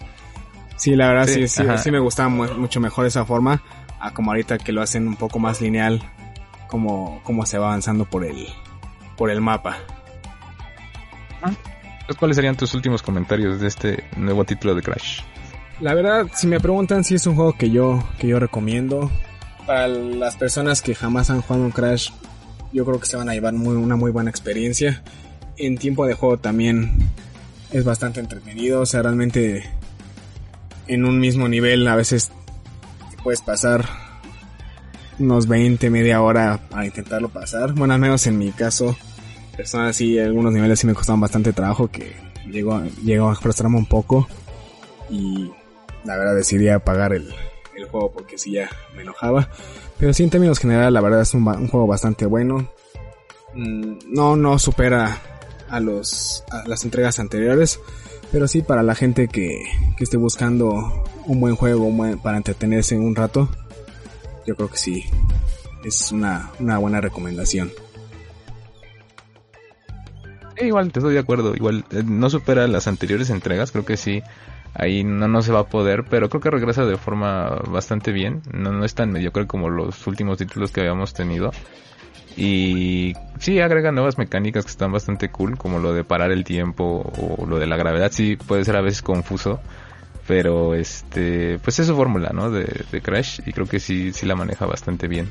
Sí, 0.81 0.97
la 0.97 1.09
verdad 1.09 1.27
sí, 1.27 1.47
Sí, 1.47 1.63
sí, 1.77 1.91
me 1.91 1.99
gustaba 1.99 2.29
mu- 2.31 2.55
mucho 2.55 2.81
mejor 2.81 3.05
esa 3.05 3.25
forma 3.27 3.63
a 4.01 4.13
como 4.15 4.31
ahorita 4.31 4.57
que 4.57 4.73
lo 4.73 4.81
hacen 4.81 5.07
un 5.07 5.17
poco 5.17 5.39
más 5.39 5.61
lineal, 5.61 6.03
como, 6.69 7.21
como 7.23 7.45
se 7.45 7.59
va 7.59 7.67
avanzando 7.67 8.07
por 8.07 8.25
el, 8.25 8.47
por 9.17 9.31
el 9.31 9.41
mapa. 9.43 9.77
Pues, 12.07 12.19
¿Cuáles 12.19 12.37
serían 12.37 12.57
tus 12.57 12.75
últimos 12.75 13.03
comentarios 13.03 13.61
de 13.61 13.69
este 13.69 14.05
nuevo 14.17 14.45
título 14.45 14.75
de 14.75 14.83
Crash? 14.83 15.21
La 15.81 15.95
verdad, 15.95 16.27
si 16.35 16.47
me 16.47 16.59
preguntan 16.61 17.05
si 17.05 17.15
es 17.15 17.27
un 17.27 17.35
juego 17.37 17.53
que 17.53 17.71
yo, 17.71 18.03
que 18.19 18.27
yo 18.29 18.39
recomiendo, 18.41 19.11
para 19.67 19.87
las 19.89 20.37
personas 20.37 20.83
que 20.83 20.95
jamás 20.95 21.31
han 21.31 21.41
jugado 21.43 21.65
un 21.67 21.71
Crash, 21.71 22.11
yo 22.73 22.85
creo 22.85 22.99
que 23.01 23.07
se 23.07 23.17
van 23.17 23.29
a 23.29 23.35
llevar 23.35 23.53
muy, 23.55 23.77
una 23.77 23.97
muy 23.97 24.11
buena 24.11 24.31
experiencia. 24.31 25.03
En 25.57 25.77
tiempo 25.79 26.07
de 26.07 26.15
juego 26.15 26.39
también 26.39 26.91
es 27.71 27.85
bastante 27.85 28.19
entretenido, 28.21 28.81
o 28.81 28.87
sea, 28.87 29.03
realmente 29.03 29.71
en 30.91 31.05
un 31.05 31.21
mismo 31.21 31.49
nivel 31.49 31.87
a 31.87 31.95
veces 31.95 32.33
puedes 33.23 33.41
pasar 33.41 33.85
unos 35.21 35.47
20, 35.47 35.89
media 35.89 36.21
hora 36.21 36.61
para 36.69 36.87
intentarlo 36.87 37.29
pasar. 37.29 37.75
Bueno, 37.75 37.95
al 37.95 38.01
menos 38.01 38.27
en 38.27 38.39
mi 38.39 38.51
caso, 38.51 38.97
personas 39.57 39.97
sí, 39.97 40.19
algunos 40.19 40.53
niveles 40.53 40.81
sí 40.81 40.87
me 40.87 40.95
costaron 40.95 41.21
bastante 41.21 41.53
trabajo 41.53 41.89
que 41.89 42.17
llegó, 42.51 42.83
llegó 43.05 43.29
a 43.29 43.37
frustrarme 43.37 43.77
un 43.77 43.87
poco 43.87 44.27
y 45.09 45.51
la 46.05 46.17
verdad 46.17 46.35
decidí 46.35 46.69
apagar 46.69 47.13
el, 47.13 47.33
el 47.77 47.85
juego 47.87 48.11
porque 48.11 48.37
sí 48.37 48.53
ya 48.53 48.69
me 48.97 49.03
enojaba. 49.03 49.49
Pero 49.97 50.13
sí, 50.13 50.25
en 50.25 50.31
términos 50.31 50.59
generales, 50.59 50.93
la 50.93 51.01
verdad 51.01 51.21
es 51.21 51.35
un, 51.35 51.47
un 51.47 51.69
juego 51.69 51.87
bastante 51.87 52.27
bueno. 52.27 52.69
Mm, 53.55 53.99
no, 54.09 54.35
no 54.35 54.59
supera 54.59 55.19
a 55.69 55.79
los 55.79 56.43
a 56.51 56.67
las 56.67 56.85
entregas 56.85 57.21
anteriores, 57.21 57.79
pero 58.33 58.49
sí 58.49 58.63
para 58.63 58.83
la 58.83 58.95
gente 58.95 59.29
que, 59.29 59.63
que 59.97 60.05
esté 60.05 60.17
buscando 60.17 61.05
un 61.27 61.41
buen 61.41 61.57
juego 61.57 61.91
para 62.23 62.37
entretenerse 62.37 62.97
un 62.97 63.15
rato, 63.15 63.49
yo 64.47 64.55
creo 64.57 64.69
que 64.69 64.79
sí 64.79 65.05
es 65.85 66.13
una, 66.13 66.51
una 66.59 66.79
buena 66.79 67.01
recomendación. 67.01 67.71
Sí, 70.57 70.67
igual, 70.67 70.93
te 70.93 70.99
estoy 70.99 71.15
de 71.15 71.21
acuerdo. 71.21 71.55
Igual, 71.55 71.85
eh, 71.91 72.03
no 72.05 72.29
supera 72.29 72.67
las 72.69 72.87
anteriores 72.87 73.31
entregas, 73.31 73.73
creo 73.73 73.85
que 73.85 73.97
sí. 73.97 74.23
Ahí 74.75 75.03
no, 75.03 75.27
no 75.27 75.43
se 75.43 75.53
va 75.53 75.61
a 75.61 75.67
poder, 75.67 76.05
pero 76.09 76.29
creo 76.29 76.41
que 76.41 76.51
regresa 76.51 76.85
de 76.85 76.97
forma 76.97 77.49
bastante 77.69 78.13
bien. 78.13 78.43
No, 78.53 78.73
no 78.73 78.85
es 78.85 78.95
tan 78.95 79.11
mediocre 79.11 79.47
como 79.47 79.69
los 79.69 80.07
últimos 80.07 80.39
títulos 80.39 80.71
que 80.71 80.81
habíamos 80.81 81.13
tenido. 81.13 81.51
Y 82.37 83.15
sí, 83.39 83.61
agrega 83.61 83.93
nuevas 83.93 84.19
mecánicas 84.19 84.65
que 84.65 84.71
están 84.71 84.93
bastante 84.93 85.31
cool, 85.31 85.59
como 85.59 85.79
lo 85.79 85.93
de 85.93 86.05
parar 86.05 86.31
el 86.31 86.45
tiempo 86.45 87.13
o 87.19 87.47
lo 87.47 87.59
de 87.59 87.67
la 87.67 87.77
gravedad. 87.77 88.11
Sí, 88.13 88.37
puede 88.37 88.65
ser 88.65 88.77
a 88.77 88.81
veces 88.81 89.03
confuso, 89.03 89.61
pero 90.27 90.75
este, 90.75 91.59
pues 91.59 91.79
es 91.81 91.87
su 91.87 91.97
fórmula, 91.97 92.31
¿no? 92.33 92.51
De, 92.51 92.85
de, 92.91 93.01
Crash 93.01 93.41
y 93.47 93.53
creo 93.53 93.67
que 93.67 93.81
sí, 93.81 94.13
sí 94.13 94.27
la 94.27 94.37
maneja 94.37 94.67
bastante 94.67 95.09
bien. 95.09 95.29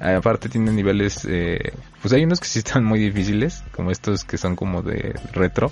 Aparte 0.00 0.48
tiene 0.48 0.72
niveles, 0.72 1.24
eh, 1.28 1.72
pues 2.00 2.12
hay 2.12 2.24
unos 2.24 2.40
que 2.40 2.48
sí 2.48 2.58
están 2.58 2.84
muy 2.84 2.98
difíciles, 2.98 3.62
como 3.72 3.92
estos 3.92 4.24
que 4.24 4.36
son 4.36 4.56
como 4.56 4.82
de 4.82 5.14
retro, 5.32 5.70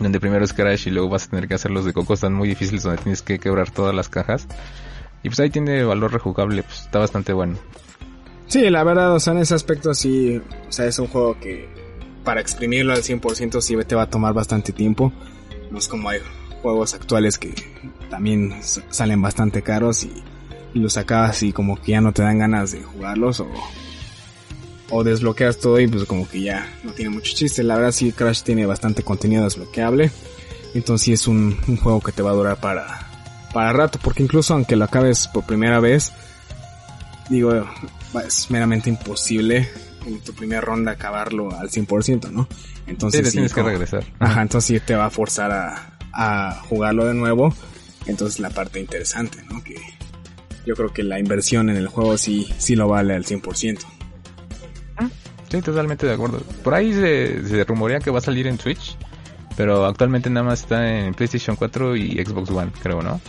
donde 0.00 0.20
primero 0.20 0.44
es 0.44 0.54
Crash 0.54 0.88
y 0.88 0.90
luego 0.90 1.10
vas 1.10 1.26
a 1.26 1.30
tener 1.30 1.46
que 1.46 1.54
hacer 1.54 1.70
los 1.70 1.84
de 1.84 1.92
Coco, 1.92 2.14
están 2.14 2.32
muy 2.32 2.48
difíciles 2.48 2.82
donde 2.82 3.02
tienes 3.02 3.20
que 3.20 3.38
quebrar 3.38 3.70
todas 3.70 3.94
las 3.94 4.08
cajas. 4.08 4.46
Y 5.22 5.28
pues 5.28 5.40
ahí 5.40 5.50
tiene 5.50 5.82
valor 5.84 6.12
rejugable, 6.12 6.62
pues 6.62 6.82
está 6.82 6.98
bastante 6.98 7.32
bueno. 7.32 7.58
Sí, 8.48 8.70
la 8.70 8.84
verdad, 8.84 9.14
o 9.14 9.20
sea, 9.20 9.32
en 9.32 9.40
ese 9.40 9.54
aspecto 9.54 9.92
sí, 9.94 10.40
o 10.68 10.72
sea, 10.72 10.86
es 10.86 10.98
un 10.98 11.08
juego 11.08 11.38
que 11.40 11.68
para 12.24 12.40
exprimirlo 12.40 12.92
al 12.92 13.02
100% 13.02 13.60
sí 13.60 13.76
te 13.86 13.94
va 13.94 14.02
a 14.02 14.10
tomar 14.10 14.34
bastante 14.34 14.72
tiempo. 14.72 15.12
No 15.70 15.78
es 15.78 15.88
como 15.88 16.08
hay 16.08 16.20
juegos 16.62 16.94
actuales 16.94 17.38
que 17.38 17.54
también 18.10 18.54
salen 18.62 19.22
bastante 19.22 19.62
caros 19.62 20.04
y, 20.04 20.12
los 20.74 20.98
acabas 20.98 21.42
y 21.42 21.54
como 21.54 21.80
que 21.80 21.92
ya 21.92 22.02
no 22.02 22.12
te 22.12 22.20
dan 22.20 22.38
ganas 22.38 22.72
de 22.72 22.82
jugarlos 22.82 23.40
o, 23.40 23.48
o 24.90 25.04
desbloqueas 25.04 25.56
todo 25.56 25.80
y 25.80 25.88
pues 25.88 26.04
como 26.04 26.28
que 26.28 26.42
ya 26.42 26.70
no 26.84 26.92
tiene 26.92 27.12
mucho 27.12 27.32
chiste. 27.34 27.62
La 27.62 27.76
verdad 27.76 27.92
sí 27.92 28.12
Crash 28.12 28.42
tiene 28.42 28.66
bastante 28.66 29.02
contenido 29.02 29.44
desbloqueable. 29.44 30.10
Entonces 30.74 31.06
sí 31.06 31.12
es 31.14 31.26
un, 31.28 31.58
un 31.66 31.78
juego 31.78 32.02
que 32.02 32.12
te 32.12 32.20
va 32.20 32.28
a 32.28 32.34
durar 32.34 32.60
para, 32.60 33.08
para 33.54 33.72
rato. 33.72 33.98
Porque 34.02 34.22
incluso 34.22 34.52
aunque 34.52 34.76
lo 34.76 34.84
acabes 34.84 35.28
por 35.28 35.46
primera 35.46 35.80
vez, 35.80 36.12
digo, 37.30 37.64
es 38.26 38.50
meramente 38.50 38.88
imposible 38.88 39.68
en 40.06 40.20
tu 40.20 40.32
primera 40.32 40.60
ronda 40.60 40.92
acabarlo 40.92 41.50
al 41.58 41.68
100%, 41.68 42.30
¿no? 42.30 42.48
Entonces 42.86 43.26
sí, 43.26 43.32
tienes 43.32 43.52
como, 43.52 43.66
que 43.66 43.72
regresar. 43.72 44.04
Ajá, 44.18 44.42
entonces 44.42 44.80
sí 44.80 44.86
te 44.86 44.94
va 44.94 45.06
a 45.06 45.10
forzar 45.10 45.50
a, 45.52 45.98
a 46.12 46.60
jugarlo 46.68 47.06
de 47.06 47.14
nuevo. 47.14 47.54
Entonces 48.06 48.38
la 48.40 48.50
parte 48.50 48.80
interesante, 48.80 49.42
¿no? 49.50 49.62
Que 49.62 49.76
yo 50.64 50.74
creo 50.74 50.92
que 50.92 51.02
la 51.02 51.18
inversión 51.18 51.70
en 51.70 51.76
el 51.76 51.88
juego 51.88 52.16
sí, 52.18 52.48
sí 52.58 52.76
lo 52.76 52.88
vale 52.88 53.14
al 53.14 53.24
100%. 53.24 53.78
Sí, 55.48 55.62
totalmente 55.62 56.06
de 56.06 56.12
acuerdo. 56.12 56.40
Por 56.64 56.74
ahí 56.74 56.92
se, 56.92 57.46
se 57.46 57.64
rumorea 57.64 58.00
que 58.00 58.10
va 58.10 58.18
a 58.18 58.22
salir 58.22 58.48
en 58.48 58.58
Switch, 58.58 58.96
pero 59.56 59.86
actualmente 59.86 60.28
nada 60.28 60.44
más 60.44 60.62
está 60.62 60.98
en 60.98 61.14
PlayStation 61.14 61.56
4 61.56 61.96
y 61.96 62.24
Xbox 62.24 62.50
One, 62.50 62.72
creo, 62.82 63.00
¿no? 63.00 63.20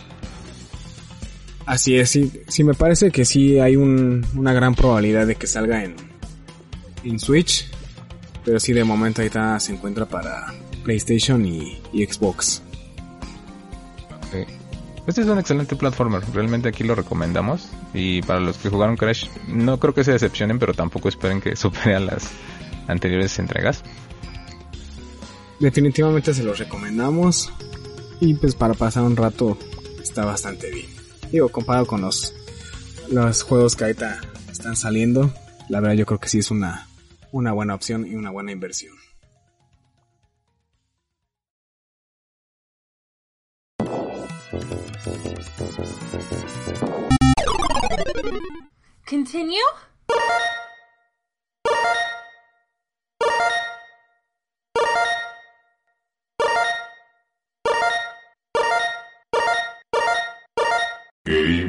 Así 1.68 1.98
es, 1.98 2.08
sí, 2.08 2.32
sí 2.48 2.64
me 2.64 2.72
parece 2.72 3.10
que 3.10 3.26
sí 3.26 3.60
hay 3.60 3.76
un, 3.76 4.26
una 4.34 4.54
gran 4.54 4.74
probabilidad 4.74 5.26
de 5.26 5.34
que 5.34 5.46
salga 5.46 5.84
en, 5.84 5.96
en 7.04 7.20
Switch, 7.20 7.68
pero 8.42 8.58
sí 8.58 8.72
de 8.72 8.84
momento 8.84 9.20
ahorita 9.20 9.60
se 9.60 9.74
encuentra 9.74 10.06
para 10.06 10.46
PlayStation 10.82 11.44
y, 11.44 11.78
y 11.92 12.06
Xbox. 12.06 12.62
Okay. 14.28 14.46
Este 15.06 15.20
es 15.20 15.26
un 15.26 15.38
excelente 15.38 15.76
platformer, 15.76 16.22
realmente 16.32 16.70
aquí 16.70 16.84
lo 16.84 16.94
recomendamos 16.94 17.68
y 17.92 18.22
para 18.22 18.40
los 18.40 18.56
que 18.56 18.70
jugaron 18.70 18.96
Crash 18.96 19.26
no 19.46 19.78
creo 19.78 19.92
que 19.92 20.04
se 20.04 20.12
decepcionen, 20.12 20.58
pero 20.58 20.72
tampoco 20.72 21.10
esperen 21.10 21.42
que 21.42 21.54
supere 21.56 21.96
a 21.96 22.00
las 22.00 22.30
anteriores 22.86 23.38
entregas. 23.38 23.82
Definitivamente 25.60 26.32
se 26.32 26.44
los 26.44 26.58
recomendamos 26.58 27.52
y 28.20 28.32
pues 28.32 28.54
para 28.54 28.72
pasar 28.72 29.02
un 29.02 29.16
rato 29.16 29.58
está 30.02 30.24
bastante 30.24 30.70
bien. 30.70 30.97
Digo, 31.30 31.50
comparado 31.50 31.86
con 31.86 32.00
los, 32.00 32.34
los 33.10 33.42
juegos 33.42 33.76
que 33.76 33.84
ahorita 33.84 34.20
están 34.50 34.76
saliendo, 34.76 35.32
la 35.68 35.80
verdad 35.80 35.94
yo 35.94 36.06
creo 36.06 36.18
que 36.18 36.28
sí 36.28 36.38
es 36.38 36.50
una, 36.50 36.88
una 37.32 37.52
buena 37.52 37.74
opción 37.74 38.06
y 38.06 38.14
una 38.14 38.30
buena 38.30 38.52
inversión. 38.52 38.94
Continue? 49.06 49.58
¿Qué 61.28 61.67